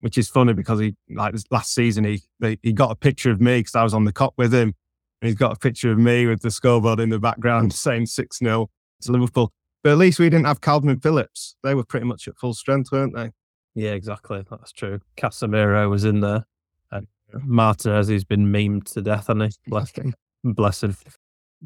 which 0.00 0.18
is 0.18 0.28
funny 0.28 0.52
because 0.52 0.78
he 0.78 0.94
like 1.10 1.34
last 1.50 1.74
season 1.74 2.04
he 2.04 2.22
he 2.62 2.72
got 2.72 2.90
a 2.90 2.94
picture 2.94 3.30
of 3.30 3.40
me 3.40 3.60
because 3.60 3.74
I 3.74 3.82
was 3.82 3.94
on 3.94 4.04
the 4.04 4.12
Kop 4.12 4.32
with 4.36 4.54
him, 4.54 4.74
and 5.20 5.28
he's 5.28 5.34
got 5.34 5.52
a 5.52 5.56
picture 5.56 5.90
of 5.90 5.98
me 5.98 6.26
with 6.26 6.42
the 6.42 6.50
scoreboard 6.50 7.00
in 7.00 7.08
the 7.08 7.18
background 7.18 7.72
saying 7.74 8.06
six 8.06 8.38
0 8.38 8.70
to 9.02 9.12
Liverpool. 9.12 9.52
But 9.82 9.92
at 9.92 9.98
least 9.98 10.18
we 10.18 10.28
didn't 10.28 10.46
have 10.46 10.60
Kalvin 10.60 11.02
Phillips. 11.02 11.56
They 11.62 11.74
were 11.74 11.84
pretty 11.84 12.06
much 12.06 12.26
at 12.28 12.36
full 12.38 12.54
strength, 12.54 12.90
weren't 12.92 13.14
they? 13.14 13.30
Yeah, 13.76 13.90
exactly. 13.90 14.42
That's 14.50 14.72
true. 14.72 15.00
Casemiro 15.18 15.88
was 15.90 16.04
in 16.04 16.20
there. 16.20 16.46
And 16.90 17.06
Martinez, 17.44 18.08
he's 18.08 18.24
been 18.24 18.50
memed 18.50 18.84
to 18.94 19.02
death, 19.02 19.26
hasn't 19.26 19.52
he? 19.52 19.70
Bless 19.70 19.90
him. 19.92 20.14
Bless 20.42 20.82
him. 20.82 20.96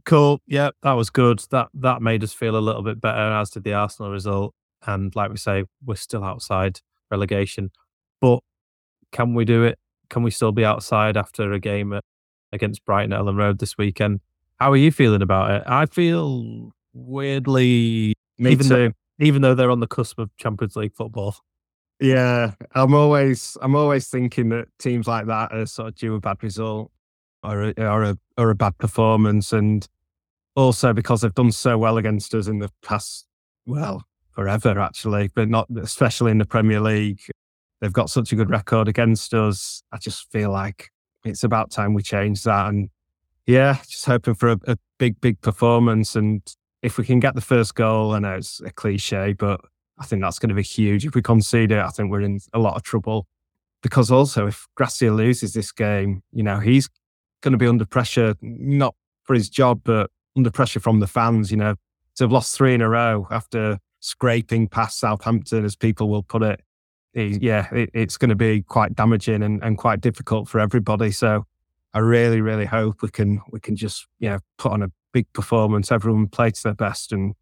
Cool. 0.05 0.41
Yeah, 0.47 0.71
that 0.83 0.93
was 0.93 1.09
good. 1.09 1.41
That 1.51 1.69
that 1.75 2.03
made 2.03 2.25
us 2.25 2.33
feel 2.33 2.57
a 2.57 2.59
little 2.59 2.83
bit 2.83 3.01
better, 3.01 3.33
as 3.33 3.51
did 3.51 3.63
the 3.63 3.75
Arsenal 3.75 4.11
result. 4.11 4.55
And 4.87 5.15
like 5.15 5.31
we 5.31 5.37
say, 5.37 5.65
we're 5.85 5.95
still 5.95 6.25
outside 6.25 6.81
relegation. 7.13 7.71
But 8.21 8.41
can 9.13 9.35
we 9.35 9.45
do 9.45 9.63
it? 9.63 9.79
Can 10.09 10.25
we 10.25 10.33
still 10.33 10.53
be 10.53 10.65
outside 10.65 11.17
after 11.17 11.53
a 11.53 11.61
game 11.61 11.93
at, 11.93 12.03
against 12.53 12.85
Brighton 12.85 13.13
at 13.13 13.21
Elland 13.21 13.39
Road 13.39 13.61
this 13.61 13.79
weekend? 13.79 14.21
How 14.59 14.73
are 14.73 14.77
you 14.77 14.91
feeling 14.91 15.23
about 15.23 15.51
it? 15.53 15.63
I 15.67 15.87
feel 15.87 16.73
weirdly, 16.93 18.15
Me 18.39 18.51
even 18.51 18.67
too. 18.67 18.75
though 18.75 18.93
even 19.21 19.43
though 19.43 19.55
they're 19.55 19.71
on 19.71 19.81
the 19.81 19.87
cusp 19.87 20.19
of 20.19 20.35
Champions 20.39 20.75
League 20.75 20.95
football. 20.95 21.37
Yeah, 22.01 22.53
I'm 22.75 22.95
always 22.95 23.59
I'm 23.61 23.77
always 23.77 24.09
thinking 24.09 24.49
that 24.51 24.69
teams 24.79 25.07
like 25.07 25.27
that 25.27 25.53
are 25.53 25.67
sort 25.67 25.89
of 25.89 25.95
due 25.97 26.15
a 26.15 26.21
bad 26.21 26.43
result 26.43 26.91
or 27.43 27.63
a, 27.63 27.75
or 27.77 28.03
a 28.05 28.19
or 28.39 28.51
a 28.51 28.55
bad 28.55 28.79
performance, 28.79 29.53
and 29.53 29.87
also 30.57 30.95
because 30.95 31.21
they've 31.21 31.35
done 31.35 31.53
so 31.53 31.77
well 31.77 31.99
against 31.99 32.35
us 32.35 32.47
in 32.49 32.59
the 32.59 32.71
past, 32.83 33.27
well, 33.67 34.05
forever 34.33 34.81
actually, 34.81 35.29
but 35.35 35.51
not 35.51 35.69
especially 35.83 36.31
in 36.31 36.39
the 36.39 36.47
Premier 36.47 36.81
League. 36.81 37.21
They've 37.81 37.93
got 37.93 38.11
such 38.11 38.33
a 38.33 38.37
good 38.37 38.51
record 38.51 38.89
against 38.89 39.35
us. 39.35 39.83
I 39.93 39.99
just 39.99 40.31
feel 40.31 40.51
like 40.51 40.91
it's 41.25 41.45
about 41.45 41.71
time 41.71 41.93
we 41.93 42.03
change 42.03 42.45
that, 42.45 42.69
and 42.69 42.89
yeah, 43.47 43.79
just 43.87 44.07
hoping 44.07 44.35
for 44.35 44.53
a, 44.53 44.59
a 44.67 44.79
big 44.99 45.21
big 45.21 45.39
performance. 45.43 46.17
And 46.17 46.41
if 46.81 46.97
we 46.97 47.05
can 47.05 47.21
get 47.21 47.35
the 47.35 47.43
first 47.43 47.75
goal, 47.75 48.13
I 48.13 48.21
know 48.21 48.37
it's 48.37 48.61
a 48.63 48.71
cliche, 48.71 49.35
but 49.35 49.61
I 50.01 50.07
think 50.07 50.23
that's 50.23 50.39
going 50.39 50.49
to 50.49 50.55
be 50.55 50.63
huge. 50.63 51.05
If 51.05 51.15
we 51.15 51.23
concede 51.23 51.73
it, 51.73 51.79
I 51.79 51.91
think 51.91 52.11
we're 52.11 52.23
in 52.23 52.41
a 52.53 52.59
lot 52.59 52.75
of 52.75 52.83
trouble. 52.83 53.27
Because 53.83 54.11
also, 54.11 54.47
if 54.47 54.67
Gracia 54.75 55.13
loses 55.13 55.53
this 55.53 55.73
game, 55.73 56.23
you 56.33 56.43
know, 56.43 56.59
he's 56.59 56.89
going 57.43 57.53
to 57.53 57.59
be 57.59 57.67
under 57.67 57.87
pressure, 57.87 58.35
not 58.41 58.95
for 59.23 59.35
his 59.35 59.49
job, 59.49 59.83
but 59.85 60.11
under 60.37 60.51
pressure 60.51 60.81
from 60.81 61.01
the 61.01 61.07
fans, 61.07 61.51
you 61.51 61.57
know, 61.57 61.75
to 62.17 62.25
have 62.25 62.33
lost 62.33 62.57
three 62.57 62.75
in 62.75 62.83
a 62.83 62.89
row 62.89 63.27
after 63.31 63.79
scraping 64.01 64.69
past 64.69 64.99
Southampton, 64.99 65.65
as 65.65 65.77
people 65.77 66.09
will 66.09 66.23
put 66.23 66.43
it. 66.43 66.61
Yeah, 67.15 67.73
it, 67.75 67.91
it's 67.93 68.17
going 68.17 68.29
to 68.29 68.37
be 68.37 68.63
quite 68.63 68.95
damaging 68.95 69.43
and, 69.43 69.63
and 69.63 69.77
quite 69.77 70.01
difficult 70.01 70.49
for 70.49 70.61
everybody. 70.61 71.11
So 71.11 71.45
I 71.93 71.99
really, 71.99 72.41
really 72.41 72.67
hope 72.67 73.03
we 73.03 73.09
can 73.09 73.41
we 73.51 73.61
can 73.61 73.77
just, 73.77 74.07
you 74.19 74.29
know, 74.29 74.39
put 74.59 74.73
on 74.73 74.83
a 74.83 74.91
big 75.13 75.33
performance, 75.33 75.91
everyone 75.91 76.29
play 76.29 76.51
to 76.51 76.63
their 76.63 76.75
best 76.75 77.13
and 77.13 77.35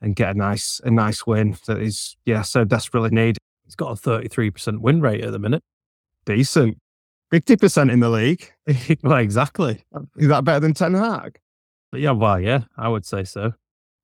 and 0.00 0.16
get 0.16 0.34
a 0.34 0.38
nice 0.38 0.80
a 0.84 0.90
nice 0.90 1.26
win 1.26 1.56
that 1.66 1.78
is 1.78 2.16
yeah 2.24 2.42
so 2.42 2.64
desperately 2.64 3.10
needed. 3.10 3.38
He's 3.64 3.76
got 3.76 3.92
a 3.92 3.94
33% 3.94 4.80
win 4.80 5.00
rate 5.00 5.22
at 5.22 5.30
the 5.30 5.38
minute. 5.38 5.62
Decent, 6.24 6.78
fifty 7.30 7.56
percent 7.56 7.90
in 7.90 8.00
the 8.00 8.10
league. 8.10 8.52
well, 9.02 9.18
exactly. 9.18 9.84
Is 10.16 10.28
that 10.28 10.44
better 10.44 10.60
than 10.60 10.74
Ten 10.74 10.94
Hag? 10.94 11.38
But 11.92 12.00
yeah, 12.00 12.12
well, 12.12 12.40
yeah, 12.40 12.62
I 12.76 12.88
would 12.88 13.06
say 13.06 13.24
so. 13.24 13.52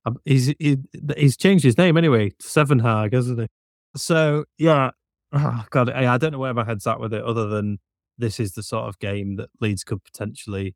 Um, 0.05 0.17
he's 0.25 0.53
he, 0.59 0.77
he's 1.17 1.37
changed 1.37 1.63
his 1.63 1.77
name 1.77 1.97
anyway, 1.97 2.31
Seven 2.39 2.79
Hag, 2.79 3.13
hasn't 3.13 3.39
he? 3.39 3.47
So 3.95 4.45
yeah, 4.57 4.91
oh, 5.33 5.65
God, 5.69 5.89
I, 5.89 6.13
I 6.13 6.17
don't 6.17 6.31
know 6.31 6.39
where 6.39 6.53
my 6.53 6.63
head's 6.63 6.87
at 6.87 6.99
with 6.99 7.13
it, 7.13 7.23
other 7.23 7.47
than 7.47 7.79
this 8.17 8.39
is 8.39 8.53
the 8.53 8.63
sort 8.63 8.85
of 8.85 8.99
game 8.99 9.35
that 9.35 9.49
Leeds 9.61 9.83
could 9.83 10.03
potentially 10.03 10.75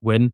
win, 0.00 0.32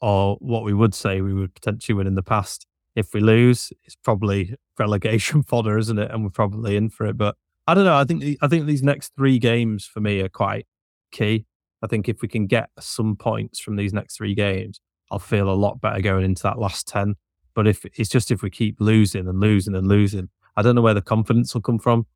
or 0.00 0.36
what 0.40 0.64
we 0.64 0.74
would 0.74 0.94
say 0.94 1.20
we 1.20 1.32
would 1.32 1.54
potentially 1.54 1.94
win 1.94 2.06
in 2.06 2.14
the 2.14 2.22
past. 2.22 2.66
If 2.96 3.12
we 3.12 3.20
lose, 3.20 3.72
it's 3.84 3.96
probably 3.96 4.54
relegation 4.78 5.42
fodder, 5.42 5.78
isn't 5.78 5.98
it? 5.98 6.10
And 6.10 6.24
we're 6.24 6.30
probably 6.30 6.76
in 6.76 6.90
for 6.90 7.06
it. 7.06 7.16
But 7.16 7.36
I 7.66 7.74
don't 7.74 7.84
know. 7.84 7.96
I 7.96 8.04
think 8.04 8.38
I 8.42 8.48
think 8.48 8.66
these 8.66 8.82
next 8.82 9.12
three 9.16 9.38
games 9.38 9.86
for 9.86 10.00
me 10.00 10.20
are 10.20 10.28
quite 10.28 10.66
key. 11.10 11.46
I 11.82 11.86
think 11.86 12.08
if 12.08 12.22
we 12.22 12.28
can 12.28 12.46
get 12.46 12.70
some 12.80 13.16
points 13.16 13.60
from 13.60 13.76
these 13.76 13.92
next 13.92 14.16
three 14.16 14.34
games, 14.34 14.80
I'll 15.10 15.18
feel 15.18 15.50
a 15.50 15.54
lot 15.54 15.80
better 15.80 16.00
going 16.00 16.24
into 16.24 16.42
that 16.44 16.58
last 16.58 16.86
ten. 16.88 17.16
But 17.54 17.66
if 17.66 17.84
it's 17.84 18.08
just 18.08 18.30
if 18.30 18.42
we 18.42 18.50
keep 18.50 18.80
losing 18.80 19.28
and 19.28 19.40
losing 19.40 19.74
and 19.74 19.86
losing, 19.86 20.28
I 20.56 20.62
don't 20.62 20.74
know 20.74 20.82
where 20.82 20.94
the 20.94 21.02
confidence 21.02 21.54
will 21.54 21.62
come 21.62 21.78
from. 21.78 22.06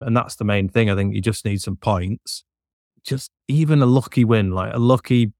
And 0.00 0.16
that's 0.16 0.36
the 0.36 0.44
main 0.44 0.68
thing. 0.68 0.90
I 0.90 0.96
think 0.96 1.14
you 1.14 1.20
just 1.20 1.44
need 1.44 1.60
some 1.60 1.76
points. 1.76 2.44
Just 3.04 3.30
even 3.48 3.82
a 3.82 3.86
lucky 3.86 4.24
win, 4.24 4.50
like 4.50 4.74
a 4.74 4.78
lucky 4.78 5.32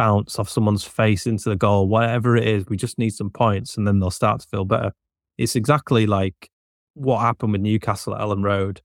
bounce 0.00 0.38
off 0.38 0.48
someone's 0.48 0.82
face 0.82 1.26
into 1.26 1.50
the 1.50 1.56
goal, 1.56 1.86
whatever 1.86 2.34
it 2.34 2.48
is, 2.48 2.64
we 2.70 2.76
just 2.78 2.98
need 2.98 3.10
some 3.10 3.28
points 3.28 3.76
and 3.76 3.86
then 3.86 4.00
they'll 4.00 4.10
start 4.10 4.40
to 4.40 4.48
feel 4.48 4.64
better. 4.64 4.92
It's 5.36 5.56
exactly 5.56 6.06
like 6.06 6.48
what 6.94 7.20
happened 7.20 7.52
with 7.52 7.60
Newcastle 7.60 8.14
at 8.14 8.22
Elland 8.22 8.42
Road 8.42 8.80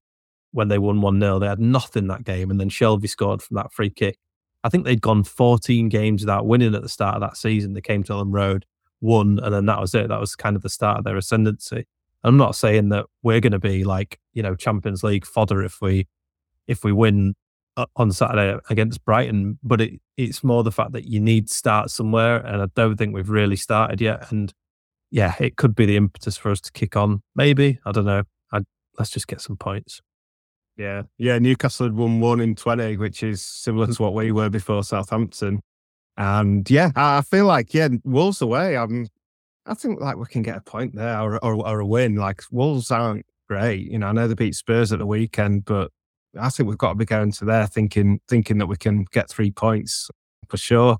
when 0.52 0.68
they 0.68 0.78
won 0.78 1.00
1 1.00 1.22
0. 1.22 1.40
They 1.40 1.48
had 1.48 1.62
nothing 1.62 2.08
that 2.08 2.26
game 2.26 2.52
and 2.52 2.60
then 2.60 2.70
Shelvey 2.70 3.08
scored 3.08 3.42
from 3.42 3.56
that 3.56 3.72
free 3.72 3.90
kick. 3.90 4.18
I 4.66 4.68
think 4.68 4.84
they'd 4.84 5.00
gone 5.00 5.24
14 5.24 5.88
games 5.88 6.22
without 6.22 6.48
winning 6.48 6.76
at 6.76 6.82
the 6.82 6.90
start 6.90 7.16
of 7.16 7.22
that 7.22 7.38
season. 7.38 7.72
They 7.72 7.80
came 7.80 8.04
to 8.04 8.12
Elland 8.12 8.34
Road, 8.34 8.66
won, 9.00 9.40
and 9.42 9.54
then 9.54 9.68
that 9.68 9.80
was 9.80 9.96
it. 9.96 10.10
That 10.10 10.20
was 10.20 10.36
kind 10.36 10.58
of 10.58 10.64
the 10.64 10.70
start 10.70 10.98
of 10.98 11.06
their 11.06 11.16
ascendancy. 11.16 11.88
I'm 12.26 12.36
not 12.36 12.58
saying 12.58 12.90
that 12.90 13.06
we're 13.24 13.40
going 13.40 13.54
to 13.54 13.60
be 13.60 13.86
like, 13.86 14.20
you 14.34 14.44
know, 14.44 14.56
Champions 14.56 15.02
League 15.02 15.26
fodder 15.26 15.64
if 15.64 15.80
we 15.80 16.10
if 16.68 16.84
we 16.84 16.92
win 16.92 17.36
on 17.96 18.12
Saturday 18.12 18.58
against 18.70 19.04
Brighton, 19.04 19.60
but 19.64 19.82
it, 19.82 20.00
it's 20.18 20.44
more 20.44 20.64
the 20.64 20.72
fact 20.72 20.94
that 20.94 21.06
you 21.06 21.20
need 21.20 21.48
to 21.48 21.54
start 21.54 21.90
somewhere, 21.90 22.38
and 22.38 22.62
I 22.62 22.68
don't 22.76 22.96
think 22.98 23.14
we've 23.14 23.30
really 23.30 23.56
started 23.56 24.02
yet. 24.02 24.32
And 24.32 24.54
yeah, 25.12 25.36
it 25.40 25.58
could 25.58 25.76
be 25.76 25.86
the 25.86 25.98
impetus 25.98 26.38
for 26.38 26.52
us 26.52 26.62
to 26.62 26.72
kick 26.72 26.96
on. 26.96 27.22
Maybe 27.36 27.80
I 27.86 27.92
don't 27.92 28.06
know. 28.06 28.24
I, 28.52 28.62
let's 28.98 29.12
just 29.12 29.28
get 29.28 29.42
some 29.42 29.58
points. 29.58 30.02
Yeah, 30.78 31.04
yeah. 31.18 31.40
Newcastle 31.40 31.86
had 31.86 31.96
won 31.96 32.20
one 32.20 32.42
in 32.42 32.56
twenty, 32.56 32.98
which 32.98 33.24
is 33.24 33.42
similar 33.42 33.88
to 33.88 34.02
what 34.02 34.14
we 34.14 34.32
were 34.32 34.50
before 34.50 34.84
Southampton. 34.84 35.62
And 36.18 36.70
yeah, 36.70 36.92
I 36.96 37.22
feel 37.22 37.46
like 37.46 37.74
yeah, 37.74 37.90
Wolves 38.04 38.42
away. 38.42 38.78
I'm, 38.78 39.08
I 39.66 39.74
think 39.74 40.00
like 40.00 40.18
we 40.18 40.26
can 40.26 40.42
get 40.44 40.58
a 40.58 40.62
point 40.62 40.96
there 40.96 41.20
or, 41.20 41.44
or 41.44 41.56
or 41.68 41.80
a 41.80 41.86
win. 41.86 42.16
Like 42.16 42.44
Wolves 42.52 42.92
aren't 42.92 43.26
great, 43.50 43.92
you 43.92 44.00
know. 44.00 44.08
I 44.08 44.12
know 44.12 44.28
they 44.28 44.34
beat 44.34 44.56
Spurs 44.56 44.92
at 44.92 45.00
the 45.00 45.06
weekend, 45.06 45.66
but 45.66 45.92
I 46.40 46.50
think 46.50 46.70
we've 46.70 46.78
got 46.78 46.90
to 46.90 46.96
be 46.96 47.06
going 47.06 47.32
to 47.34 47.46
there 47.46 47.68
thinking 47.68 48.20
thinking 48.28 48.58
that 48.58 48.68
we 48.68 48.78
can 48.78 49.06
get 49.12 49.30
three 49.30 49.52
points 49.52 50.10
for 50.50 50.58
sure. 50.58 50.98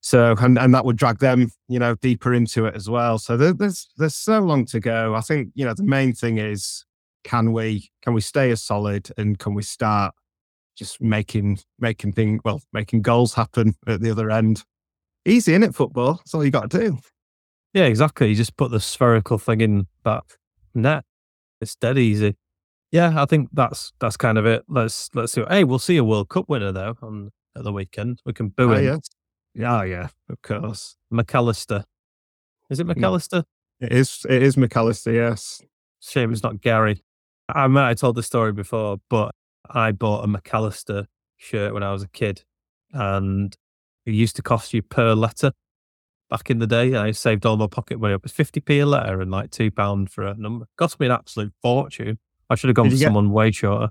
So 0.00 0.34
and 0.38 0.58
and 0.58 0.74
that 0.74 0.84
would 0.84 0.96
drag 0.96 1.18
them, 1.18 1.50
you 1.68 1.78
know, 1.78 1.94
deeper 1.96 2.32
into 2.32 2.66
it 2.66 2.74
as 2.74 2.88
well. 2.88 3.18
So 3.18 3.36
there, 3.36 3.52
there's 3.52 3.88
there's 3.96 4.16
so 4.16 4.40
long 4.40 4.64
to 4.66 4.80
go. 4.80 5.14
I 5.14 5.20
think 5.20 5.50
you 5.54 5.64
know 5.64 5.74
the 5.74 5.84
main 5.84 6.12
thing 6.12 6.38
is 6.38 6.84
can 7.24 7.52
we 7.52 7.90
can 8.02 8.14
we 8.14 8.20
stay 8.20 8.50
as 8.50 8.62
solid 8.62 9.10
and 9.18 9.38
can 9.38 9.54
we 9.54 9.62
start 9.62 10.14
just 10.76 11.00
making 11.00 11.58
making 11.78 12.12
thing 12.12 12.40
well 12.44 12.62
making 12.72 13.02
goals 13.02 13.34
happen 13.34 13.74
at 13.86 14.00
the 14.00 14.10
other 14.10 14.30
end. 14.30 14.64
Easy 15.26 15.54
in 15.54 15.62
it 15.62 15.74
football. 15.74 16.14
That's 16.14 16.34
all 16.34 16.44
you 16.44 16.50
got 16.50 16.70
to 16.70 16.78
do. 16.78 16.98
Yeah, 17.74 17.84
exactly. 17.84 18.30
You 18.30 18.34
just 18.34 18.56
put 18.56 18.70
the 18.70 18.80
spherical 18.80 19.38
thing 19.38 19.60
in 19.60 19.86
that 20.04 20.24
net. 20.74 21.04
It's 21.60 21.76
dead 21.76 21.98
easy. 21.98 22.36
Yeah, 22.92 23.22
I 23.22 23.26
think 23.26 23.48
that's 23.52 23.92
that's 24.00 24.16
kind 24.16 24.36
of 24.38 24.46
it. 24.46 24.64
Let's 24.68 25.10
let's 25.14 25.32
see. 25.32 25.44
Hey, 25.48 25.64
we'll 25.64 25.78
see 25.78 25.96
a 25.96 26.04
World 26.04 26.28
Cup 26.28 26.48
winner 26.48 26.72
though 26.72 26.96
on 27.02 27.30
at 27.56 27.62
the 27.64 27.72
weekend. 27.72 28.20
We 28.24 28.32
can 28.32 28.48
boo 28.48 28.72
Oh, 28.72 28.76
him. 28.76 28.84
yeah. 28.84 28.96
Yeah, 29.52 29.78
oh, 29.80 29.82
yeah, 29.82 30.08
of 30.28 30.40
course. 30.42 30.96
McAllister. 31.12 31.82
Is 32.70 32.78
it 32.78 32.86
McAllister? 32.86 33.44
It 33.80 33.92
is 33.92 34.24
it 34.28 34.42
is 34.42 34.56
McAllister, 34.56 35.12
yes. 35.14 35.60
Shame 36.00 36.32
it's 36.32 36.42
not 36.42 36.60
Gary. 36.60 37.02
I 37.48 37.66
might 37.66 37.88
have 37.88 37.98
told 37.98 38.14
the 38.16 38.22
story 38.22 38.52
before, 38.52 38.98
but 39.08 39.34
I 39.68 39.92
bought 39.92 40.24
a 40.24 40.28
McAllister 40.28 41.06
shirt 41.36 41.74
when 41.74 41.82
I 41.82 41.92
was 41.92 42.02
a 42.02 42.08
kid, 42.08 42.42
and 42.92 43.56
it 44.06 44.14
used 44.14 44.36
to 44.36 44.42
cost 44.42 44.72
you 44.72 44.82
per 44.82 45.14
letter 45.14 45.52
back 46.28 46.48
in 46.50 46.58
the 46.60 46.66
day. 46.66 46.94
I 46.94 47.10
saved 47.10 47.44
all 47.46 47.56
my 47.56 47.66
pocket 47.66 47.98
money 48.00 48.14
up. 48.14 48.20
It 48.20 48.24
was 48.24 48.32
fifty 48.32 48.60
p 48.60 48.78
a 48.80 48.86
letter 48.86 49.20
and 49.20 49.30
like 49.30 49.50
two 49.50 49.70
pound 49.72 50.10
for 50.10 50.24
a 50.26 50.34
number. 50.34 50.66
Cost 50.76 51.00
me 51.00 51.06
an 51.06 51.12
absolute 51.12 51.52
fortune. 51.62 52.18
I 52.50 52.56
should 52.56 52.68
have 52.68 52.74
gone 52.74 52.86
Did 52.86 52.90
for 52.90 52.94
you 52.94 52.98
get- 53.00 53.06
someone 53.06 53.30
way 53.30 53.50
shorter. 53.52 53.90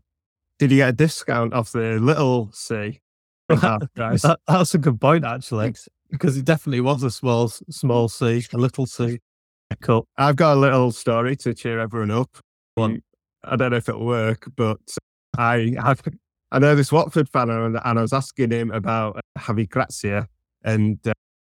Did 0.60 0.72
you 0.72 0.78
get 0.78 0.90
a 0.90 0.94
discount 0.94 1.54
off 1.54 1.72
the 1.72 1.98
little 2.00 2.52
C? 2.52 3.00
Guys, 3.50 4.22
that, 4.22 4.40
that's 4.46 4.76
a 4.76 4.78
good 4.78 5.00
point 5.02 5.24
actually, 5.26 5.74
because 6.12 6.38
it 6.38 6.46
definitely 6.46 6.82
was 6.82 7.02
a 7.02 7.10
small 7.10 7.48
small 7.48 8.10
C, 8.10 8.44
a 8.54 8.58
little 8.58 8.86
C. 8.86 9.20
Cool. 9.82 10.06
I've 10.18 10.36
got 10.36 10.58
a 10.58 10.60
little 10.60 10.92
story 10.92 11.36
to 11.38 11.54
cheer 11.54 11.80
everyone 11.80 12.12
up. 12.12 12.30
One, 12.76 13.02
I 13.44 13.56
don't 13.56 13.72
know 13.72 13.78
if 13.78 13.88
it'll 13.88 14.06
work, 14.06 14.50
but 14.56 14.80
I 15.38 15.76
have, 15.82 16.02
I 16.52 16.60
know 16.60 16.76
this 16.76 16.92
Watford 16.92 17.30
fan, 17.30 17.50
and, 17.50 17.80
and 17.84 18.00
I 18.00 18.02
was 18.02 18.14
asking 18.14 18.52
him 18.52 18.72
about 18.72 19.18
uh, 19.18 19.40
Javi 19.40 19.70
Gracia, 19.70 20.28
and 20.64 21.00
uh, 21.08 21.14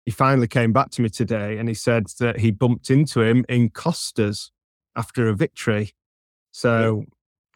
he 0.05 0.11
finally 0.12 0.48
came 0.48 0.72
back 0.72 0.90
to 0.90 1.03
me 1.03 1.09
today, 1.09 1.59
and 1.59 1.68
he 1.68 1.74
said 1.74 2.07
that 2.18 2.38
he 2.38 2.51
bumped 2.51 2.90
into 2.90 3.22
him 3.22 3.44
in 3.48 3.70
Costa's 3.70 4.51
after 4.96 5.28
a 5.28 5.34
victory. 5.34 5.92
So, 6.61 7.04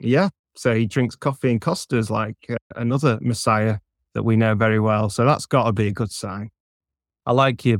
yeah, 0.00 0.30
so 0.56 0.74
he 0.74 0.86
drinks 0.86 1.14
coffee 1.14 1.50
and 1.50 1.60
Costa's 1.60 2.10
like 2.10 2.36
uh, 2.48 2.56
another 2.74 3.18
Messiah 3.20 3.78
that 4.14 4.22
we 4.22 4.34
know 4.34 4.54
very 4.54 4.80
well. 4.80 5.10
So 5.10 5.26
that's 5.26 5.44
got 5.44 5.64
to 5.64 5.72
be 5.72 5.88
a 5.88 5.92
good 5.92 6.10
sign. 6.10 6.50
I 7.26 7.32
like 7.32 7.64
your 7.66 7.78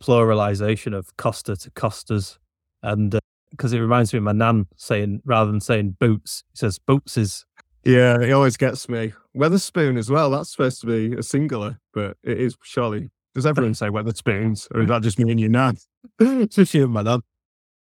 pluralization 0.00 0.96
of 0.96 1.16
Costa 1.16 1.56
to 1.56 1.70
Costas, 1.72 2.38
and 2.84 3.18
because 3.50 3.72
uh, 3.74 3.78
it 3.78 3.80
reminds 3.80 4.12
me 4.12 4.18
of 4.18 4.22
my 4.22 4.32
nan 4.32 4.66
saying 4.76 5.22
rather 5.24 5.50
than 5.50 5.60
saying 5.60 5.96
boots, 5.98 6.44
he 6.52 6.58
says 6.58 6.78
bootses. 6.78 7.44
Yeah, 7.84 8.22
he 8.24 8.30
always 8.30 8.56
gets 8.56 8.88
me. 8.88 9.12
Wetherspoon 9.36 9.98
as 9.98 10.08
well. 10.08 10.30
That's 10.30 10.50
supposed 10.50 10.80
to 10.82 10.86
be 10.86 11.16
a 11.16 11.22
singular, 11.22 11.80
but 11.92 12.16
it 12.22 12.38
is 12.38 12.56
surely. 12.62 13.10
Does 13.34 13.46
everyone 13.46 13.74
say 13.74 13.88
Wetherspoons, 13.88 14.68
or 14.72 14.82
is 14.82 14.88
that 14.88 15.02
just 15.02 15.18
me 15.18 15.30
and 15.30 15.40
your 15.40 15.48
nan? 15.48 15.78
It's 16.20 16.54
just 16.56 16.74
you 16.74 16.84
and 16.84 16.92
my 16.92 17.02
nan. 17.02 17.22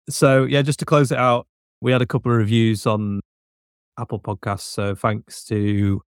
So 0.10 0.44
yeah, 0.44 0.62
just 0.62 0.80
to 0.80 0.86
close 0.86 1.12
it 1.12 1.18
out, 1.18 1.47
we 1.82 1.92
had 1.92 2.02
a 2.02 2.06
couple 2.06 2.32
of 2.32 2.38
reviews 2.38 2.86
on 2.86 3.22
Apple 4.00 4.20
Podcasts. 4.20 4.62
So 4.62 4.96
thanks 4.96 5.44
to 5.46 6.02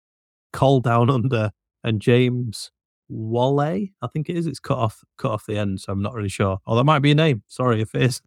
Call 0.53 0.80
Down 0.80 1.09
Under 1.09 1.51
and 1.84 2.01
James 2.01 2.72
Wale, 3.09 3.59
I 3.59 4.07
think 4.13 4.30
it 4.30 4.38
is. 4.38 4.45
It's 4.45 4.59
cut 4.59 4.78
off 4.78 5.03
cut 5.17 5.32
off 5.32 5.45
the 5.47 5.57
end, 5.57 5.82
so 5.82 5.91
I'm 5.91 6.01
not 6.01 6.13
really 6.13 6.30
sure. 6.30 6.59
Oh, 6.67 6.76
that 6.76 6.84
might 6.84 6.99
be 6.99 7.11
a 7.11 7.15
name. 7.15 7.43
Sorry 7.47 7.82
if 7.82 7.95
it 7.95 8.03
is. 8.03 8.22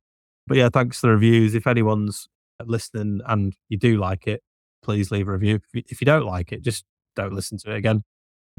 But 0.47 0.57
yeah, 0.57 0.69
thanks 0.73 1.01
for 1.01 1.07
the 1.07 1.13
reviews. 1.13 1.55
If 1.55 1.67
anyone's 1.67 2.29
listening 2.65 3.21
and 3.27 3.55
you 3.69 3.79
do 3.79 3.99
like 3.99 4.27
it, 4.27 4.43
please 4.83 5.11
leave 5.11 5.29
a 5.29 5.33
review. 5.33 5.61
If 5.73 6.01
you 6.01 6.05
don't 6.05 6.27
like 6.27 6.53
it, 6.53 6.63
just 6.63 6.85
don't 7.15 7.33
listen 7.33 7.59
to 7.59 7.73
it 7.73 7.77
again. 7.77 8.03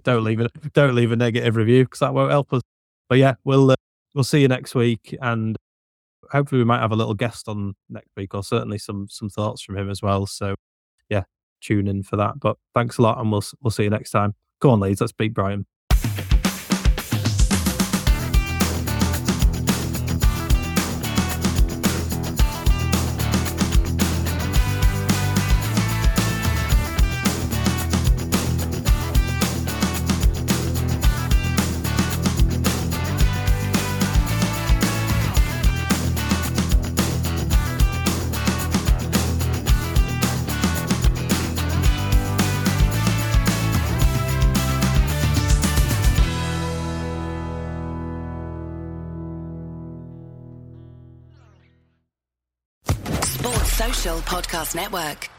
Don't 0.03 0.23
leave 0.23 0.39
it. 0.39 0.51
Don't 0.73 0.95
leave 0.95 1.11
a 1.11 1.15
negative 1.15 1.55
review 1.55 1.83
because 1.83 1.99
that 1.99 2.13
won't 2.13 2.31
help 2.31 2.53
us. 2.53 2.61
But 3.09 3.17
yeah, 3.17 3.35
we'll 3.43 3.71
uh, 3.71 3.75
we'll 4.15 4.23
see 4.23 4.41
you 4.41 4.47
next 4.47 4.75
week, 4.75 5.15
and 5.21 5.57
hopefully 6.33 6.59
we 6.59 6.65
might 6.65 6.81
have 6.81 6.91
a 6.91 6.95
little 6.95 7.13
guest 7.13 7.47
on 7.47 7.75
next 7.89 8.09
week, 8.17 8.33
or 8.33 8.43
certainly 8.43 8.77
some 8.77 9.07
some 9.09 9.29
thoughts 9.29 9.61
from 9.61 9.77
him 9.77 9.89
as 9.89 10.01
well. 10.01 10.25
So 10.25 10.55
yeah, 11.09 11.23
tune 11.61 11.87
in 11.87 12.03
for 12.03 12.17
that. 12.17 12.39
But 12.39 12.57
thanks 12.73 12.97
a 12.97 13.01
lot, 13.01 13.19
and 13.19 13.31
we'll 13.31 13.43
we'll 13.61 13.71
see 13.71 13.83
you 13.83 13.89
next 13.89 14.11
time. 14.11 14.35
Go 14.59 14.71
on, 14.71 14.79
Leeds. 14.79 14.99
Let's 14.99 15.13
beat 15.13 15.33
Brighton. 15.33 15.65
Network. 54.75 55.32